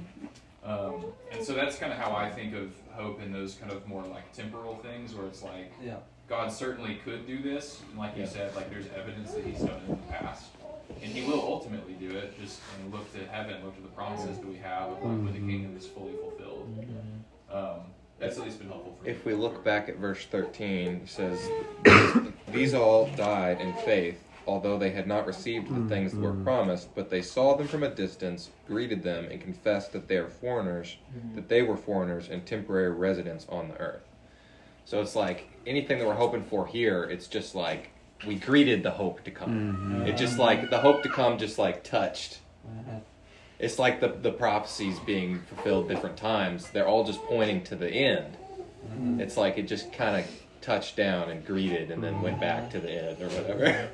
Um, 0.63 1.05
and 1.31 1.43
so 1.43 1.53
that's 1.53 1.77
kind 1.77 1.91
of 1.91 1.97
how 1.99 2.13
I 2.15 2.29
think 2.29 2.53
of 2.53 2.73
hope 2.91 3.21
in 3.21 3.31
those 3.31 3.55
kind 3.55 3.71
of 3.71 3.85
more 3.87 4.03
like 4.03 4.31
temporal 4.33 4.75
things, 4.77 5.13
where 5.13 5.27
it's 5.27 5.43
like 5.43 5.71
Yeah. 5.83 5.97
God 6.29 6.51
certainly 6.51 6.95
could 7.05 7.25
do 7.27 7.41
this, 7.41 7.81
and 7.89 7.97
like 7.99 8.15
you 8.15 8.23
Yeah. 8.23 8.29
said, 8.29 8.55
like 8.55 8.69
there's 8.69 8.87
evidence 8.95 9.33
that 9.33 9.43
He's 9.45 9.59
done 9.59 9.69
it 9.85 9.89
in 9.89 9.97
the 9.97 10.13
past, 10.13 10.51
and 11.01 11.11
He 11.11 11.29
will 11.29 11.41
ultimately 11.41 11.93
do 11.93 12.11
it. 12.17 12.37
Just 12.39 12.61
and 12.81 12.93
look 12.93 13.11
to 13.13 13.25
heaven, 13.27 13.63
look 13.63 13.75
to 13.75 13.81
the 13.81 13.87
promises 13.89 14.37
that 14.39 14.47
we 14.47 14.55
have 14.57 14.83
of 14.89 15.01
like 15.03 15.03
when 15.03 15.25
the 15.33 15.39
kingdom 15.39 15.75
is 15.77 15.85
fully 15.87 16.13
fulfilled. 16.13 16.46
Um, 17.51 17.79
that's 18.19 18.37
at 18.37 18.43
least 18.45 18.59
been 18.59 18.67
helpful 18.67 18.95
for 18.97 19.03
me. 19.05 19.11
If 19.11 19.25
we 19.25 19.33
look 19.33 19.63
back 19.63 19.89
at 19.89 19.97
verse 19.97 20.25
13, 20.25 21.01
it 21.03 21.09
says, 21.09 21.49
These 22.51 22.73
all 22.73 23.07
died 23.15 23.61
in 23.61 23.73
faith, 23.85 24.21
although 24.47 24.77
they 24.77 24.89
had 24.91 25.07
not 25.07 25.25
received 25.27 25.69
the 25.73 25.87
things 25.87 26.11
that 26.13 26.19
were 26.21 26.31
Mhm. 26.33 26.43
promised, 26.43 26.93
but 26.95 27.09
they 27.09 27.21
saw 27.21 27.55
them 27.55 27.67
from 27.67 27.83
a 27.83 27.89
distance, 27.89 28.49
greeted 28.67 29.03
them, 29.03 29.25
and 29.29 29.39
confessed 29.41 29.91
that 29.93 30.07
they 30.07 30.17
are 30.17 30.27
foreigners, 30.29 30.97
that 31.35 31.47
they 31.49 31.61
were 31.61 31.77
foreigners 31.77 32.29
and 32.29 32.45
temporary 32.45 32.91
residents 32.91 33.45
on 33.49 33.67
the 33.69 33.77
earth. 33.79 34.03
So 34.85 35.01
it's 35.01 35.15
like 35.15 35.47
anything 35.65 35.99
that 35.99 36.07
we're 36.07 36.13
hoping 36.15 36.43
for 36.43 36.65
here, 36.65 37.03
it's 37.03 37.27
just 37.27 37.53
like 37.55 37.89
we 38.25 38.35
greeted 38.35 38.81
the 38.83 38.91
hope 38.91 39.23
to 39.25 39.31
come. 39.31 39.51
Mhm. 40.01 40.07
It 40.07 40.17
just 40.17 40.39
like 40.39 40.69
the 40.69 40.79
hope 40.79 41.03
to 41.03 41.09
come 41.09 41.37
just 41.37 41.59
like 41.59 41.83
touched. 41.83 42.39
It's 43.59 43.79
like 43.79 43.99
the 43.99 44.09
the 44.09 44.31
prophecies 44.31 44.99
being 44.99 45.39
fulfilled 45.41 45.87
different 45.89 46.15
times. 46.17 46.69
They're 46.69 46.87
all 46.87 47.03
just 47.03 47.21
pointing 47.23 47.63
to 47.65 47.75
the 47.75 47.89
end. 47.89 48.37
Mhm. 48.93 49.19
It's 49.19 49.35
like 49.37 49.57
it 49.57 49.63
just 49.67 49.91
kind 49.93 50.15
of 50.23 50.29
touched 50.61 50.95
down 50.95 51.29
and 51.29 51.45
greeted 51.45 51.91
and 51.91 52.03
then 52.03 52.21
went 52.21 52.39
back 52.39 52.69
to 52.71 52.79
the 52.79 52.91
end 52.91 53.21
or 53.21 53.27
whatever. 53.29 53.89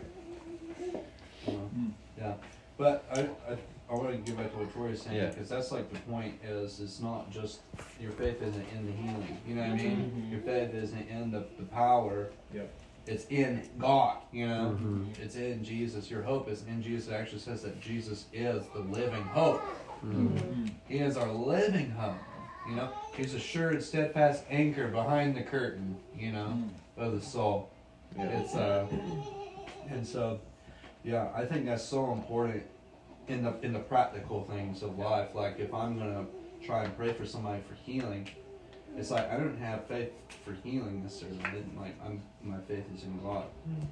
Yeah, 2.18 2.34
but 2.78 3.04
I, 3.14 3.22
I, 3.52 3.58
I 3.90 3.94
want 3.96 4.12
to 4.12 4.18
get 4.18 4.38
back 4.38 4.52
to 4.52 4.58
what 4.60 4.74
Troy's 4.74 5.02
saying 5.02 5.18
Yeah. 5.18 5.26
because 5.30 5.50
that's 5.50 5.72
like 5.72 5.92
the 5.92 6.00
point 6.02 6.36
is 6.44 6.80
it's 6.80 7.00
not 7.02 7.30
just 7.32 7.60
your 8.00 8.12
faith 8.12 8.42
isn't 8.42 8.66
in 8.74 8.86
the 8.86 8.92
healing. 8.92 9.38
You 9.48 9.56
know 9.56 9.62
what 9.62 9.72
I 9.72 9.76
mean? 9.76 10.28
Mhm. 10.30 10.32
Your 10.32 10.42
faith 10.42 10.74
isn't 10.74 11.10
in 11.10 11.32
the, 11.32 11.44
the 11.58 11.66
power. 11.66 12.30
Yep. 12.54 12.70
It's 13.06 13.26
in 13.30 13.68
God. 13.78 14.18
You 14.32 14.48
know, 14.48 14.78
Mhm. 14.80 15.20
it's 15.20 15.36
in 15.36 15.64
Jesus. 15.64 16.10
Your 16.10 16.22
hope 16.24 16.48
is 16.50 16.64
in 16.68 16.82
Jesus. 16.82 17.10
It 17.10 17.16
actually 17.16 17.40
says 17.40 17.62
that 17.64 17.80
Jesus 17.82 18.26
is 18.32 18.64
the 18.74 18.80
living 18.80 19.24
hope. 19.24 19.62
Mhm. 20.04 20.70
He 20.88 21.00
is 21.00 21.18
our 21.18 21.32
living 21.32 21.90
hope. 21.92 22.16
You 22.70 22.76
know, 22.76 22.90
He's 23.16 23.34
a 23.34 23.40
sure 23.40 23.70
and 23.72 23.84
steadfast 23.84 24.46
anchor 24.50 24.88
behind 24.88 25.36
the 25.36 25.44
curtain. 25.44 25.98
You 26.18 26.32
know, 26.32 26.58
of 26.98 27.12
the 27.14 27.22
soul. 27.22 27.70
Yeah. 28.18 28.40
It's 28.40 28.56
uh, 28.56 28.88
and 29.90 30.06
so, 30.08 30.40
yeah, 31.04 31.30
I 31.36 31.46
think 31.46 31.66
that's 31.66 31.84
so 31.84 32.14
important 32.14 32.64
in 33.28 33.44
the 33.44 33.54
in 33.62 33.74
the 33.74 33.80
practical 33.80 34.44
things 34.46 34.82
of 34.82 34.98
life. 34.98 35.36
Like 35.36 35.60
if 35.60 35.74
I'm 35.74 35.98
gonna 35.98 36.26
try 36.64 36.86
and 36.86 36.96
pray 36.96 37.12
for 37.12 37.26
somebody 37.26 37.62
for 37.68 37.76
healing, 37.76 38.28
it's 38.98 39.12
like 39.12 39.32
I 39.32 39.38
don't 39.38 39.58
have 39.58 39.86
faith 39.88 40.12
for 40.46 40.54
healing 40.64 41.04
necessarily. 41.04 41.40
I 41.44 41.52
didn't 41.52 41.80
like 41.80 41.96
I'm 42.06 42.22
my 42.42 42.58
faith 42.68 42.86
is 42.96 43.04
in 43.04 43.20
God 43.24 43.46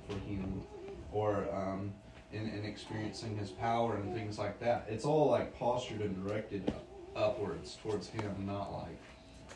for 0.08 0.18
healing, 0.28 0.64
or 1.12 1.48
um, 1.54 1.94
in, 2.32 2.48
in 2.50 2.66
experiencing 2.66 3.36
His 3.38 3.50
power 3.50 3.96
and 3.96 4.14
things 4.14 4.38
like 4.38 4.60
that. 4.60 4.86
It's 4.90 5.06
all 5.06 5.30
like 5.30 5.58
postured 5.58 6.02
and 6.02 6.28
directed 6.28 6.72
upwards 7.16 7.78
towards 7.82 8.08
Him, 8.10 8.46
not 8.46 8.72
like 8.74 9.00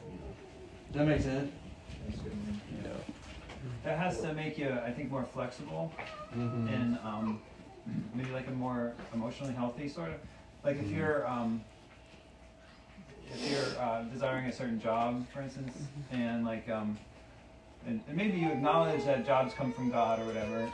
you 0.08 0.14
know. 0.20 0.34
Does 0.92 0.96
that 1.00 1.06
make 1.08 1.22
sense? 1.22 1.52
Yeah. 2.84 2.90
That 3.84 3.98
has 3.98 4.22
to 4.22 4.34
make 4.34 4.58
you, 4.58 4.70
I 4.72 4.92
think, 4.92 5.10
more 5.12 5.24
flexible 5.24 5.92
Mhm. 6.36 6.74
and 6.74 6.98
um, 7.04 7.42
maybe 8.14 8.30
like 8.32 8.48
a 8.48 8.52
more 8.52 8.94
emotionally 9.14 9.54
healthy 9.54 9.88
sort 9.88 10.10
of. 10.10 10.16
Like 10.64 10.78
if 10.78 10.86
Mhm. 10.86 10.96
you're 10.96 11.28
um, 11.28 11.64
if 13.34 13.50
you're 13.52 13.82
uh, 13.82 14.04
desiring 14.04 14.46
a 14.46 14.52
certain 14.52 14.80
job, 14.80 15.26
for 15.32 15.42
instance, 15.42 15.76
and 16.12 16.46
like 16.46 16.68
um, 16.70 16.98
and, 17.86 18.02
and 18.08 18.18
maybe 18.18 18.38
you 18.38 18.50
acknowledge 18.50 19.04
that 19.06 19.26
jobs 19.26 19.54
come 19.54 19.72
from 19.72 19.90
God 19.92 20.20
or 20.20 20.26
whatever, 20.26 20.70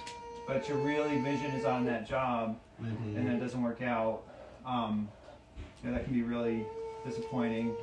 but 0.48 0.68
your 0.68 0.78
really 0.78 1.20
vision 1.22 1.52
is 1.52 1.66
on 1.66 1.86
that 1.86 2.08
job, 2.08 2.58
Mhm. 2.82 3.16
and 3.18 3.28
then 3.28 3.36
it 3.36 3.40
doesn't 3.40 3.62
work 3.62 3.82
out. 3.82 4.24
Um, 4.66 5.10
you 5.84 5.90
know, 5.90 5.96
that 5.98 6.06
can 6.06 6.14
be 6.14 6.22
really 6.24 6.66
disappointing, 7.06 7.76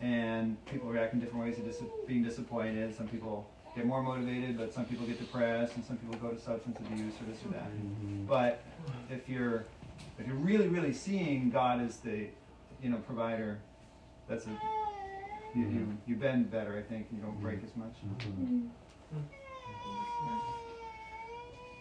and 0.00 0.56
people 0.66 0.88
react 0.88 1.14
in 1.14 1.20
different 1.20 1.44
ways 1.44 1.56
to 1.56 1.62
dis- 1.62 1.82
being 2.06 2.22
disappointed. 2.22 2.94
Some 2.96 3.08
people 3.08 3.46
get 3.74 3.86
more 3.86 4.02
motivated, 4.02 4.58
but 4.58 4.72
some 4.72 4.84
people 4.84 5.06
get 5.06 5.18
depressed, 5.18 5.74
and 5.76 5.84
some 5.84 5.96
people 5.96 6.16
go 6.16 6.28
to 6.34 6.38
substance 6.40 6.78
abuse 6.78 7.14
or 7.20 7.24
this 7.32 7.42
or 7.44 7.48
that. 7.52 7.70
Mhm. 7.72 8.26
But 8.26 8.62
if 9.10 9.28
you're 9.28 9.64
if 10.18 10.26
you're 10.26 10.36
really 10.36 10.68
really 10.68 10.92
seeing 10.92 11.48
God 11.50 11.80
as 11.80 11.96
the 11.98 12.28
you 12.82 12.90
know 12.90 12.98
provider, 12.98 13.58
that's 14.28 14.46
a 14.46 14.50
you, 15.54 15.64
you, 15.64 15.98
you 16.06 16.16
bend 16.16 16.50
better, 16.50 16.78
I 16.78 16.82
think. 16.82 17.08
and 17.10 17.18
You 17.18 17.24
don't 17.24 17.40
break 17.42 17.58
mm-hmm. 17.58 17.66
as 17.66 17.76
much. 17.76 17.96
Mm-hmm. 18.26 18.66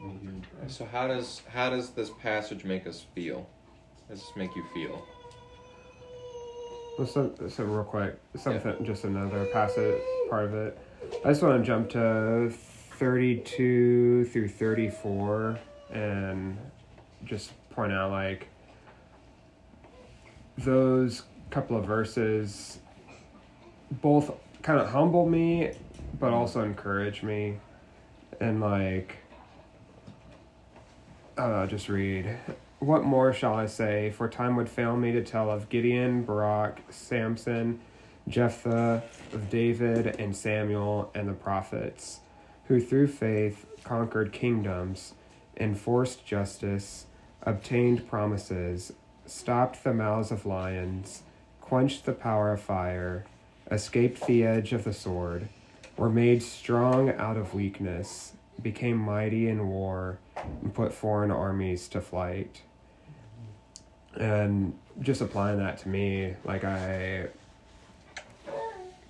Mm-hmm. 0.04 0.68
So 0.68 0.86
how 0.86 1.08
does 1.08 1.42
how 1.48 1.70
does 1.70 1.92
this 1.92 2.10
passage 2.22 2.66
make 2.66 2.86
us 2.88 3.06
feel? 3.16 3.48
How 4.08 4.16
does 4.16 4.24
this 4.24 4.36
make 4.36 4.56
you 4.56 4.66
feel? 4.74 5.06
Well, 6.98 7.08
so, 7.08 7.34
so 7.48 7.64
real 7.64 7.84
quick, 7.84 8.20
something, 8.36 8.84
just 8.84 9.06
another 9.06 9.46
passage 9.54 10.02
part 10.30 10.46
of 10.46 10.54
it. 10.54 10.78
I 11.24 11.30
just 11.30 11.42
want 11.42 11.62
to 11.62 11.66
jump 11.66 11.90
to 11.92 12.50
32 12.50 14.26
through 14.26 14.50
34 14.50 15.58
and 15.94 16.58
just 17.24 17.52
point 17.70 17.94
out 17.94 18.12
like 18.12 18.48
those 20.58 21.24
couple 21.52 21.78
of 21.78 21.86
verses 21.86 22.80
both 24.02 24.32
kind 24.62 24.80
of 24.80 24.90
humble 24.90 25.28
me 25.28 25.72
but 26.20 26.32
also 26.32 26.64
encourage 26.64 27.24
me 27.24 27.58
and 28.40 28.62
like 28.62 29.18
don't 31.38 31.70
just 31.70 31.90
read. 31.90 32.38
What 32.80 33.04
more 33.04 33.34
shall 33.34 33.54
I 33.54 33.68
say? 33.68 34.12
For 34.12 34.28
time 34.28 34.56
would 34.56 34.70
fail 34.70 34.98
me 34.98 35.12
to 35.12 35.24
tell 35.24 35.50
of 35.50 35.70
Gideon, 35.70 36.24
Barak, 36.24 36.82
Samson, 36.90 37.80
Jephthah, 38.28 39.04
of 39.34 39.50
David, 39.50 40.20
and 40.20 40.36
Samuel, 40.36 41.12
and 41.14 41.28
the 41.28 41.34
prophets, 41.34 42.20
who 42.66 42.80
through 42.80 43.08
faith 43.08 43.66
conquered 43.84 44.32
kingdoms, 44.32 45.14
enforced 45.58 46.26
justice, 46.26 47.06
obtained 47.44 48.08
promises, 48.08 48.94
stopped 49.26 49.84
the 49.84 49.94
mouths 49.94 50.32
of 50.32 50.46
lions, 50.46 51.24
quenched 51.72 52.04
the 52.04 52.12
power 52.12 52.52
of 52.52 52.60
fire, 52.60 53.24
escaped 53.72 54.28
the 54.28 54.44
edge 54.44 54.74
of 54.74 54.84
the 54.84 54.92
sword, 54.92 55.48
were 55.96 56.10
made 56.10 56.44
strong 56.44 57.10
out 57.12 57.38
of 57.38 57.54
weakness, 57.54 58.34
became 58.62 58.98
mighty 58.98 59.48
in 59.48 59.70
war, 59.70 60.20
and 60.62 60.74
put 60.74 60.94
foreign 60.94 61.32
armies 61.32 61.88
to 61.88 62.02
flight. 62.02 62.62
And 64.20 64.78
just 65.00 65.22
applying 65.22 65.60
that 65.60 65.78
to 65.78 65.88
me, 65.88 66.36
like 66.44 66.66
I 66.66 67.30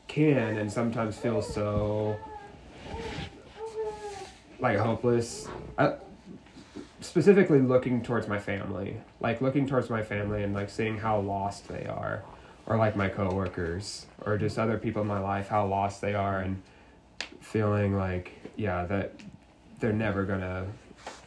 can 0.07 0.59
and 0.59 0.72
sometimes 0.72 1.18
feel 1.18 1.41
so 1.41 2.16
like 4.59 4.78
hopeless. 4.78 5.47
I, 5.80 5.95
specifically 6.99 7.59
looking 7.59 8.03
towards 8.03 8.28
my 8.28 8.38
family, 8.38 8.97
like 9.20 9.41
looking 9.41 9.66
towards 9.66 9.89
my 9.89 10.03
family 10.03 10.43
and 10.43 10.53
like 10.53 10.70
seeing 10.70 10.99
how 10.99 11.22
lost 11.22 11.68
they 11.68 11.88
are, 11.88 12.24
or 12.72 12.78
like 12.78 12.95
my 12.95 13.09
coworkers, 13.09 14.05
or 14.26 14.38
just 14.38 14.57
other 14.57 14.78
people 14.78 15.01
in 15.01 15.07
my 15.07 15.19
life, 15.19 15.49
how 15.49 15.67
lost 15.67 15.99
they 15.99 16.13
are, 16.13 16.39
and 16.39 16.61
feeling 17.41 17.97
like 17.97 18.32
yeah 18.55 18.86
that 18.86 19.11
they're 19.82 19.91
never 19.91 20.24
gonna 20.24 20.65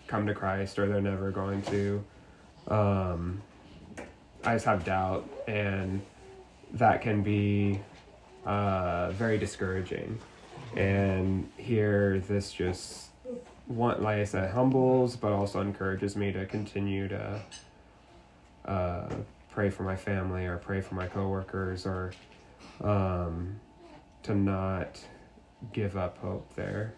come 0.07 0.26
to 0.26 0.32
Christ 0.32 0.78
or 0.78 0.88
they're 0.88 1.03
never 1.03 1.30
going 1.30 1.61
to. 1.62 2.03
Um, 2.68 3.42
I 4.42 4.55
just 4.55 4.64
have 4.64 4.86
doubt, 4.86 5.28
and 5.47 6.01
that 6.72 7.03
can 7.03 7.22
be 7.22 7.78
uh, 8.47 9.11
very 9.11 9.36
discouraging. 9.36 10.18
And 10.76 11.51
here, 11.59 12.20
this 12.20 12.55
just 12.55 13.11
one 13.66 14.03
like 14.03 14.20
I 14.20 14.24
said, 14.24 14.51
humbles, 14.51 15.14
but 15.14 15.32
also 15.32 15.61
encourages 15.61 16.16
me 16.16 16.32
to 16.32 16.47
continue 16.47 17.07
to 17.09 17.42
uh, 18.64 19.09
pray 19.55 19.71
for 19.71 19.85
my 19.85 19.95
family 19.95 20.47
or 20.47 20.59
pray 20.59 20.81
for 20.81 20.97
my 20.97 21.07
coworkers 21.07 21.87
or 21.87 22.13
um, 22.83 23.55
to 24.25 24.35
not 24.35 25.01
give 25.73 25.97
up 25.97 26.19
hope 26.19 26.53
there. 26.57 26.93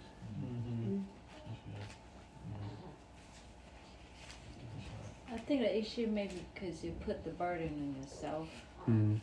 I 5.33 5.39
think 5.39 5.61
the 5.61 5.79
issue 5.79 6.07
maybe 6.11 6.45
because 6.55 6.83
you 6.83 6.93
put 7.05 7.23
the 7.25 7.31
burden 7.31 7.69
on 7.95 8.03
yourself. 8.03 8.49
Mm. 8.89 9.21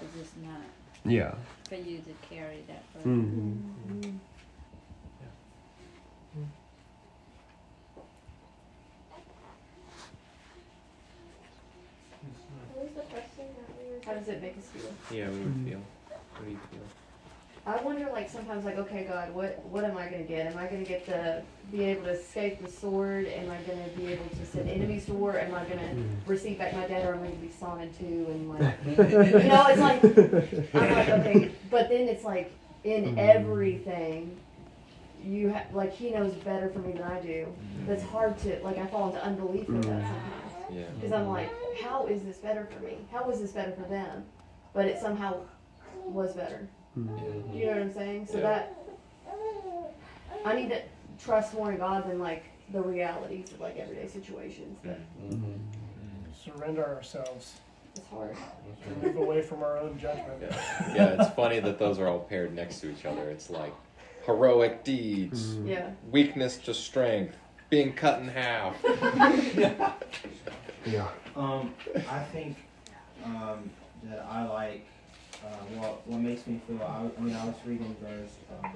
It's 0.00 0.14
just 0.16 0.36
not 0.38 0.60
Yeah. 1.04 1.34
for 1.68 1.74
you 1.74 1.98
to 1.98 2.12
carry 2.28 2.62
that 2.68 2.92
burden. 2.94 3.74
Mhm. 3.90 4.18
What 12.74 12.84
was 12.84 12.94
the 12.94 13.00
question 13.12 13.46
that 13.56 13.76
we 13.78 13.90
were? 13.90 14.00
How 14.12 14.18
does 14.18 14.28
it 14.28 14.42
make 14.42 14.58
us 14.58 14.64
feel? 14.66 14.92
Yeah, 15.16 15.30
we 15.30 15.36
Mm. 15.36 15.44
would 15.44 15.70
feel. 15.70 15.78
What 16.36 16.44
do 16.44 16.50
you 16.50 16.58
feel? 16.70 16.82
I 17.64 17.76
wonder, 17.82 18.10
like 18.12 18.28
sometimes, 18.28 18.66
like, 18.66 18.76
okay, 18.76 19.04
God, 19.04 19.34
what 19.34 19.64
what 19.70 19.84
am 19.84 19.96
I 19.96 20.04
gonna 20.10 20.24
get? 20.24 20.48
Am 20.48 20.58
I 20.58 20.66
gonna 20.66 20.84
get 20.84 21.06
to 21.06 21.42
be 21.70 21.84
able 21.84 22.02
to 22.04 22.10
escape 22.10 22.60
the 22.62 22.70
sword? 22.70 23.26
Am 23.26 23.50
I 23.50 23.56
gonna 23.62 23.88
be 23.96 24.12
able 24.12 24.26
to 24.28 24.44
send 24.44 24.68
enemies 24.68 25.06
to 25.06 25.14
war? 25.14 25.38
Am 25.38 25.54
I 25.54 25.64
gonna 25.64 25.94
receive 26.26 26.58
back 26.58 26.74
my 26.74 26.86
dad, 26.86 27.06
or 27.06 27.14
am 27.14 27.22
I 27.22 27.28
gonna 27.28 27.36
be 27.36 27.48
sawn 27.48 27.80
in 27.80 27.94
two? 27.94 28.26
And 28.28 28.50
like, 28.50 28.76
you 28.86 29.48
know, 29.48 29.64
it's 29.68 29.80
like 29.80 30.04
I'm 30.74 30.94
like, 30.94 31.08
okay, 31.20 31.50
but 31.70 31.88
then 31.88 32.06
it's 32.08 32.24
like 32.24 32.52
in 32.84 33.14
Mhm. 33.14 33.18
everything, 33.18 34.36
you 35.24 35.48
have 35.48 35.72
like 35.74 35.94
He 35.94 36.10
knows 36.10 36.34
better 36.34 36.68
for 36.68 36.80
me 36.80 36.92
than 36.92 37.04
I 37.04 37.18
do. 37.20 37.46
That's 37.86 38.02
hard 38.02 38.36
to 38.40 38.60
like. 38.62 38.76
I 38.76 38.86
fall 38.88 39.08
into 39.08 39.24
unbelief 39.24 39.68
with 39.70 39.86
that 39.86 40.02
sometimes. 40.02 40.41
Yeah. 40.72 40.82
Because 40.94 41.12
I'm 41.12 41.28
like, 41.28 41.50
how 41.82 42.06
is 42.06 42.22
this 42.22 42.38
better 42.38 42.66
for 42.70 42.82
me? 42.84 42.98
How 43.10 43.28
is 43.30 43.40
this 43.40 43.52
better 43.52 43.72
for 43.72 43.88
them? 43.88 44.24
But 44.72 44.86
it 44.86 44.98
somehow 44.98 45.36
was 46.04 46.34
better. 46.34 46.66
Mhm. 46.98 47.54
You 47.54 47.66
know 47.66 47.72
what 47.72 47.80
I'm 47.82 47.92
saying? 47.92 48.26
So 48.26 48.38
Yeah. 48.38 48.42
that 48.42 48.76
I 50.44 50.54
need 50.54 50.70
to 50.70 50.82
trust 51.22 51.54
more 51.54 51.70
in 51.72 51.78
God 51.78 52.08
than 52.08 52.18
like 52.18 52.44
the 52.72 52.80
realities 52.82 53.52
of 53.52 53.60
like 53.60 53.76
everyday 53.76 54.06
situations. 54.08 54.78
But 54.82 54.98
Mm-hmm. 55.22 55.52
Surrender 56.34 56.84
ourselves. 56.84 57.60
it's 57.94 58.06
hard. 58.08 58.34
To 58.84 59.06
move 59.06 59.16
away 59.16 59.42
from 59.42 59.62
our 59.62 59.78
own 59.78 59.98
judgment. 59.98 60.40
Yeah. 60.40 60.94
yeah, 60.94 61.22
it's 61.22 61.34
funny 61.34 61.60
that 61.60 61.78
those 61.78 61.98
are 61.98 62.08
all 62.08 62.20
paired 62.20 62.54
next 62.54 62.80
to 62.80 62.90
each 62.90 63.04
other. 63.04 63.28
It's 63.30 63.50
like 63.50 63.72
heroic 64.26 64.82
deeds, 64.82 65.54
Mhm. 65.56 65.68
Yeah. 65.68 65.90
weakness 66.10 66.56
to 66.58 66.72
strength, 66.74 67.36
being 67.72 67.94
cut 67.94 68.20
in 68.20 68.28
half. 68.28 68.76
Yeah. 70.84 71.06
Um, 71.36 71.72
I 72.10 72.18
think 72.32 72.56
um, 73.24 73.70
that 74.02 74.26
I 74.28 74.42
like 74.48 74.84
uh, 75.44 75.46
what 75.78 76.04
what 76.08 76.18
makes 76.18 76.44
me 76.48 76.60
feel. 76.66 76.82
I, 76.82 77.06
I 77.16 77.20
mean, 77.22 77.36
I 77.36 77.44
was 77.46 77.54
reading 77.64 77.94
verse 78.02 78.32
um, 78.50 78.72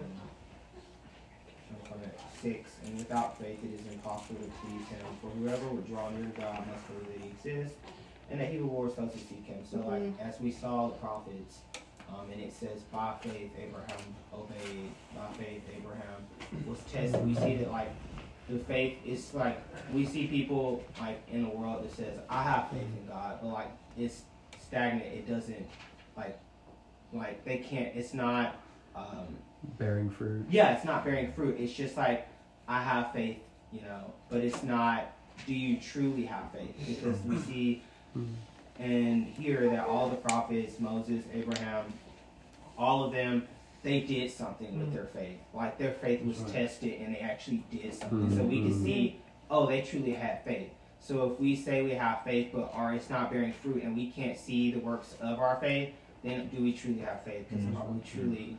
from 1.89 1.99
six, 2.41 2.71
and 2.85 2.97
without 2.97 3.37
faith 3.41 3.59
it 3.65 3.81
is 3.81 3.93
impossible 3.93 4.39
to 4.39 4.51
please 4.65 4.87
Him. 4.87 5.01
For 5.21 5.27
whoever 5.31 5.67
would 5.67 5.89
draw 5.89 6.09
near 6.11 6.31
to 6.31 6.41
God 6.41 6.65
must 6.69 6.87
believe 6.87 7.09
that 7.09 7.25
He 7.25 7.31
exists, 7.51 7.77
and 8.31 8.41
that 8.41 8.53
He 8.53 8.59
rewards 8.59 8.95
those 8.95 9.11
who 9.13 9.19
seek 9.19 9.45
Him. 9.45 9.59
So, 9.69 9.79
like 9.79 10.03
Mhm. 10.03 10.21
as 10.21 10.41
we 10.41 10.53
saw 10.53 10.87
the 10.87 10.95
prophets, 10.95 11.59
um, 12.09 12.31
and 12.33 12.41
it 12.41 12.53
says 12.53 12.83
by 12.93 13.15
faith 13.21 13.51
Abraham 13.59 13.99
obeyed. 14.33 14.93
By 15.13 15.27
faith 15.43 15.63
Abraham 15.77 16.23
was 16.69 16.79
tested. 16.93 17.27
We 17.27 17.35
see 17.35 17.57
that 17.57 17.73
like 17.73 17.91
the 18.49 18.59
faith 18.61 18.99
is 19.05 19.35
like 19.35 19.61
we 19.93 20.07
see 20.07 20.27
people 20.27 20.85
like 21.01 21.21
in 21.31 21.43
the 21.43 21.49
world 21.49 21.85
that 21.85 21.95
says 21.97 22.19
I 22.29 22.43
have 22.43 22.71
faith 22.71 22.83
in 22.83 22.89
mm-hmm. 22.89 23.09
God, 23.09 23.39
but 23.43 23.49
like 23.49 23.71
it's 23.99 24.23
stagnant. 24.67 25.13
It 25.13 25.29
doesn't 25.29 25.69
like 26.17 26.39
like 27.13 27.45
they 27.45 27.59
can't. 27.59 27.95
It's 27.95 28.15
not. 28.15 28.61
Um, 28.95 29.37
Bearing 29.79 30.11
fruit. 30.11 30.47
yeah, 30.49 30.77
it's 30.77 30.85
not 30.85 31.05
bearing 31.05 31.33
fruit. 31.33 31.57
It's 31.59 31.73
just 31.73 31.97
like 31.97 32.29
I 32.69 32.81
have 32.81 33.13
faith, 33.13 33.39
you 33.73 33.81
know, 33.83 34.13
but 34.31 34.41
it's 34.41 34.63
not. 34.63 35.13
Do 35.47 35.55
you 35.55 35.79
truly 35.81 36.25
have 36.25 36.53
faith? 36.53 36.75
Because 36.87 37.21
we 37.23 37.37
mm-hmm. 37.37 37.51
see 37.51 37.83
mm-hmm. 38.17 38.83
and 38.83 39.27
hear 39.27 39.69
that 39.71 39.87
all 39.87 40.09
the 40.09 40.17
prophets, 40.17 40.79
Moses, 40.79 41.25
Abraham, 41.35 41.93
all 42.79 43.05
of 43.05 43.13
them, 43.13 43.47
they 43.83 44.01
did 44.01 44.31
something 44.31 44.79
with 44.79 44.91
mm. 44.91 44.95
their 44.95 45.07
faith. 45.07 45.39
Like 45.55 45.79
their 45.79 45.93
faith 45.93 46.25
was 46.25 46.41
tested 46.51 47.01
and 47.01 47.15
they 47.15 47.21
actually 47.21 47.65
did 47.71 47.95
something. 47.95 48.35
So 48.37 48.43
we 48.43 48.63
can 48.63 48.73
Mhm. 48.73 48.85
see, 48.85 49.21
oh, 49.51 49.67
they 49.67 49.83
truly 49.83 50.13
had 50.13 50.43
faith. 50.45 50.71
So 50.99 51.31
if 51.31 51.39
we 51.39 51.55
say 51.55 51.83
we 51.83 51.93
have 51.93 52.25
faith 52.25 52.51
but 52.53 52.73
are 52.75 52.95
it's 52.95 53.09
not 53.11 53.31
bearing 53.31 53.53
fruit 53.53 53.83
and 53.83 53.97
we 53.97 54.11
can't 54.11 54.37
see 54.37 54.73
the 54.73 54.81
works 54.81 55.15
of 55.21 55.39
our 55.39 55.57
faith, 55.61 55.95
then 56.25 56.49
do 56.49 56.63
we 56.63 56.73
truly 56.73 56.99
have 57.01 57.23
faith? 57.23 57.49
Because 57.49 57.65
mm-hmm. 57.65 57.77
are 57.77 57.87
we 57.87 58.01
truly 58.01 58.57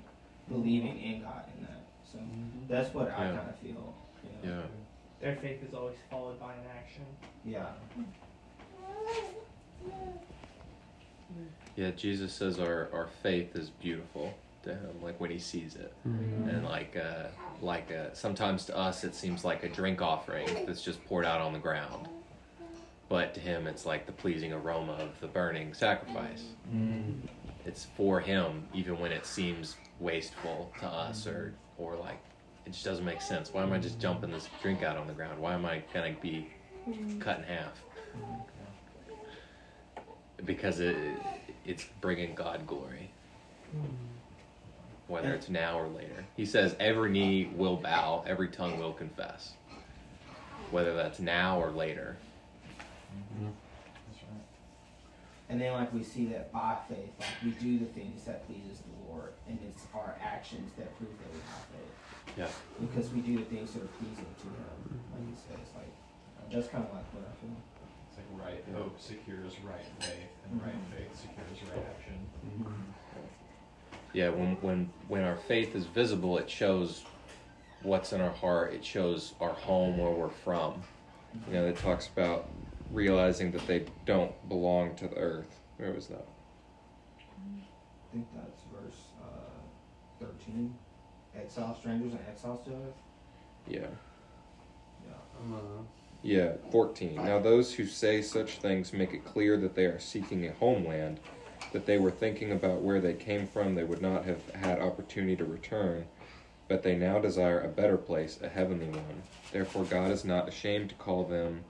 believing 0.47 0.97
in 0.99 1.21
God 1.21 1.43
in 1.57 1.65
that? 1.65 1.81
So 2.09 2.19
mm-hmm. 2.19 2.67
that's 2.69 2.93
what 2.93 3.11
I 3.11 3.15
kind 3.15 3.49
of 3.49 3.55
feel. 3.59 3.93
You 4.43 4.49
know? 4.49 4.59
Yeah. 4.59 4.61
Their 5.19 5.35
faith 5.35 5.63
is 5.63 5.73
always 5.73 5.97
followed 6.09 6.39
by 6.39 6.53
an 6.53 6.59
action. 6.77 7.05
Yeah. 7.43 7.65
Yeah, 11.75 11.91
Jesus 11.91 12.33
says 12.33 12.59
our, 12.59 12.89
our 12.93 13.07
faith 13.21 13.55
is 13.55 13.69
beautiful 13.69 14.33
to 14.67 14.73
him, 14.75 15.01
like 15.01 15.19
when 15.19 15.31
he 15.31 15.39
sees 15.39 15.75
it. 15.75 15.93
Mhm. 16.07 16.49
And 16.49 16.63
like 16.65 16.95
uh, 16.95 17.27
like 17.61 17.91
uh, 17.91 18.13
sometimes 18.13 18.65
to 18.65 18.77
us 18.77 19.03
it 19.03 19.15
seems 19.15 19.43
like 19.43 19.63
a 19.63 19.69
drink 19.69 20.01
offering 20.01 20.47
that's 20.65 20.83
just 20.83 21.03
poured 21.05 21.25
out 21.25 21.41
on 21.41 21.53
the 21.53 21.59
ground. 21.59 22.07
But 23.09 23.33
to 23.35 23.39
him 23.39 23.67
it's 23.67 23.85
like 23.85 24.05
the 24.05 24.11
pleasing 24.11 24.53
aroma 24.53 24.93
of 24.93 25.19
the 25.21 25.27
burning 25.27 25.73
sacrifice. 25.73 26.43
It's 27.65 27.85
for 27.97 28.19
him 28.19 28.67
even 28.73 28.99
when 28.99 29.11
it 29.11 29.25
seems 29.25 29.75
wasteful 29.99 30.71
to 30.79 30.85
us 30.87 31.25
or 31.27 31.53
or 31.77 31.95
like 31.95 32.19
it 32.65 32.73
just 32.73 32.85
doesn't 32.85 33.05
make 33.05 33.21
sense. 33.21 33.53
Why 33.53 33.63
am 33.63 33.71
I 33.73 33.79
just 33.79 33.99
dumping 33.99 34.29
this 34.31 34.47
drink 34.61 34.83
out 34.83 34.97
on 34.97 35.07
the 35.07 35.13
ground? 35.13 35.39
Why 35.41 35.53
am 35.53 35.65
I 35.65 35.81
gonna 35.93 36.15
be 36.21 36.47
cut 37.19 37.39
in 37.39 37.43
half? 37.45 37.81
Because 40.45 40.79
it 40.79 40.95
it's 41.65 41.85
bringing 42.01 42.35
God 42.35 42.65
glory. 42.67 43.09
Whether 45.07 45.33
it's 45.33 45.49
now 45.49 45.79
or 45.79 45.87
later. 45.87 46.25
He 46.35 46.45
says 46.45 46.75
every 46.79 47.11
knee 47.11 47.51
will 47.55 47.77
bow, 47.77 48.23
every 48.27 48.49
tongue 48.49 48.77
will 48.77 48.93
confess. 48.93 49.53
Whether 50.71 50.93
that's 50.95 51.19
now 51.19 51.61
or 51.61 51.71
later. 51.71 52.17
Mm-hmm. 53.33 53.51
And 55.49 55.61
then 55.61 55.73
like 55.73 55.93
we 55.93 56.03
see 56.03 56.25
that 56.27 56.51
by 56.51 56.75
faith, 56.89 57.15
like 57.19 57.39
we 57.43 57.51
do 57.51 57.79
the 57.79 57.85
things 57.95 58.25
that 58.25 58.45
pleases 58.47 58.83
the 58.83 59.07
Lord, 59.07 59.31
and 59.47 59.57
it's 59.63 59.87
our 59.95 60.15
actions 60.21 60.73
that 60.77 60.91
prove 60.97 61.09
that 61.09 61.31
we 61.31 61.39
have 61.39 61.65
faith. 61.71 61.95
Yeah. 62.35 62.51
Because 62.83 63.09
we 63.13 63.21
do 63.21 63.37
the 63.39 63.47
things 63.47 63.71
that 63.71 63.83
are 63.83 63.95
pleasing 63.95 64.27
to 64.27 64.47
Him, 64.51 64.99
like 65.15 65.23
He 65.23 65.35
says. 65.39 65.63
Like 65.71 65.87
uh, 65.87 66.51
that's 66.51 66.67
kind 66.67 66.83
of 66.83 66.91
like 66.91 67.07
what 67.15 67.23
I 67.23 67.33
feel. 67.39 67.55
It's 68.11 68.19
like 68.19 68.27
right 68.35 68.59
hope 68.75 68.99
secures 68.99 69.55
right 69.63 69.87
faith, 70.03 70.35
and 70.51 70.59
right 70.59 70.75
mm-hmm. 70.75 70.99
faith 70.99 71.15
secures 71.15 71.63
right 71.71 71.95
action. 71.95 72.19
Mm-hmm. 72.43 72.96
Yeah, 74.17 74.29
when 74.29 74.57
when 74.61 74.89
when 75.09 75.21
our 75.21 75.35
faith 75.35 75.75
is 75.75 75.85
visible, 75.85 76.39
it 76.39 76.49
shows 76.49 77.03
what's 77.83 78.13
in 78.13 78.19
our 78.19 78.31
heart. 78.31 78.73
It 78.73 78.83
shows 78.83 79.35
our 79.39 79.53
home 79.53 79.99
where 79.99 80.09
we're 80.09 80.29
from. 80.29 80.81
You 81.47 81.53
know, 81.53 81.67
it 81.67 81.77
talks 81.77 82.07
about 82.07 82.49
realizing 82.89 83.51
that 83.51 83.67
they 83.67 83.85
don't 84.07 84.33
belong 84.49 84.95
to 84.95 85.07
the 85.07 85.17
earth. 85.17 85.59
Where 85.77 85.91
was 85.91 86.07
that? 86.07 86.27
I 87.29 88.11
think 88.11 88.25
that's 88.33 88.61
verse 88.73 89.01
uh, 89.21 90.19
thirteen. 90.19 90.73
Exile 91.35 91.77
strangers 91.79 92.13
and 92.13 92.21
exiles 92.27 92.65
to 92.65 92.71
earth. 92.71 92.97
Yeah. 93.67 93.81
Yeah. 95.05 95.53
Yeah, 96.23 96.53
14. 96.71 97.17
Now, 97.23 97.37
those 97.37 97.75
who 97.75 97.85
say 97.85 98.23
such 98.23 98.57
things 98.57 98.91
make 98.91 99.13
it 99.13 99.23
clear 99.23 99.55
that 99.57 99.75
they 99.75 99.85
are 99.85 99.99
seeking 99.99 100.47
a 100.47 100.53
homeland. 100.53 101.19
That 101.71 101.85
they 101.85 101.97
were 101.97 102.11
thinking 102.11 102.51
about 102.51 102.81
where 102.81 103.01
they 103.01 103.13
came 103.13 103.47
from, 103.47 103.75
they 103.75 103.83
would 103.83 104.01
not 104.01 104.25
have 104.25 104.49
had 104.51 104.79
opportunity 104.79 105.35
to 105.35 105.45
return, 105.45 106.05
but 106.67 106.83
they 106.83 106.95
now 106.95 107.19
desire 107.19 107.59
a 107.59 107.67
better 107.67 107.97
place, 107.97 108.39
a 108.41 108.49
heavenly 108.49 108.87
one. 108.87 109.23
Therefore, 109.51 109.83
God 109.83 110.11
is 110.11 110.25
not 110.25 110.47
ashamed 110.47 110.89
to 110.89 110.95
call 110.95 111.23
them, 111.23 111.63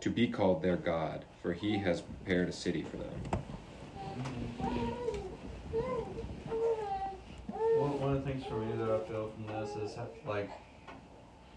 to 0.00 0.10
be 0.10 0.28
called 0.28 0.62
their 0.62 0.76
God, 0.76 1.24
for 1.42 1.52
he 1.52 1.78
has 1.78 2.00
prepared 2.00 2.48
a 2.48 2.52
city 2.52 2.82
for 2.82 2.96
them. 2.96 3.40
One, 7.78 8.16
of 8.16 8.24
the 8.24 8.30
things 8.30 8.44
for 8.46 8.56
me 8.56 8.72
that 8.76 8.90
I 8.90 8.98
feel 9.08 9.30
from 9.34 9.46
this 9.46 9.76
is 9.76 9.98
like 10.26 10.50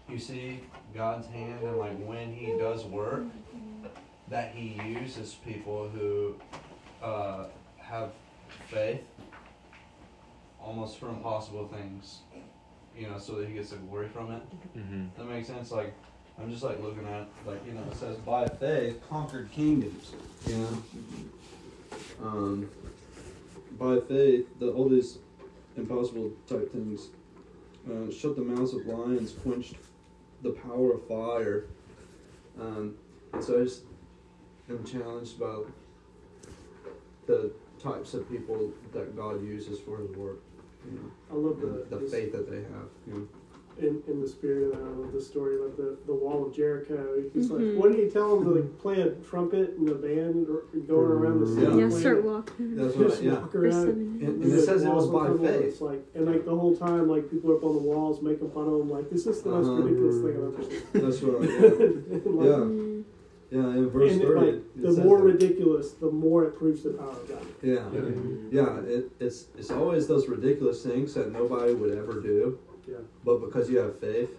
you 0.08 0.18
see 0.18 0.60
God's 0.94 1.26
hand 1.28 1.62
and 1.62 1.76
like 1.76 1.96
when 2.04 2.32
He 2.32 2.58
does 2.58 2.84
work, 2.84 3.24
that 4.28 4.52
He 4.54 4.80
uses 4.84 5.34
people 5.34 5.88
who 5.88 6.34
uh, 7.02 7.44
have 7.90 8.12
faith 8.68 9.02
almost 10.60 10.98
for 10.98 11.08
impossible 11.08 11.68
things, 11.68 12.20
you 12.96 13.08
know, 13.08 13.18
so 13.18 13.36
that 13.36 13.48
He 13.48 13.54
gets 13.54 13.70
the 13.70 13.76
glory 13.76 14.08
from 14.08 14.32
it. 14.32 14.42
Mm-hmm. 14.78 15.06
That 15.16 15.24
makes 15.28 15.48
sense. 15.48 15.70
Like 15.70 15.92
I'm 16.40 16.50
just 16.50 16.62
like 16.62 16.80
looking 16.80 17.06
at 17.06 17.28
like 17.46 17.64
you 17.66 17.72
know 17.72 17.82
it 17.90 17.96
says 17.96 18.16
by 18.18 18.46
faith 18.46 19.00
conquered 19.08 19.50
kingdoms, 19.52 20.12
you 20.46 20.56
know. 20.56 20.82
Um, 22.22 22.70
by 23.78 23.98
faith, 24.00 24.46
the 24.58 24.70
all 24.70 24.88
these 24.88 25.18
impossible 25.76 26.32
type 26.48 26.72
things. 26.72 27.08
Uh, 27.90 28.12
shut 28.12 28.36
the 28.36 28.42
mouths 28.42 28.74
of 28.74 28.84
lions, 28.86 29.32
quenched 29.32 29.74
the 30.42 30.50
power 30.50 30.92
of 30.92 31.08
fire. 31.08 31.64
Um, 32.60 32.94
and 33.32 33.42
so 33.42 33.60
I 33.60 33.64
just 33.64 33.84
am 34.68 34.84
challenged 34.84 35.38
about 35.38 35.66
the 37.26 37.52
types 37.82 38.14
of 38.14 38.28
people 38.30 38.72
that 38.92 39.16
God 39.16 39.42
uses 39.42 39.78
for 39.80 39.98
His 39.98 40.10
work. 40.16 40.40
You 40.86 40.92
know, 40.98 41.10
I 41.30 41.34
love 41.34 41.60
the 41.60 41.86
the 41.94 42.02
this- 42.02 42.12
faith 42.12 42.32
that 42.32 42.50
they 42.50 42.56
have. 42.62 42.88
You 43.06 43.12
know. 43.14 43.28
in, 43.78 44.02
in 44.08 44.20
the 44.20 44.28
spirit 44.28 44.64
of 44.64 44.70
that, 44.72 44.82
I 44.84 44.90
love 44.90 45.12
the 45.12 45.20
story 45.22 45.56
about 45.56 45.74
the, 45.78 45.96
the 46.06 46.12
wall 46.12 46.46
of 46.46 46.54
Jericho. 46.54 47.22
He's 47.32 47.48
Mhm. 47.48 47.74
like, 47.74 47.78
what 47.82 47.92
did 47.92 48.04
he 48.04 48.10
tell 48.10 48.36
them 48.38 48.44
to 48.44 48.60
like 48.60 48.78
play 48.78 49.00
a 49.00 49.10
trumpet 49.30 49.70
and 49.78 49.88
a 49.88 49.94
band 49.94 50.48
or 50.48 50.64
going 50.86 51.10
around 51.10 51.40
the 51.40 51.46
city? 51.46 51.62
Yeah. 51.78 51.86
Yeah, 51.86 51.88
start 51.88 52.22
walking. 52.24 52.76
That's 52.76 52.94
Just 52.94 53.16
right. 53.16 53.24
Yeah. 53.24 53.40
walk 53.40 53.54
around. 53.54 53.88
And, 53.88 54.22
and 54.22 54.52
it 54.52 54.64
says 54.66 54.82
it 54.82 54.88
was 54.92 55.08
by 55.08 55.28
faith. 55.28 55.62
It's 55.62 55.80
like, 55.80 56.02
and 56.14 56.26
like 56.26 56.44
the 56.44 56.54
whole 56.54 56.76
time, 56.76 57.08
like 57.08 57.30
people 57.30 57.52
are 57.52 57.56
up 57.56 57.64
on 57.64 57.74
the 57.74 57.80
walls 57.82 58.20
making 58.20 58.50
fun 58.50 58.66
of 58.68 58.80
him. 58.82 58.90
Like 58.90 59.08
this 59.08 59.26
is 59.26 59.40
the 59.42 59.50
most 59.50 59.66
Uh-huh. 59.68 59.82
ridiculous 59.82 60.16
thing 60.24 60.36
I've 60.36 60.52
ever 60.52 60.62
seen. 60.62 60.82
That's 61.04 61.22
right. 61.22 61.50
And, 62.10 62.34
like, 62.36 62.46
Yeah. 62.48 62.89
Yeah. 63.50 63.58
In 63.60 63.90
verse 63.90 64.12
and 64.12 64.22
it, 64.22 64.24
thirty, 64.26 64.46
like, 64.46 64.54
it 64.54 64.82
the 64.82 64.94
says 64.94 65.04
more 65.04 65.18
that. 65.18 65.24
ridiculous, 65.24 65.92
the 65.92 66.10
more 66.10 66.44
it 66.44 66.56
proves 66.58 66.82
the 66.84 66.90
power 66.90 67.10
of 67.10 67.28
God. 67.28 67.46
Yeah, 67.62 67.84
yeah. 68.50 68.80
It, 68.82 69.10
it's 69.18 69.46
it's 69.58 69.70
always 69.70 70.06
those 70.06 70.28
ridiculous 70.28 70.82
things 70.84 71.14
that 71.14 71.32
nobody 71.32 71.74
would 71.74 71.96
ever 71.98 72.20
do. 72.20 72.58
Yeah. 72.88 72.96
But 73.24 73.40
because 73.40 73.68
you 73.68 73.78
have 73.78 73.98
faith, 74.00 74.30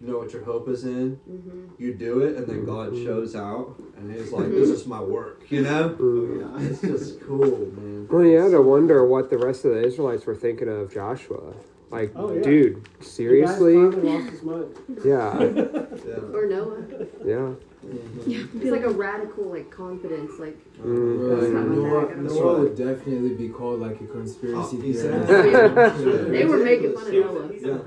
you 0.00 0.08
know 0.08 0.18
what 0.18 0.32
your 0.32 0.44
hope 0.44 0.68
is 0.68 0.84
in. 0.84 1.18
Mm-hmm. 1.30 1.82
You 1.82 1.94
do 1.94 2.20
it, 2.20 2.36
and 2.36 2.46
then 2.46 2.64
God 2.64 2.94
shows 2.96 3.34
out, 3.36 3.76
and 3.96 4.12
He's 4.12 4.32
like, 4.32 4.48
"This 4.50 4.68
is 4.70 4.86
my 4.86 5.00
work," 5.00 5.44
you 5.50 5.62
know. 5.62 5.90
Mm. 5.98 6.60
It's 6.70 6.80
just 6.80 7.20
cool, 7.22 7.66
man. 7.76 8.08
Well, 8.10 8.24
you 8.24 8.38
had 8.38 8.50
to 8.52 8.62
wonder 8.62 9.04
what 9.06 9.30
the 9.30 9.38
rest 9.38 9.64
of 9.64 9.72
the 9.74 9.82
Israelites 9.84 10.26
were 10.26 10.34
thinking 10.36 10.68
of 10.68 10.92
Joshua. 10.92 11.54
Like, 11.90 12.12
Oh, 12.16 12.32
yeah. 12.34 12.42
dude, 12.42 12.86
seriously? 13.00 13.74
lost 13.76 14.28
his 14.30 14.42
mind. 14.42 14.76
Yeah, 15.04 15.40
Yeah. 15.42 16.34
Or 16.34 16.46
Noah. 16.46 16.82
yeah. 17.24 17.50
It's 17.86 18.70
like 18.70 18.82
a 18.82 18.90
radical 18.90 19.44
like 19.50 19.70
confidence, 19.70 20.32
like 20.38 20.56
Mm. 20.78 21.40
That's 21.40 21.52
not 21.52 21.66
my 21.66 21.74
Noah, 21.74 22.06
bag. 22.06 22.22
Noah 22.22 22.58
would 22.60 22.76
definitely 22.76 23.34
be 23.34 23.48
called 23.48 23.80
like 23.80 24.00
a 24.00 24.04
conspiracy 24.06 24.76
Oh, 24.76 24.80
theorist. 24.80 25.04
exactly. 25.04 26.12
they 26.30 26.44
were 26.44 26.58
making 26.58 26.94
fun 26.94 27.06
of 27.08 27.12
Noah. 27.12 27.50
Yeah. 27.52 27.78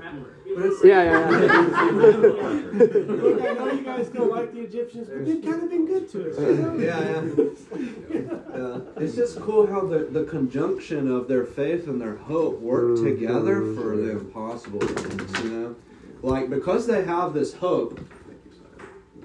Yeah, 0.84 1.02
yeah, 1.04 1.30
Look, 1.92 3.40
I 3.40 3.54
know 3.54 3.72
you 3.72 3.82
guys 3.82 4.08
don't 4.10 4.30
like 4.30 4.52
the 4.52 4.60
Egyptians, 4.60 5.08
but 5.08 5.24
they've 5.24 5.42
kind 5.42 5.62
of 5.62 5.70
been 5.70 5.86
good 5.86 6.06
to 6.10 6.30
us. 6.30 6.38
you 6.38 6.54
know? 6.56 6.74
Yeah, 6.76 7.00
yeah. 7.00 8.20
yeah. 8.54 9.02
It's 9.02 9.14
just 9.16 9.40
cool 9.40 9.66
how 9.66 9.86
the, 9.86 10.00
the 10.10 10.24
conjunction 10.24 11.10
of 11.10 11.26
their 11.28 11.44
faith 11.46 11.88
and 11.88 11.98
their 11.98 12.16
hope 12.16 12.60
work 12.60 12.98
Mhm. 12.98 13.04
together 13.04 13.74
for 13.74 13.96
the 13.96 14.10
impossible 14.10 14.80
things, 14.80 15.42
you 15.44 15.50
know? 15.50 15.76
Like, 16.20 16.50
because 16.50 16.86
they 16.86 17.04
have 17.04 17.32
this 17.32 17.54
hope, 17.54 17.98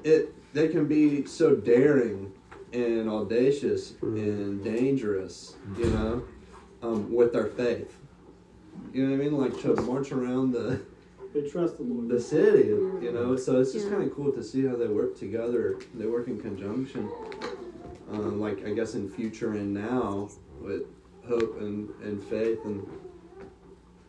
it 0.05 0.34
they 0.58 0.68
can 0.68 0.88
be 0.88 1.24
so 1.28 1.55
daring 1.55 2.34
and 2.74 3.08
audacious 3.08 3.93
and 4.01 4.64
dangerous, 4.64 5.55
you 5.78 5.86
know, 5.91 6.24
um, 6.82 7.14
with 7.14 7.32
their 7.32 7.45
faith. 7.45 7.95
You 8.91 9.05
know 9.05 9.12
what 9.16 9.22
I 9.22 9.30
mean? 9.30 9.38
Like 9.38 9.62
to 9.62 9.80
march 9.84 10.12
around 10.12 10.53
the 10.53 10.82
They 11.32 11.47
trust 11.47 11.78
the 11.78 11.84
Lord. 11.84 12.10
the 12.10 12.20
city, 12.20 12.70
you 12.70 13.12
know. 13.14 13.36
So 13.36 13.60
it's 13.62 13.72
just 13.72 13.86
Yeah. 13.86 13.91
kind 13.97 14.03
of 14.10 14.16
cool 14.16 14.32
to 14.32 14.41
see 14.43 14.66
how 14.66 14.76
they 14.76 14.88
work 14.88 15.16
together. 15.16 15.78
They 15.93 16.08
work 16.08 16.28
in 16.28 16.39
conjunction, 16.41 17.08
um, 18.12 18.39
like 18.39 18.66
I 18.66 18.74
guess 18.74 18.95
in 18.95 19.08
future 19.08 19.51
and 19.51 19.72
now 19.76 20.28
with 20.60 20.86
hope 21.28 21.62
and, 21.62 21.89
and 22.03 22.24
faith 22.24 22.66
and 22.66 22.84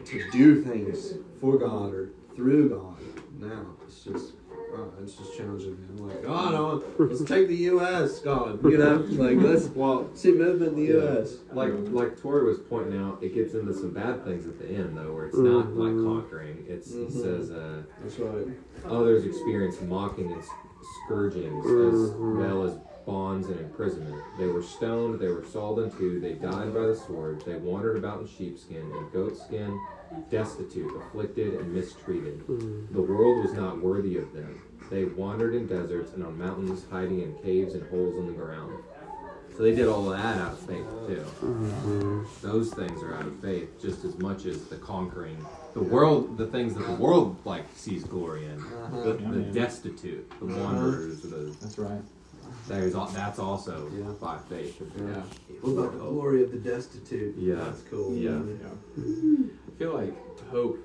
to 0.06 0.30
do 0.30 0.62
things 0.62 1.12
for 1.40 1.58
God 1.58 1.92
or 1.92 2.08
through 2.34 2.70
God. 2.70 2.96
Now 3.38 3.66
it's 3.86 4.02
just. 4.02 4.37
Uh, 4.74 5.02
it's 5.02 5.14
just 5.14 5.36
challenging 5.36 5.70
me. 5.72 5.86
I'm 5.90 6.08
like, 6.08 6.22
God, 6.22 6.54
I 6.54 6.60
want, 6.60 7.00
let's 7.00 7.24
take 7.24 7.48
the 7.48 7.56
U.S. 7.56 8.18
God, 8.20 8.62
you 8.64 8.76
know, 8.78 8.96
like 9.22 9.38
let's 9.38 9.66
Well, 9.74 10.10
see 10.14 10.32
movement 10.32 10.72
in 10.72 10.76
the 10.76 10.92
U.S. 10.92 11.36
like 11.52 11.72
like 11.90 12.20
Tori 12.20 12.44
was 12.44 12.58
pointing 12.58 12.98
out, 13.00 13.22
it 13.22 13.34
gets 13.34 13.54
into 13.54 13.72
some 13.72 13.90
bad 13.92 14.24
things 14.24 14.46
at 14.46 14.58
the 14.58 14.68
end 14.68 14.96
though, 14.96 15.12
where 15.14 15.26
it's 15.26 15.36
not 15.38 15.74
like 15.76 15.92
conquering. 16.04 16.64
It's 16.68 16.92
he 16.92 16.98
Mhm. 17.00 17.12
says, 17.12 17.50
uh, 17.50 17.82
That's 18.02 18.18
right. 18.18 18.46
others 18.86 19.24
experience 19.24 19.80
mocking 19.80 20.30
and 20.32 20.42
scourgings 21.04 21.64
as 21.66 22.10
well 22.18 22.62
as 22.64 22.74
bonds 23.06 23.48
and 23.48 23.58
imprisonment. 23.60 24.22
They 24.38 24.46
were 24.46 24.62
stoned, 24.62 25.18
they 25.18 25.28
were 25.28 25.44
sawed 25.44 25.78
in 25.78 25.90
two, 25.92 26.20
they 26.20 26.34
died 26.34 26.74
by 26.74 26.86
the 26.86 26.94
sword, 26.94 27.42
they 27.46 27.56
wandered 27.56 27.96
about 27.96 28.20
in 28.20 28.28
sheepskin 28.28 28.82
and 28.92 29.12
goatskin, 29.12 29.78
destitute, 30.30 30.90
afflicted, 30.96 31.54
and 31.54 31.74
mistreated. 31.74 32.40
Hmm. 32.40 32.86
The 32.92 33.02
world 33.02 33.44
was 33.44 33.52
not 33.54 33.80
worthy 33.82 34.16
of 34.18 34.32
them. 34.32 34.62
They 34.90 35.04
wandered 35.04 35.54
in 35.54 35.66
deserts 35.66 36.12
and 36.14 36.24
on 36.24 36.38
mountains, 36.38 36.84
hiding 36.90 37.20
in 37.20 37.34
caves 37.42 37.74
and 37.74 37.88
holes 37.90 38.16
in 38.18 38.26
the 38.26 38.32
ground. 38.32 38.72
So 39.56 39.64
they 39.64 39.74
did 39.74 39.88
all 39.88 40.04
that 40.10 40.36
out 40.38 40.52
of 40.52 40.60
faith 40.60 40.86
too. 41.08 41.24
Mm-hmm. 41.44 42.22
Those 42.42 42.72
things 42.72 43.02
are 43.02 43.16
out 43.16 43.26
of 43.26 43.40
faith 43.40 43.82
just 43.82 44.04
as 44.04 44.16
much 44.18 44.46
as 44.46 44.64
the 44.66 44.76
conquering. 44.76 45.44
The 45.74 45.82
world, 45.82 46.38
the 46.38 46.46
things 46.46 46.74
that 46.76 46.86
the 46.86 46.94
world 46.94 47.36
like 47.44 47.64
sees 47.74 48.04
glory 48.04 48.44
in. 48.46 48.60
Uh-huh. 48.60 49.02
The, 49.02 49.12
the 49.14 49.42
destitute, 49.52 50.30
the 50.38 50.46
uh-huh. 50.46 50.62
wanderers, 50.62 51.22
the 51.22 51.56
That's 51.60 51.76
right. 51.76 52.00
there's 52.68 52.94
al- 52.94 53.06
that's 53.08 53.40
also 53.40 53.90
Yeah. 53.92 54.12
by 54.20 54.38
faith. 54.48 54.80
Yeah. 54.96 55.22
What 55.60 55.72
about 55.72 55.92
the 55.92 55.98
glory 55.98 56.44
of 56.44 56.52
the 56.52 56.58
destitute? 56.58 57.36
Yeah. 57.36 57.56
That's 57.56 57.82
cool. 57.90 58.14
Yeah. 58.14 58.38
I 58.38 59.67
feel 59.78 59.94
like 59.94 60.14
hope, 60.50 60.78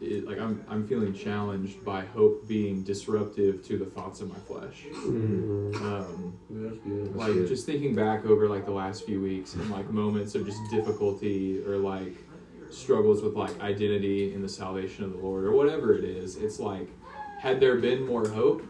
it, 0.00 0.26
like 0.26 0.38
I'm, 0.38 0.64
I'm 0.68 0.86
feeling 0.86 1.14
challenged 1.14 1.84
by 1.84 2.04
hope 2.04 2.46
being 2.46 2.82
disruptive 2.82 3.64
to 3.66 3.78
the 3.78 3.86
thoughts 3.86 4.20
of 4.20 4.28
my 4.28 4.38
flesh. 4.40 4.84
Um, 4.94 6.34
That's 6.50 6.76
good. 6.78 7.16
like 7.16 7.32
good. 7.32 7.48
just 7.48 7.64
thinking 7.66 7.94
back 7.94 8.26
over 8.26 8.48
like 8.48 8.66
the 8.66 8.72
last 8.72 9.06
few 9.06 9.20
weeks 9.22 9.54
and 9.54 9.70
like 9.70 9.90
moments 9.90 10.34
of 10.34 10.44
just 10.44 10.60
difficulty 10.70 11.62
or 11.66 11.76
like 11.78 12.14
struggles 12.70 13.22
with 13.22 13.34
like 13.34 13.58
identity 13.60 14.34
in 14.34 14.42
the 14.42 14.48
salvation 14.48 15.04
of 15.04 15.12
the 15.12 15.18
Lord 15.18 15.44
or 15.44 15.52
whatever 15.52 15.94
it 15.94 16.04
is. 16.04 16.36
It's 16.36 16.58
like 16.60 16.88
had 17.38 17.60
there 17.60 17.76
been 17.76 18.04
more 18.04 18.28
hope, 18.28 18.62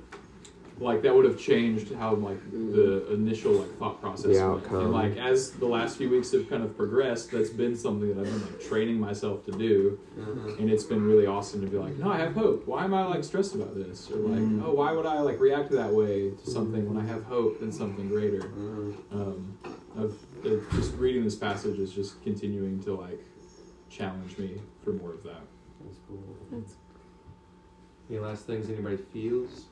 like 0.79 1.01
that 1.03 1.14
would 1.14 1.24
have 1.24 1.39
changed 1.39 1.95
how 1.95 2.14
like 2.14 2.39
the 2.53 3.11
initial 3.12 3.53
like 3.53 3.79
thought 3.79 3.99
process 4.01 4.24
The 4.24 4.33
went. 4.33 4.43
outcome. 4.64 4.81
And 4.83 4.93
like 4.93 5.16
as 5.16 5.53
the 5.53 5.66
last 5.66 5.97
few 5.97 6.11
weeks 6.11 6.33
have 6.33 6.51
kind 6.51 6.62
of 6.62 6.77
progressed, 6.77 7.31
that's 7.31 7.49
been 7.49 7.74
something 7.77 8.09
that 8.14 8.18
I've 8.18 8.24
been 8.33 8.43
like 8.43 8.61
training 8.61 9.01
myself 9.01 9.45
to 9.47 9.53
do. 9.53 9.99
Uh-huh. 10.20 10.57
And 10.59 10.70
it's 10.70 10.85
been 10.85 11.03
really 11.07 11.24
awesome 11.27 11.62
to 11.62 11.66
be 11.66 11.79
like, 11.79 11.97
no, 11.97 12.11
I 12.11 12.18
have 12.18 12.35
hope. 12.35 12.66
Why 12.66 12.85
am 12.85 12.93
I 12.93 13.07
like 13.07 13.24
stressed 13.24 13.55
about 13.55 13.74
this? 13.74 14.11
Or 14.11 14.16
like, 14.16 14.41
Mhm. 14.41 14.64
oh, 14.66 14.74
why 14.74 14.93
would 14.93 15.07
I 15.07 15.20
like 15.20 15.41
react 15.41 15.70
that 15.70 15.93
way 15.93 16.31
to 16.33 16.51
something 16.51 16.87
when 16.93 16.99
I 17.03 17.07
have 17.07 17.24
hope 17.24 17.62
in 17.62 17.72
something 17.72 18.09
greater? 18.09 18.43
Uh-huh. 18.45 19.18
Um, 19.22 19.59
I've 19.99 20.14
uh, 20.45 20.57
just 20.74 20.95
reading 20.97 21.24
this 21.24 21.37
passage 21.37 21.79
is 21.79 21.91
just 21.91 22.22
continuing 22.22 22.83
to 22.85 22.93
like 22.95 23.20
challenge 23.89 24.37
me 24.37 24.61
for 24.85 24.91
more 24.93 25.12
of 25.14 25.22
that. 25.22 25.41
That's 25.83 25.99
cool. 26.07 26.62
Any 28.11 28.18
last 28.18 28.47
things 28.47 28.68
anybody 28.68 28.99
feels? 28.99 29.64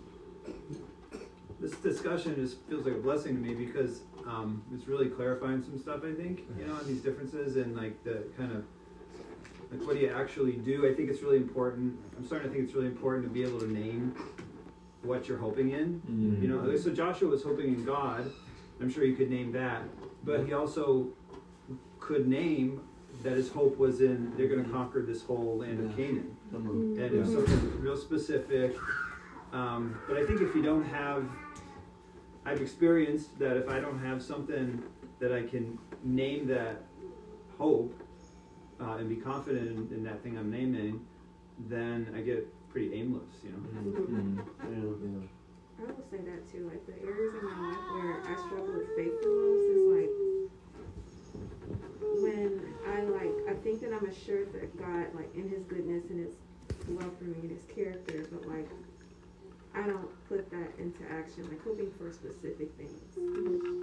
This 1.65 1.77
discussion 1.77 2.35
just 2.37 2.61
feels 2.69 2.85
like 2.85 2.93
a 2.93 2.99
blessing 2.99 3.37
to 3.37 3.41
me 3.41 3.55
because 3.55 4.03
um, 4.27 4.63
it's 4.75 4.87
really 4.87 5.09
clarifying 5.09 5.63
some 5.63 5.79
stuff. 5.79 6.01
I 6.05 6.13
think 6.13 6.43
you 6.59 6.67
know, 6.67 6.75
on 6.75 6.87
these 6.87 7.01
differences 7.01 7.57
and 7.57 7.75
like 7.75 8.05
the 8.05 8.27
kind 8.37 8.53
of 8.53 8.67
like 9.73 9.81
what 9.87 9.95
do 9.97 10.03
you 10.03 10.13
actually 10.13 10.53
do. 10.53 10.87
I 10.87 10.95
think 10.95 11.09
it's 11.09 11.23
really 11.23 11.39
important. 11.39 11.99
I'm 12.19 12.27
starting 12.27 12.49
to 12.49 12.55
think 12.55 12.67
it's 12.67 12.75
really 12.75 12.89
important 12.89 13.25
to 13.25 13.31
be 13.31 13.43
able 13.43 13.61
to 13.61 13.73
name 13.73 14.15
what 15.05 15.27
you're 15.27 15.39
hoping 15.39 15.71
in. 15.71 16.03
Mm-hmm. 16.03 16.43
You 16.43 16.49
know, 16.49 16.77
so 16.77 16.93
Joshua 16.93 17.31
was 17.31 17.43
hoping 17.43 17.69
in 17.69 17.83
God. 17.87 18.31
I'm 18.79 18.93
sure 18.93 19.05
you 19.05 19.17
could 19.17 19.31
name 19.31 19.51
that, 19.53 19.85
but 20.23 20.45
he 20.45 20.53
also 20.53 21.09
could 21.99 22.29
name 22.29 22.83
that 23.23 23.39
his 23.39 23.49
hope 23.51 23.79
was 23.79 24.03
in 24.03 24.37
they're 24.37 24.49
going 24.49 24.63
to 24.63 24.71
conquer 24.71 25.01
this 25.01 25.23
whole 25.23 25.57
land 25.57 25.81
of 25.83 25.97
Canaan, 25.97 26.37
and 26.53 26.99
it 26.99 27.13
was 27.15 27.33
something 27.33 27.81
real 27.81 27.97
specific. 27.97 28.77
Um, 29.55 29.99
but 30.09 30.19
I 30.19 30.27
think 30.27 30.41
if 30.41 30.55
you 30.55 30.63
don't 30.63 30.85
have, 30.85 31.25
I've 32.47 32.61
experienced 32.61 33.39
that 33.39 33.57
if 33.57 33.69
I 33.69 33.81
don't 33.81 33.99
have 33.99 34.23
something 34.23 34.83
that 35.19 35.33
I 35.33 35.43
can 35.43 35.79
name 36.03 36.47
that 36.49 36.83
hope 37.59 37.95
uh, 38.81 38.97
and 38.99 39.09
be 39.09 39.17
confident 39.17 39.69
in, 39.69 39.97
in 39.97 40.05
that 40.05 40.23
thing 40.23 40.37
I'm 40.37 40.51
naming, 40.51 41.01
then 41.69 42.13
I 42.15 42.21
get 42.21 42.47
pretty 42.69 42.93
aimless, 42.95 43.43
you 43.43 43.51
know. 43.51 44.45
I 45.77 45.83
will 45.87 46.05
say 46.11 46.19
that 46.19 46.51
too. 46.51 46.71
Like 46.71 46.87
the 46.87 47.03
areas 47.05 47.35
in 47.35 47.45
my 47.45 47.69
life 47.69 47.79
where 47.93 48.23
I 48.23 48.37
struggle 48.47 48.75
with 48.75 48.95
faith 48.97 49.13
the 49.23 49.29
most 49.29 49.65
is 49.71 49.85
like 49.91 50.13
when 52.23 52.75
I 52.87 53.03
like 53.03 53.35
I 53.49 53.55
think 53.63 53.81
that 53.81 53.93
I'm 53.93 54.07
assured 54.07 54.53
that 54.53 54.77
God 54.79 55.07
like 55.15 55.35
in 55.35 55.49
His 55.49 55.65
goodness 55.65 56.05
and 56.11 56.27
His 56.27 56.35
love 56.89 57.17
for 57.19 57.25
me 57.25 57.39
and 57.43 57.51
His 57.51 57.65
character, 57.75 58.27
but 58.31 58.47
like 58.49 58.69
I 59.75 59.83
don't 59.83 60.09
put 60.29 60.51
that 60.51 60.71
into 60.79 61.03
action. 61.11 61.49
Like 61.49 61.63
hoping 61.65 61.91
for 61.99 62.13
specific 62.13 62.71
things 62.79 63.01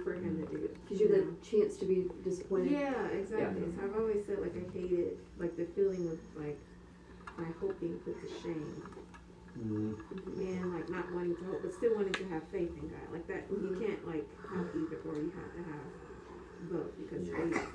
for 0.02 0.14
Him 0.14 0.40
to 0.40 0.46
do. 0.50 0.70
Gives 0.88 1.00
you 1.00 1.08
have 1.12 1.26
the 1.26 1.46
chance 1.46 1.76
to 1.78 1.84
be 1.84 2.08
disappointed. 2.24 2.72
Yeah, 2.72 3.06
exactly. 3.08 3.62
So 3.76 3.84
I've 3.84 3.96
always 3.96 4.24
said 4.26 4.40
like 4.40 4.56
I 4.56 4.64
hated 4.72 5.18
like 5.38 5.56
the 5.56 5.66
feeling 5.76 6.08
of 6.08 6.18
like 6.42 6.58
my 7.36 7.48
hope 7.60 7.78
being 7.80 7.98
put 8.00 8.16
to 8.20 8.28
shame. 8.42 8.82
Mm-hmm. 9.58 10.40
And 10.40 10.74
like 10.74 10.88
not 10.88 11.12
wanting 11.12 11.36
to 11.36 11.44
hope, 11.44 11.60
but 11.62 11.74
still 11.74 11.94
wanting 11.94 12.12
to 12.12 12.28
have 12.30 12.42
faith 12.48 12.72
in 12.72 12.88
God. 12.88 13.06
Like 13.12 13.26
that, 13.28 13.44
you 13.50 13.56
mm-hmm. 13.58 13.84
can't 13.84 14.06
like 14.08 14.26
have 14.48 14.66
either 14.72 14.96
or. 15.04 15.14
You 15.16 15.32
have 15.36 15.52
to 15.52 15.62
have 15.68 15.92
both 16.72 16.96
because 16.96 17.28
faith 17.28 17.68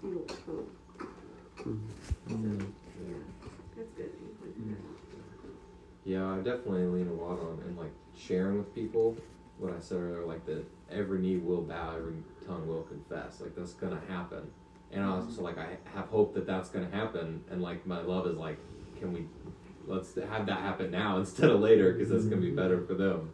fuels 0.00 0.30
hope. 0.46 0.70
Mm-hmm. 1.58 2.58
So 2.58 2.66
yeah, 3.06 3.22
that's 3.76 3.90
good. 3.94 4.10
that 4.10 4.18
you 4.18 4.34
pointed 4.40 4.66
that 4.66 4.82
out. 4.82 5.02
Yeah, 6.04 6.32
I 6.32 6.36
definitely 6.38 6.84
lean 6.84 7.08
a 7.08 7.12
lot 7.12 7.38
on 7.38 7.62
and 7.64 7.76
like 7.76 7.92
sharing 8.16 8.58
with 8.58 8.74
people 8.74 9.16
what 9.58 9.72
I 9.72 9.80
said 9.80 9.98
earlier, 9.98 10.26
like 10.26 10.44
that 10.46 10.64
every 10.90 11.20
knee 11.20 11.36
will 11.36 11.62
bow, 11.62 11.94
every 11.96 12.16
tongue 12.46 12.66
will 12.66 12.82
confess. 12.82 13.40
Like 13.40 13.54
that's 13.54 13.74
gonna 13.74 14.00
happen, 14.08 14.50
and 14.90 15.04
I 15.04 15.08
also 15.08 15.42
like 15.42 15.58
I 15.58 15.76
have 15.94 16.06
hope 16.06 16.34
that 16.34 16.46
that's 16.46 16.68
gonna 16.68 16.90
happen, 16.90 17.44
and 17.50 17.62
like 17.62 17.86
my 17.86 18.00
love 18.00 18.26
is 18.26 18.36
like, 18.36 18.58
can 18.98 19.12
we 19.12 19.26
let's 19.86 20.14
have 20.14 20.46
that 20.46 20.58
happen 20.58 20.90
now 20.90 21.18
instead 21.20 21.50
of 21.50 21.60
later 21.60 21.92
because 21.92 22.10
that's 22.10 22.24
gonna 22.24 22.40
be 22.40 22.50
better 22.50 22.80
for 22.84 22.94
them. 22.94 23.30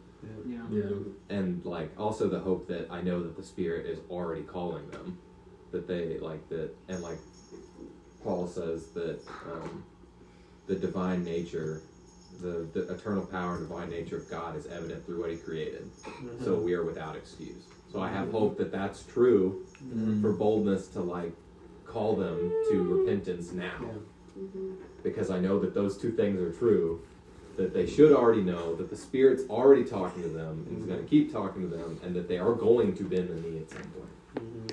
Yeah. 0.47 0.59
Yeah. 0.71 0.91
And 1.31 1.65
like 1.65 1.91
also 1.99 2.29
the 2.29 2.41
hope 2.41 2.69
that 2.69 2.89
I 2.91 3.01
know 3.01 3.23
that 3.23 3.37
the 3.37 3.43
Spirit 3.43 3.87
is 3.87 3.99
already 4.11 4.43
calling 4.43 4.91
them, 4.91 5.19
that 5.73 5.87
they 5.87 6.19
like 6.19 6.47
that, 6.51 6.75
and 6.89 7.03
like 7.03 7.19
Paul 8.23 8.47
says 8.47 8.89
that 8.89 9.21
um, 9.51 9.85
the 10.67 10.75
divine 10.75 11.25
nature, 11.25 11.81
the, 12.41 12.69
the 12.73 12.93
eternal 12.93 13.25
power 13.27 13.57
and 13.57 13.69
divine 13.69 13.91
nature 13.91 14.17
of 14.17 14.31
God 14.31 14.57
is 14.57 14.67
evident 14.67 15.05
through 15.07 15.21
what 15.21 15.31
He 15.31 15.37
created. 15.37 15.91
Mm-hmm. 16.05 16.45
So 16.45 16.57
we 16.57 16.75
are 16.75 16.85
without 16.85 17.17
excuse. 17.17 17.65
So 17.93 18.01
I 18.01 18.09
have 18.11 18.31
hope 18.31 18.59
that 18.59 18.71
that's 18.71 19.03
true 19.05 19.65
Mhm. 19.95 20.21
for 20.21 20.33
boldness 20.33 20.89
to 20.89 21.01
like 21.01 21.33
call 21.87 22.17
them 22.17 22.51
to 22.71 22.83
repentance 22.83 23.53
now 23.53 23.81
mm-hmm. 24.39 24.73
because 25.03 25.31
I 25.31 25.39
know 25.39 25.59
that 25.61 25.73
those 25.73 25.97
two 25.97 26.13
things 26.13 26.41
are 26.41 26.53
true. 26.53 27.01
That 27.57 27.73
they 27.75 27.87
should 27.87 28.13
already 28.13 28.43
know 28.43 28.77
that 28.77 28.89
the 28.91 28.97
Spirit's 28.97 29.43
already 29.51 29.85
talking 29.85 30.23
to 30.23 30.29
them 30.29 30.65
and 30.69 30.79
is 30.79 30.85
going 30.87 30.99
to 30.99 31.05
mm-hmm. 31.05 31.11
keep 31.11 31.33
talking 31.33 31.63
to 31.63 31.77
them, 31.77 31.99
and 32.05 32.15
that 32.15 32.29
they 32.29 32.39
are 32.39 32.53
going 32.55 32.95
to 32.97 33.03
bend 33.03 33.29
the 33.31 33.35
knee 33.35 33.59
at 33.59 33.69
some 33.71 33.83
point. 33.83 34.73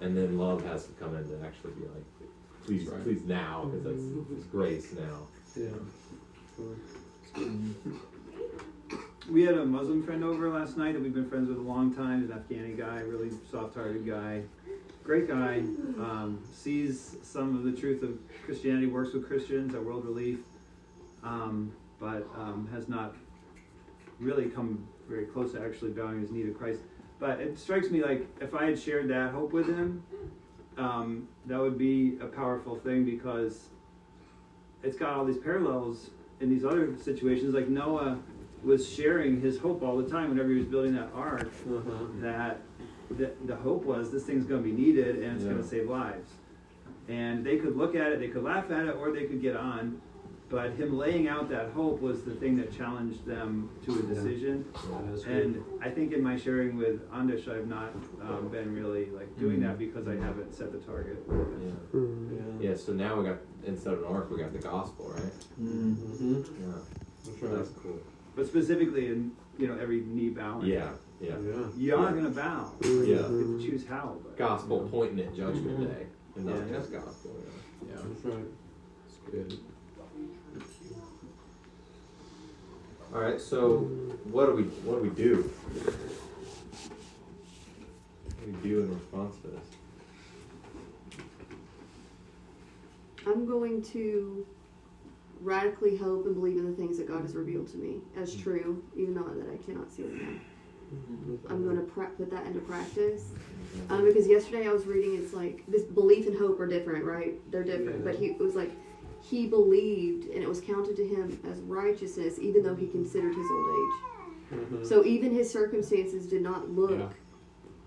And 0.00 0.16
then 0.16 0.36
love 0.36 0.64
has 0.64 0.86
to 0.86 0.92
come 0.94 1.14
in 1.16 1.28
to 1.28 1.46
actually 1.46 1.72
be 1.72 1.82
like, 1.82 2.04
please, 2.64 2.88
Right. 2.88 3.02
please 3.04 3.22
now, 3.22 3.66
because 3.70 3.84
that's 3.84 4.30
it's 4.38 4.46
grace 4.46 4.92
now. 4.92 5.28
Yeah. 5.54 5.68
We 9.28 9.42
had 9.42 9.58
a 9.58 9.64
Muslim 9.64 10.04
friend 10.04 10.22
over 10.22 10.48
last 10.48 10.76
night 10.76 10.94
that 10.94 11.02
we've 11.02 11.12
been 11.12 11.28
friends 11.28 11.48
with 11.48 11.58
a 11.58 11.62
long 11.62 11.94
time. 11.94 12.22
He's 12.22 12.30
an 12.30 12.38
Afghani 12.38 12.78
guy, 12.78 13.00
really 13.00 13.30
soft-hearted 13.50 14.06
guy, 14.06 14.42
great 15.02 15.28
guy. 15.28 15.58
Um, 15.98 16.42
sees 16.54 17.16
some 17.22 17.56
of 17.56 17.64
the 17.64 17.72
truth 17.72 18.02
of 18.02 18.18
Christianity, 18.44 18.86
works 18.86 19.12
with 19.12 19.26
Christians 19.26 19.74
at 19.74 19.84
World 19.84 20.04
Relief, 20.04 20.38
um, 21.24 21.72
but 21.98 22.26
um, 22.36 22.68
has 22.72 22.88
not 22.88 23.14
really 24.20 24.46
come 24.46 24.86
very 25.08 25.26
close 25.26 25.52
to 25.52 25.62
actually 25.62 25.90
bowing 25.90 26.20
his 26.20 26.30
knee 26.30 26.44
to 26.44 26.52
Christ. 26.52 26.80
But 27.18 27.40
it 27.40 27.58
strikes 27.58 27.90
me 27.90 28.02
like 28.02 28.26
if 28.40 28.54
I 28.54 28.66
had 28.66 28.78
shared 28.78 29.08
that 29.08 29.32
hope 29.32 29.52
with 29.52 29.66
him, 29.66 30.04
um, 30.78 31.28
that 31.46 31.58
would 31.58 31.78
be 31.78 32.16
a 32.20 32.26
powerful 32.26 32.76
thing 32.76 33.04
because 33.04 33.66
it's 34.82 34.96
got 34.96 35.14
all 35.14 35.24
these 35.24 35.38
parallels 35.38 36.10
in 36.40 36.50
these 36.50 36.64
other 36.64 36.96
situations. 37.02 37.54
Like 37.54 37.68
Noah 37.68 38.18
was 38.62 38.88
sharing 38.88 39.40
his 39.40 39.58
hope 39.58 39.82
all 39.82 39.96
the 39.96 40.08
time 40.08 40.30
whenever 40.30 40.50
he 40.50 40.56
was 40.56 40.66
building 40.66 40.94
that 40.94 41.10
ark. 41.14 41.50
Uh-huh. 41.68 41.90
That 42.20 42.60
the, 43.10 43.32
the 43.44 43.56
hope 43.56 43.84
was 43.84 44.10
this 44.10 44.24
thing's 44.24 44.44
going 44.44 44.62
to 44.62 44.68
be 44.68 44.74
needed 44.74 45.22
and 45.22 45.36
it's 45.36 45.44
going 45.44 45.58
to 45.58 45.66
save 45.66 45.88
lives. 45.88 46.30
And 47.08 47.46
they 47.46 47.56
could 47.56 47.76
look 47.76 47.94
at 47.94 48.10
it, 48.12 48.18
they 48.18 48.28
could 48.28 48.42
laugh 48.42 48.70
at 48.70 48.86
it, 48.86 48.96
or 48.96 49.12
they 49.12 49.24
could 49.24 49.40
get 49.40 49.56
on. 49.56 50.00
But 50.48 50.72
him 50.74 50.96
laying 50.96 51.26
out 51.26 51.48
that 51.50 51.70
hope 51.70 52.00
was 52.00 52.22
the 52.22 52.30
thing 52.34 52.56
that 52.58 52.76
challenged 52.76 53.24
them 53.26 53.68
to 53.84 53.98
a 53.98 54.02
decision. 54.02 54.64
Yeah, 54.74 54.98
that's 55.10 55.24
good. 55.24 55.44
and 55.44 55.64
I 55.82 55.90
think 55.90 56.12
in 56.12 56.22
my 56.22 56.36
sharing 56.38 56.76
with 56.76 57.10
Andish, 57.10 57.48
I've 57.48 57.66
not 57.66 57.90
um, 58.22 58.48
been 58.48 58.72
really 58.72 59.06
like 59.10 59.36
doing 59.38 59.60
that 59.62 59.76
because 59.76 60.06
I 60.06 60.14
haven't 60.14 60.54
set 60.54 60.70
the 60.70 60.78
target. 60.78 61.20
Yeah. 61.28 62.70
Yeah. 62.70 62.76
So 62.76 62.92
now 62.92 63.16
we 63.16 63.24
got 63.28 63.38
instead 63.64 63.94
of 63.94 64.00
an 64.02 64.06
ark, 64.06 64.30
we 64.30 64.38
got 64.38 64.52
the 64.52 64.60
gospel, 64.60 65.10
right? 65.12 65.32
Mm-hmm. 65.60 66.34
Yeah. 66.60 66.74
That's 67.24 67.42
right. 67.42 67.52
That's 67.56 67.70
cool. 67.82 67.98
But 68.36 68.46
specifically 68.46 69.08
in 69.08 69.32
you 69.58 69.66
know 69.66 69.76
every 69.80 70.02
knee 70.02 70.28
bowing. 70.28 70.64
Yeah. 70.66 70.90
Yeah. 71.20 71.38
You 71.76 71.96
are 71.96 72.04
Yeah. 72.10 72.12
gonna 72.12 72.30
bow. 72.30 72.70
Yeah. 72.82 72.88
You 72.90 73.06
get 73.16 73.26
to 73.26 73.58
choose 73.70 73.84
how. 73.86 74.16
But. 74.22 74.36
Gospel 74.36 74.86
pointing 74.92 75.26
at 75.26 75.34
judgment 75.34 75.80
Mhm. 75.80 75.88
day, 75.88 76.06
and 76.36 76.44
not 76.46 76.56
Yeah. 76.68 76.76
just 76.78 76.92
gospel. 76.92 77.32
Yeah. 77.40 77.88
Yeah. 77.96 78.02
That's 78.06 78.24
right. 78.24 78.44
It's 79.08 79.18
good. 79.28 79.58
All 83.16 83.22
right. 83.22 83.40
So, 83.40 83.78
what 84.24 84.44
do 84.44 84.52
we 84.52 84.64
what 84.84 84.96
do 84.96 85.08
we 85.08 85.08
do? 85.08 85.50
What 88.26 88.44
do 88.44 88.52
we 88.52 88.68
do 88.68 88.80
in 88.80 88.94
response 88.94 89.36
to 89.36 89.46
this? 89.48 89.64
I'm 93.26 93.46
going 93.46 93.80
to 93.84 94.46
radically 95.40 95.96
hope 95.96 96.26
and 96.26 96.34
believe 96.34 96.58
in 96.58 96.70
the 96.70 96.76
things 96.76 96.98
that 96.98 97.08
God 97.08 97.22
has 97.22 97.34
revealed 97.34 97.68
to 97.68 97.78
me 97.78 98.02
as 98.18 98.34
true, 98.34 98.84
even 98.94 99.14
though 99.14 99.22
that 99.22 99.50
I 99.50 99.56
cannot 99.64 99.90
see 99.90 100.02
them 100.02 100.18
now. 100.18 101.48
I'm 101.48 101.64
going 101.64 101.76
to 101.76 101.84
pra- 101.84 102.10
put 102.10 102.30
that 102.30 102.44
into 102.46 102.60
practice. 102.60 103.30
Um, 103.88 104.04
because 104.04 104.28
yesterday 104.28 104.68
I 104.68 104.72
was 104.72 104.84
reading, 104.84 105.16
it's 105.16 105.32
like 105.32 105.64
this 105.68 105.82
belief 105.84 106.26
and 106.26 106.38
hope 106.38 106.60
are 106.60 106.66
different, 106.66 107.06
right? 107.06 107.34
They're 107.50 107.64
different. 107.64 108.04
But 108.04 108.16
he 108.16 108.26
it 108.26 108.38
was 108.38 108.54
like 108.54 108.72
he 109.28 109.46
believed, 109.46 110.30
and 110.30 110.42
it 110.42 110.48
was 110.48 110.60
counted 110.60 110.96
to 110.96 111.06
him 111.06 111.38
as 111.50 111.58
righteousness, 111.60 112.38
even 112.40 112.62
though 112.62 112.76
he 112.76 112.86
considered 112.86 113.34
his 113.34 113.46
old 113.50 113.70
age. 113.70 114.58
Mm-hmm. 114.60 114.84
So 114.84 115.04
even 115.04 115.32
his 115.32 115.50
circumstances 115.50 116.26
did 116.26 116.42
not 116.42 116.70
look, 116.70 116.92
Yeah. 116.92 117.08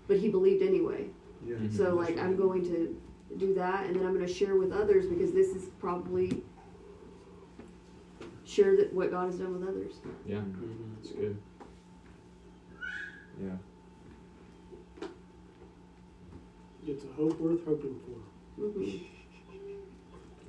but 0.06 0.18
he 0.18 0.28
believed 0.28 0.62
anyway. 0.62 1.08
Yeah. 1.46 1.56
Mm-hmm. 1.56 1.76
So 1.76 1.94
like 1.94 2.18
I'm 2.18 2.36
going 2.36 2.62
to 2.64 3.00
do 3.38 3.54
that, 3.54 3.86
and 3.86 3.96
then 3.96 4.04
I'm 4.06 4.14
going 4.14 4.26
to 4.26 4.32
share 4.32 4.56
with 4.56 4.72
others 4.72 5.06
because 5.06 5.32
this 5.32 5.48
is 5.48 5.70
probably 5.78 6.42
share 8.44 8.76
that 8.76 8.92
what 8.92 9.10
God 9.10 9.26
has 9.26 9.38
done 9.38 9.58
with 9.58 9.66
others. 9.66 9.94
Yeah. 10.26 10.38
Mm-hmm. 10.38 10.94
It's 11.00 11.12
good. 11.12 11.38
Yeah. 13.42 13.56
It's 16.86 17.04
a 17.04 17.12
hope 17.16 17.40
worth 17.40 17.64
hoping 17.64 17.98
for. 18.04 18.20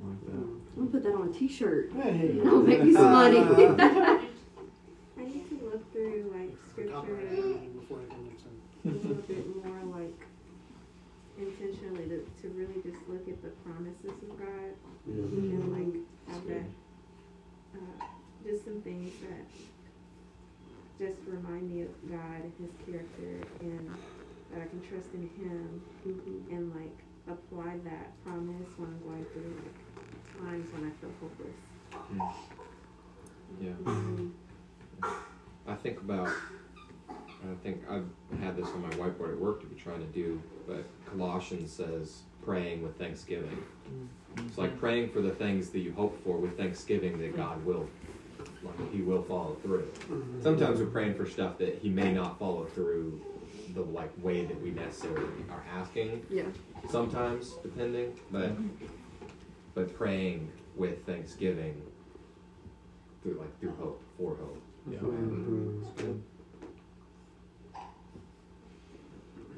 Like 0.03 0.25
that. 0.25 0.31
I'm 0.33 0.61
gonna 0.77 0.89
put 0.89 1.03
that 1.03 1.13
on 1.15 1.29
a 1.29 1.33
T-shirt. 1.33 1.91
Hey. 1.93 2.39
That'll 2.43 2.61
make 2.63 2.83
me 2.83 2.93
some 2.93 3.11
money. 3.11 3.37
I 3.39 5.23
need 5.25 5.47
to 5.49 5.65
look 5.65 5.91
through 5.91 6.33
like 6.35 6.55
scripture 6.71 6.91
Before 7.79 7.99
I 8.01 8.13
can 8.13 8.25
next 8.27 8.43
time. 8.43 8.59
a 8.85 8.87
little 8.89 9.15
bit 9.23 9.45
more 9.63 9.99
like 9.99 10.27
intentionally 11.37 12.05
to, 12.09 12.25
to 12.41 12.47
really 12.49 12.81
just 12.83 13.07
look 13.09 13.27
at 13.27 13.41
the 13.43 13.49
promises 13.63 14.11
of 14.23 14.39
God 14.39 14.73
Yeah. 15.07 15.23
and 15.23 15.71
like 15.73 15.95
have 16.33 16.47
that 16.47 16.65
uh, 17.75 18.05
just 18.45 18.65
some 18.65 18.81
things 18.81 19.13
that 19.21 19.45
just 20.99 21.19
remind 21.27 21.69
me 21.71 21.81
of 21.83 21.89
God 22.09 22.41
and 22.43 22.53
His 22.59 22.71
character 22.85 23.47
and 23.61 23.89
that 24.51 24.61
I 24.61 24.65
can 24.67 24.81
trust 24.81 25.09
in 25.13 25.29
Him 25.37 25.81
and 26.51 26.73
like 26.75 26.97
apply 27.29 27.77
that 27.85 28.11
promise 28.25 28.67
when 28.77 28.89
I'm 28.89 29.01
going 29.07 29.25
through 29.33 29.53
like 29.63 29.75
times 30.43 30.67
when 30.73 30.85
I 30.85 30.91
feel 30.99 31.11
hopeless. 31.19 32.35
Yeah. 33.61 33.71
Mhm. 33.83 34.31
I 35.67 35.75
think 35.75 35.99
about 35.99 36.29
I 37.43 37.55
think 37.63 37.81
I've 37.89 38.05
had 38.39 38.55
this 38.55 38.67
on 38.67 38.81
my 38.83 38.89
whiteboard 38.91 39.31
at 39.33 39.39
work 39.39 39.61
to 39.61 39.65
be 39.67 39.75
trying 39.75 39.99
to 39.99 40.05
do, 40.13 40.39
but 40.67 40.83
Colossians 41.07 41.71
says 41.71 42.21
praying 42.45 42.83
with 42.83 42.95
thanksgiving. 42.99 43.63
It's 44.37 44.59
like 44.59 44.79
praying 44.79 45.09
for 45.09 45.21
the 45.21 45.31
things 45.31 45.71
that 45.71 45.79
you 45.79 45.91
hope 45.93 46.23
for 46.23 46.37
with 46.37 46.55
thanksgiving 46.55 47.17
that 47.19 47.35
God 47.35 47.65
will, 47.65 47.89
like 48.63 48.91
He 48.93 49.01
will 49.01 49.23
follow 49.23 49.55
through. 49.63 49.87
Sometimes 50.41 50.79
we're 50.79 50.85
praying 50.85 51.15
for 51.15 51.25
stuff 51.25 51.57
that 51.57 51.79
He 51.79 51.89
may 51.89 52.13
not 52.13 52.37
follow 52.37 52.65
through 52.65 53.19
the 53.73 53.81
like 53.81 54.11
way 54.23 54.45
that 54.45 54.61
we 54.61 54.69
necessarily 54.71 55.25
are 55.49 55.63
asking. 55.73 56.23
Yeah. 56.29 56.43
Sometimes, 56.89 57.53
depending, 57.63 58.13
but 58.31 58.51
but 59.73 59.93
praying 59.95 60.51
with 60.75 61.05
thanksgiving 61.05 61.81
through 63.23 63.39
like 63.39 63.59
through 63.59 63.75
hope 63.79 64.01
for 64.17 64.35
hope. 64.35 64.61
Yeah. 64.89 64.99
Mhm. 64.99 65.81
It's 65.81 66.01
good. 66.01 66.23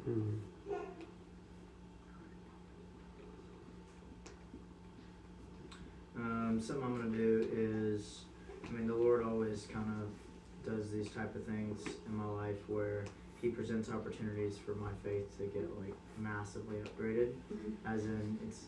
Hmm. 0.05 0.37
Um, 6.15 6.59
something 6.61 6.83
I'm 6.83 6.97
gonna 6.97 7.17
do 7.17 7.47
is, 7.51 8.25
I 8.67 8.71
mean, 8.71 8.87
the 8.87 8.95
Lord 8.95 9.23
always 9.23 9.67
kind 9.71 9.87
of 10.01 10.09
does 10.71 10.91
these 10.91 11.09
type 11.09 11.35
of 11.35 11.43
things 11.45 11.81
in 12.07 12.15
my 12.15 12.25
life 12.25 12.57
where 12.67 13.05
He 13.41 13.49
presents 13.49 13.89
opportunities 13.89 14.57
for 14.57 14.75
my 14.75 14.91
faith 15.03 15.37
to 15.37 15.45
get 15.47 15.67
like 15.79 15.93
massively 16.17 16.77
upgraded. 16.77 17.33
As 17.85 18.05
in, 18.05 18.37
it's 18.47 18.65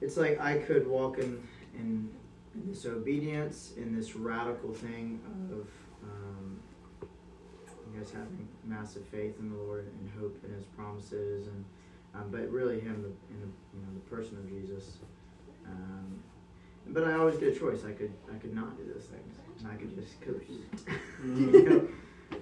it's 0.00 0.16
like 0.16 0.40
I 0.40 0.58
could 0.58 0.86
walk 0.86 1.18
in 1.18 1.42
in, 1.74 2.10
in 2.54 2.68
this 2.68 2.86
obedience, 2.86 3.72
in 3.76 3.94
this 3.94 4.16
radical 4.16 4.72
thing 4.72 5.20
of 5.50 5.68
um, 6.02 6.60
I 7.02 7.98
guess 7.98 8.10
having 8.12 8.48
massive 8.64 9.04
faith 9.06 9.34
in 9.38 9.50
the 9.50 9.56
Lord 9.56 9.86
and 9.86 10.10
hope 10.20 10.38
in 10.44 10.52
His 10.54 10.64
promises, 10.64 11.48
and 11.48 11.64
um, 12.14 12.30
but 12.30 12.48
really 12.50 12.80
Him, 12.80 13.02
the, 13.02 13.34
in 13.34 13.40
the, 13.40 13.46
you 13.74 13.82
know, 13.82 13.92
the 13.94 14.16
person 14.16 14.36
of 14.38 14.48
Jesus. 14.48 14.98
Um, 15.66 16.22
but 16.88 17.04
I 17.04 17.14
always 17.14 17.36
get 17.36 17.54
a 17.54 17.58
choice. 17.58 17.80
I 17.86 17.92
could 17.92 18.12
I 18.32 18.38
could 18.38 18.54
not 18.54 18.76
do 18.76 18.90
those 18.92 19.04
things, 19.04 19.36
and 19.58 19.68
I 19.68 19.74
could 19.74 19.94
just 19.94 20.20
coast. 20.20 20.48
you 21.24 21.90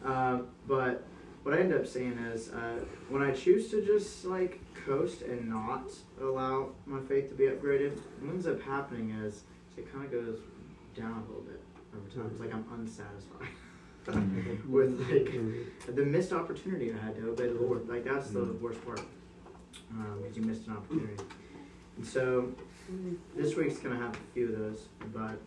know? 0.04 0.08
uh, 0.08 0.42
but 0.68 1.06
what 1.46 1.56
I 1.56 1.60
end 1.60 1.72
up 1.72 1.86
saying 1.86 2.18
is 2.34 2.48
uh, 2.48 2.80
when 3.08 3.22
I 3.22 3.30
choose 3.30 3.70
to 3.70 3.80
just 3.86 4.24
like 4.24 4.58
coast 4.84 5.22
and 5.22 5.48
not 5.48 5.84
allow 6.20 6.70
my 6.86 6.98
faith 7.02 7.28
to 7.28 7.36
be 7.36 7.44
upgraded, 7.44 8.00
what 8.18 8.32
ends 8.32 8.48
up 8.48 8.60
happening 8.62 9.10
is 9.24 9.44
it 9.76 9.92
kind 9.92 10.04
of 10.04 10.10
goes 10.10 10.40
down 10.96 11.12
a 11.12 11.28
little 11.28 11.44
bit 11.44 11.62
over 11.96 12.08
time. 12.10 12.28
It's 12.32 12.40
like 12.40 12.52
I'm 12.52 12.64
unsatisfied. 12.74 13.46
with 14.68 15.00
like 15.08 15.94
the 15.94 16.04
missed 16.04 16.32
opportunity 16.32 16.92
I 16.92 16.98
had 16.98 17.14
to 17.14 17.30
obey 17.30 17.46
the 17.46 17.60
Lord. 17.60 17.88
Like 17.88 18.04
that's 18.04 18.30
the 18.30 18.44
worst 18.60 18.84
part, 18.84 19.02
because 19.88 20.36
you 20.36 20.42
missed 20.42 20.66
an 20.66 20.72
opportunity. 20.72 21.22
And 21.96 22.04
so 22.04 22.52
this 23.36 23.54
week's 23.54 23.78
gonna 23.78 23.98
have 23.98 24.14
a 24.14 24.34
few 24.34 24.52
of 24.52 24.58
those, 24.58 24.88
but 25.14 25.38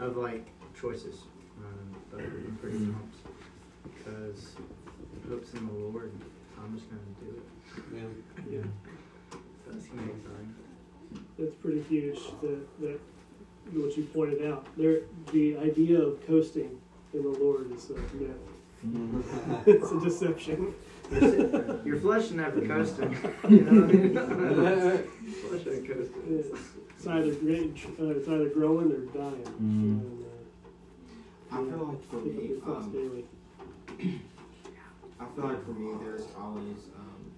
of 0.00 0.18
like 0.18 0.48
choices. 0.78 1.20
Um, 1.58 1.96
but 2.10 2.20
I'm 2.20 2.58
pretty 2.60 2.76
pumped 2.76 3.16
because 3.84 4.56
hope's 5.28 5.52
in 5.54 5.66
the 5.66 5.72
Lord. 5.72 6.12
I'm 6.62 6.76
just 6.76 6.88
gonna 6.88 7.02
do 7.20 7.36
it. 7.36 8.24
Yeah. 8.50 8.58
That's 9.66 9.86
gonna 9.86 10.02
be 10.02 10.10
exciting. 10.10 10.54
That's 11.38 11.54
pretty 11.56 11.82
huge. 11.82 12.18
That 12.42 12.80
that 12.80 13.00
what 13.72 13.96
you 13.96 14.04
pointed 14.04 14.46
out. 14.46 14.66
There, 14.76 15.00
the 15.32 15.56
idea 15.58 16.00
of 16.00 16.24
coasting 16.26 16.78
in 17.12 17.22
the 17.22 17.38
Lord 17.38 17.72
is 17.72 17.90
a 17.90 17.94
myth. 17.94 18.36
it's 19.66 19.90
a 19.90 20.00
deception. 20.00 20.74
Your 21.84 21.98
flesh 21.98 22.30
never 22.30 22.60
coasting. 22.66 23.16
You 23.48 23.60
know 23.62 23.82
what 23.82 23.90
I 23.90 23.92
mean? 23.92 25.04
flesh 25.48 25.66
ain't 25.74 25.88
coasting. 25.88 26.22
It's, 26.28 26.48
it's 26.90 27.06
either 27.06 27.34
great, 27.34 27.76
uh, 28.00 28.06
it's 28.10 28.28
either 28.28 28.48
growing 28.50 28.92
or 28.92 28.98
dying. 29.18 29.44
Mhm. 29.44 30.00
And, 30.00 30.24
uh, 30.24 31.56
I 31.56 31.56
feel 31.56 31.86
like 31.86 32.04
for 32.04 32.18
pick 32.20 32.36
up 32.36 32.42
me, 32.42 32.48
your 32.48 32.60
cross 32.60 32.84
um, 32.84 32.92
daily. 32.92 33.24
I 35.20 35.24
feel 35.34 35.44
like 35.44 35.64
for 35.64 35.70
me, 35.72 35.94
there's 36.02 36.26
always, 36.38 36.76
um, 36.98 37.32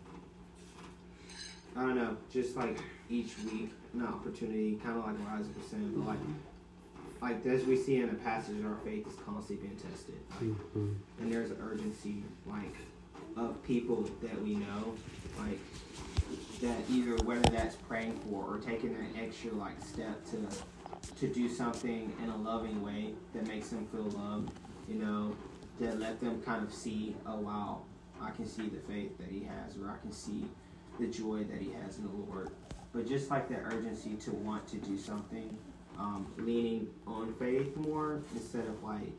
I 1.77 1.83
don't 1.83 1.97
know, 1.97 2.17
just 2.33 2.57
like 2.57 2.79
each 3.09 3.39
week, 3.51 3.71
an 3.95 4.05
opportunity, 4.07 4.77
kind 4.83 4.99
of 4.99 5.05
like 5.07 5.19
what 5.19 5.41
Isaac 5.41 5.57
was 5.57 5.67
saying, 5.71 5.93
but 5.97 6.07
like, 6.07 6.19
like 7.21 7.47
as 7.47 7.65
we 7.65 7.77
see 7.77 7.97
in 8.01 8.09
the 8.09 8.15
passage, 8.15 8.65
our 8.65 8.77
faith 8.85 9.07
is 9.07 9.15
constantly 9.25 9.67
being 9.67 9.79
tested. 9.79 10.17
Like, 10.31 10.75
Mhm. 10.77 10.95
and 11.21 11.33
there's 11.33 11.51
an 11.51 11.59
urgency, 11.63 12.23
like, 12.47 12.75
of 13.37 13.63
people 13.63 14.09
that 14.23 14.43
we 14.43 14.57
know, 14.57 14.95
like, 15.39 15.59
that 16.61 16.79
either 16.91 17.17
whether 17.25 17.49
that's 17.51 17.77
praying 17.77 18.19
for 18.29 18.43
or 18.55 18.59
taking 18.59 18.93
that 18.95 19.17
extra 19.23 19.53
like 19.53 19.81
step 19.85 20.25
to 20.31 20.37
to 21.17 21.29
do 21.33 21.49
something 21.49 22.13
in 22.23 22.29
a 22.31 22.37
loving 22.37 22.83
way 22.83 23.15
that 23.33 23.47
makes 23.47 23.69
them 23.71 23.87
feel 23.87 24.03
loved, 24.11 24.51
you 24.89 24.97
know, 24.97 25.35
that 25.81 25.99
let 26.01 26.21
them 26.21 26.41
kind 26.43 26.63
of 26.67 26.73
see, 26.73 27.15
oh 27.27 27.37
wow, 27.41 27.83
I 28.21 28.31
can 28.31 28.47
see 28.47 28.63
the 28.69 28.81
faith 28.93 29.17
that 29.19 29.29
he 29.29 29.45
has, 29.45 29.77
or 29.77 29.89
I 29.91 29.97
can 30.03 30.13
see 30.13 30.45
the 30.99 31.07
joy 31.07 31.45
that 31.45 31.61
he 31.61 31.71
has 31.85 31.99
in 31.99 32.05
the 32.05 32.13
Lord. 32.13 32.51
But 32.93 33.07
just 33.07 33.31
like 33.31 33.49
that 33.51 33.61
urgency 33.65 34.15
to 34.17 34.31
want 34.33 34.67
to 34.69 34.77
do 34.79 34.99
something, 34.99 35.57
um, 35.99 36.27
leaning 36.39 36.89
on 37.07 37.33
faith 37.35 37.77
more 37.77 38.21
instead 38.35 38.65
of 38.67 38.83
like 38.83 39.13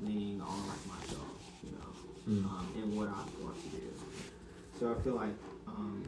leaning 0.00 0.40
on 0.40 0.68
like 0.68 0.86
myself, 0.86 1.28
you 1.62 1.70
know, 1.72 1.78
Mm. 2.28 2.44
um, 2.44 2.68
and 2.76 2.96
what 2.96 3.08
I 3.08 3.24
want 3.42 3.60
to 3.64 3.68
do. 3.70 3.82
So 4.78 4.92
I 4.94 5.02
feel 5.02 5.14
like 5.16 5.34
um, 5.66 6.04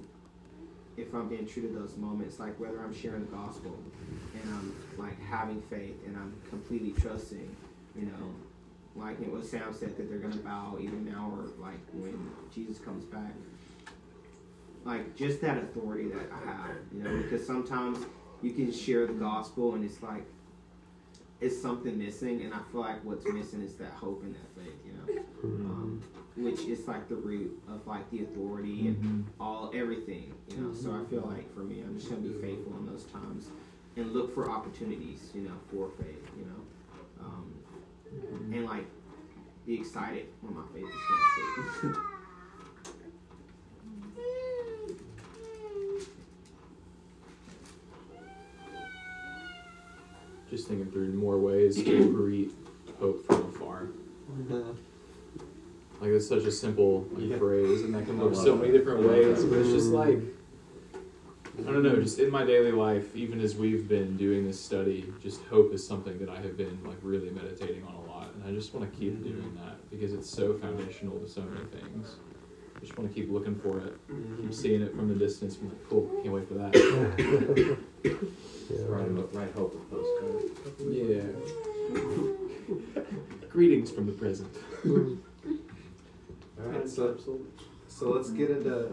if 0.97 1.13
I'm 1.13 1.29
being 1.29 1.45
true 1.45 1.63
to 1.63 1.75
those 1.77 1.97
moments, 1.97 2.39
like 2.39 2.59
whether 2.61 2.81
I'm 2.85 2.95
sharing 2.95 3.25
the 3.27 3.33
gospel 3.33 3.77
and 4.41 4.55
I'm 4.55 4.73
like 4.97 5.21
having 5.25 5.61
faith 5.63 5.97
and 6.07 6.17
I'm 6.17 6.33
completely 6.51 6.93
trusting, 7.03 7.57
you 7.99 8.07
know, 8.07 8.33
like 8.97 9.21
it 9.21 9.31
was 9.31 9.51
Sam 9.51 9.73
said 9.73 9.97
that 9.97 10.09
they're 10.09 10.19
gonna 10.19 10.37
bow 10.37 10.79
even 10.81 11.05
now 11.05 11.33
or 11.37 11.47
like 11.63 11.81
when 11.93 12.31
Jesus 12.55 12.79
comes 12.79 13.05
back. 13.05 13.33
Like 14.85 15.17
just 15.17 15.41
that 15.41 15.59
authority 15.59 16.09
that 16.09 16.31
I 16.33 16.51
have, 16.51 16.77
you 16.93 17.03
know, 17.03 17.17
because 17.23 17.47
sometimes 17.47 17.99
you 18.43 18.53
can 18.53 18.71
share 18.73 19.07
the 19.07 19.15
gospel 19.15 19.75
and 19.75 19.85
it's 19.85 20.03
like 20.03 20.25
it's 21.41 21.61
something 21.61 21.99
missing 21.99 22.43
and 22.43 22.55
I 22.55 22.59
feel 22.71 22.83
like 22.83 23.05
what's 23.05 23.27
missing 23.27 23.63
is 23.63 23.75
that 23.77 23.91
hope 23.93 24.23
and 24.23 24.35
that 24.35 24.55
faith, 24.63 24.79
you 24.87 24.93
know. 24.93 25.23
Um, 25.45 26.03
which 26.37 26.61
is 26.63 26.87
like 26.89 27.09
the 27.09 27.15
root 27.15 27.61
of 27.69 27.87
like 27.87 28.09
the 28.11 28.23
authority 28.23 28.89
and 28.89 29.27
all 29.39 29.71
everything, 29.75 30.33
you 30.51 30.57
know. 30.59 30.75
So 30.75 30.93
I 30.93 31.09
feel 31.11 31.23
like 31.23 31.53
for 31.55 31.61
me, 31.61 31.81
I'm 31.81 31.97
just 31.99 32.11
gonna 32.11 32.23
be 32.23 32.33
faithful 32.41 32.77
in 32.79 32.87
those 32.87 33.05
times 33.05 33.49
and 33.97 34.13
look 34.13 34.35
for 34.35 34.51
opportunities, 34.51 35.31
you 35.35 35.43
know, 35.43 35.55
for 35.71 35.91
faith, 35.99 36.29
you 36.37 36.45
know, 36.45 37.25
um, 37.25 37.53
and 38.53 38.67
like 38.67 38.87
be 39.67 39.75
excited 39.75 40.27
when 40.41 40.55
my 40.55 40.63
faith 40.73 40.85
is 40.85 40.91
tested. 41.83 41.97
Just 50.51 50.69
thinking 50.69 50.91
through 50.91 51.13
more 51.15 51.39
ways 51.39 51.83
to 51.83 52.13
greet 52.13 52.53
hope 53.01 53.27
from 53.27 53.49
afar. 53.49 53.89
Like 56.01 56.11
it's 56.11 56.29
such 56.29 56.45
a 56.45 56.53
simple 56.53 57.07
like, 57.13 57.31
Yeah. 57.31 57.39
phrase, 57.39 57.83
and 57.83 57.95
that 57.95 58.05
can 58.07 58.19
look 58.19 58.35
love 58.35 58.45
so 58.45 58.57
many 58.57 58.73
different 58.73 59.09
ways. 59.09 59.45
But 59.45 59.59
it's 59.59 59.71
just 59.71 59.89
mm. 59.91 59.95
like 59.95 60.19
I 61.67 61.73
don't 61.73 61.83
know, 61.83 62.01
just 62.01 62.19
in 62.19 62.31
my 62.31 62.45
daily 62.45 62.73
life, 62.73 63.15
even 63.15 63.41
as 63.41 63.55
we've 63.57 63.89
been 63.89 64.17
doing 64.17 64.45
this 64.45 64.61
study, 64.61 65.13
just 65.23 65.43
hope 65.45 65.73
is 65.73 65.87
something 65.87 66.19
that 66.19 66.29
I 66.29 66.41
have 66.41 66.57
been 66.57 66.79
like 66.85 66.99
really 67.03 67.31
meditating 67.31 67.85
on 67.85 67.95
a 67.95 67.99
lot, 67.99 68.04
and 68.04 68.04
I 68.47 68.51
just 68.51 68.75
want 68.75 68.91
to 68.91 68.99
keep 68.99 69.23
doing 69.23 69.59
that 69.63 69.91
because 69.91 70.13
it's 70.13 70.29
so 70.29 70.55
foundational 70.59 71.19
to 71.19 71.29
so 71.29 71.41
many 71.43 71.65
things. 71.67 72.17
I 72.77 72.81
just 72.81 72.99
want 72.99 73.09
to 73.09 73.15
keep 73.15 73.31
looking 73.31 73.55
for 73.55 73.79
it, 73.79 73.97
keep 74.41 74.53
seeing 74.53 74.83
it 74.83 74.95
from 74.95 75.09
the 75.09 75.15
distance. 75.15 75.57
I'm 75.61 75.69
like, 75.69 75.89
cool, 75.89 76.11
can't 76.23 76.35
wait 76.35 76.49
for 76.49 76.55
that. 76.55 77.79
Right, 78.89 79.07
right 79.35 79.53
hope 79.55 79.75
with 79.75 79.91
postcode. 79.91 80.51
Yeah. 80.81 81.23
Greetings 83.51 83.91
from 83.91 84.07
the 84.07 84.13
present. 84.13 84.51
Alright, 86.61 86.89
so, 86.89 87.17
so 87.89 88.11
let's 88.11 88.31
get 88.31 88.51
into. 88.51 88.91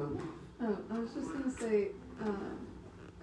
Oh, 0.00 0.78
I 0.90 0.98
was 0.98 1.12
just 1.14 1.32
gonna 1.32 1.50
say, 1.50 1.88
um, 2.20 2.58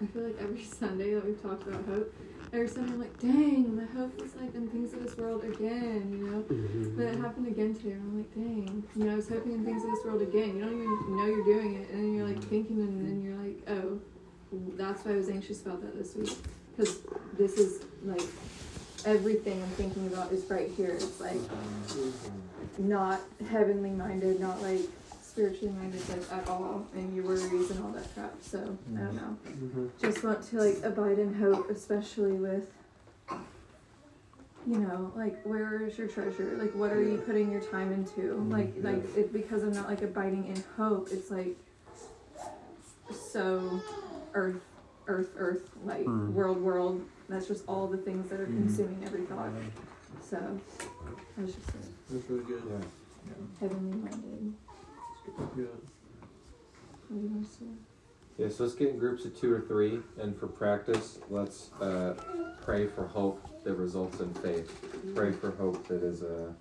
I 0.02 0.06
feel 0.06 0.22
like 0.24 0.36
every 0.40 0.62
Sunday 0.80 1.14
that 1.14 1.24
we've 1.24 1.40
talked 1.40 1.66
about 1.68 1.84
hope, 1.86 2.12
every 2.52 2.68
Sunday 2.68 2.92
I'm 2.92 3.00
like, 3.00 3.18
dang, 3.18 3.76
my 3.76 3.84
hope 3.98 4.20
is 4.22 4.34
like 4.36 4.54
in 4.54 4.68
things 4.68 4.92
of 4.94 5.02
this 5.02 5.16
world 5.16 5.44
again, 5.44 6.08
you 6.10 6.30
know? 6.30 6.42
Mhm. 6.42 6.96
But 6.96 7.06
it 7.06 7.16
happened 7.18 7.48
again 7.48 7.74
today, 7.74 7.92
and 7.92 8.02
I'm 8.02 8.16
like, 8.18 8.34
dang, 8.34 8.84
you 8.96 9.04
know, 9.04 9.12
I 9.12 9.16
was 9.16 9.28
hoping 9.28 9.52
in 9.52 9.64
things 9.64 9.84
of 9.84 9.90
this 9.90 10.04
world 10.04 10.22
again. 10.22 10.56
You 10.56 10.62
don't 10.64 10.74
even 10.74 11.16
know 11.16 11.26
you're 11.26 11.44
doing 11.44 11.74
it, 11.74 11.90
and 11.90 12.02
then 12.04 12.14
you're 12.14 12.26
like 12.26 12.42
thinking, 12.44 12.80
and 12.80 13.06
then 13.06 13.22
you're 13.22 13.36
like, 13.36 13.58
oh, 13.68 13.98
that's 14.76 15.04
why 15.04 15.12
I 15.12 15.16
was 15.16 15.28
anxious 15.28 15.62
about 15.62 15.82
that 15.82 15.96
this 15.96 16.14
week. 16.14 16.32
Because 16.76 16.98
this 17.36 17.54
is 17.54 17.82
like 18.04 18.22
everything 19.04 19.62
I'm 19.62 19.68
thinking 19.70 20.06
about 20.08 20.32
is 20.32 20.44
right 20.50 20.70
here. 20.70 20.90
It's 20.90 21.20
like 21.20 21.38
not 22.78 23.20
heavenly 23.48 23.90
minded, 23.90 24.40
not 24.40 24.60
like 24.62 24.80
spiritually 25.36 25.70
minded 25.78 26.00
like 26.08 26.32
at 26.32 26.48
all, 26.48 26.86
and 26.94 27.14
your 27.14 27.26
worries 27.26 27.70
and 27.70 27.84
all 27.84 27.90
that 27.90 28.14
crap. 28.14 28.32
So 28.40 28.58
I 28.94 29.00
don't 29.00 29.14
know. 29.16 29.36
Mm-hmm. 29.46 29.86
Just 30.00 30.24
want 30.24 30.42
to 30.48 30.56
like 30.62 30.82
abide 30.82 31.18
in 31.18 31.34
hope, 31.34 31.68
especially 31.68 32.32
with 32.32 32.70
you 34.66 34.78
know, 34.78 35.12
like 35.14 35.40
where 35.42 35.82
is 35.86 35.98
your 35.98 36.08
treasure? 36.08 36.56
Like 36.58 36.74
what 36.74 36.90
are 36.90 37.02
you 37.02 37.18
putting 37.18 37.52
your 37.52 37.60
time 37.60 37.92
into? 37.92 38.32
Like 38.50 38.72
like 38.80 39.04
it, 39.14 39.30
because 39.30 39.62
I'm 39.62 39.74
not 39.74 39.88
like 39.90 40.00
abiding 40.00 40.46
in 40.46 40.64
hope, 40.78 41.08
it's 41.12 41.30
like 41.30 41.54
so 43.14 43.78
earth 44.32 44.56
earth 45.06 45.30
earth 45.36 45.68
like 45.84 46.06
Mm. 46.06 46.32
world 46.32 46.62
world. 46.62 47.04
That's 47.28 47.46
just 47.46 47.64
all 47.68 47.86
the 47.88 47.98
things 47.98 48.30
that 48.30 48.40
are 48.40 48.46
Mm. 48.46 48.54
consuming 48.54 49.04
every 49.04 49.22
thought. 49.26 49.50
So 50.22 50.38
I 51.36 51.42
was 51.42 51.54
just 51.54 51.66
like 51.74 51.84
That's 52.10 52.30
really 52.30 52.44
good. 52.44 52.62
Yeah. 53.26 53.34
heavenly 53.60 53.98
minded. 53.98 54.54
Good. 55.54 55.68
What 57.08 57.20
do 57.20 57.26
you 57.26 57.28
want 57.28 57.46
say? 57.46 57.66
Yeah, 58.38 58.48
so 58.50 58.64
let's 58.64 58.74
get 58.74 58.90
in 58.90 58.98
groups 58.98 59.24
of 59.24 59.38
two 59.38 59.52
or 59.52 59.60
three, 59.60 60.00
and 60.20 60.38
for 60.38 60.46
practice, 60.46 61.18
let's 61.30 61.70
uh, 61.80 62.14
pray 62.62 62.86
for 62.86 63.06
hope 63.06 63.64
that 63.64 63.74
results 63.74 64.20
in 64.20 64.32
faith. 64.34 64.70
Pray 65.14 65.32
for 65.32 65.52
hope 65.52 65.86
that 65.88 66.02
is 66.02 66.22
a. 66.22 66.54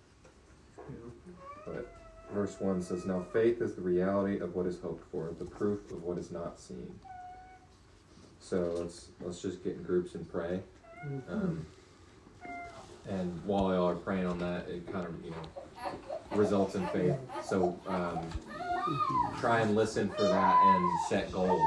But 1.66 1.94
verse 2.32 2.56
one 2.60 2.82
says, 2.82 3.06
"Now 3.06 3.26
faith 3.34 3.62
is 3.62 3.76
the 3.76 3.82
reality 3.82 4.40
of 4.40 4.56
what 4.56 4.66
is 4.68 4.80
hoped 4.80 5.04
for, 5.12 5.34
the 5.38 5.46
proof 5.46 5.92
of 5.92 6.04
what 6.04 6.18
is 6.18 6.32
not 6.32 6.60
seen." 6.60 6.98
So 8.40 8.76
let's 8.78 9.10
let's 9.22 9.42
just 9.42 9.64
get 9.64 9.76
in 9.76 9.84
groups 9.84 10.16
and 10.16 10.32
pray. 10.32 10.62
Um, 11.30 11.66
and 13.10 13.44
while 13.46 13.74
y'all 13.74 13.90
are 13.90 13.96
praying 13.96 14.28
on 14.28 14.40
that, 14.40 14.70
it 14.70 14.92
kind 14.92 15.06
of 15.06 15.24
you 15.24 15.32
know 15.32 15.65
results 16.32 16.76
in 16.76 16.86
faith. 16.88 17.16
So 17.44 17.80
um, 17.88 18.20
try 19.40 19.62
and 19.62 19.76
listen 19.76 20.10
for 20.10 20.24
that 20.24 20.56
and 20.64 21.00
set 21.08 21.32
goals 21.32 21.62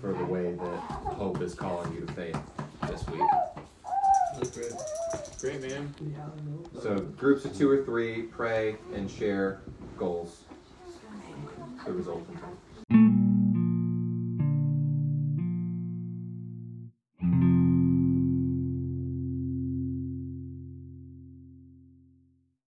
for 0.00 0.12
the 0.12 0.24
way 0.24 0.54
that 0.54 0.80
hope 1.14 1.40
is 1.40 1.54
calling 1.54 1.92
you 1.94 2.06
to 2.06 2.12
faith 2.12 2.38
this 2.86 3.06
week. 3.08 3.20
That's 4.36 4.50
great. 4.50 4.72
Great, 5.40 5.60
man. 5.62 5.94
So 6.82 6.96
groups 6.96 7.44
of 7.44 7.56
two 7.56 7.68
or 7.70 7.84
three 7.84 8.22
pray 8.22 8.76
and 8.94 9.10
share 9.10 9.62
goals 9.96 10.44
that 11.84 11.92
result 11.92 12.26
in 12.30 12.36
faith. 12.36 12.44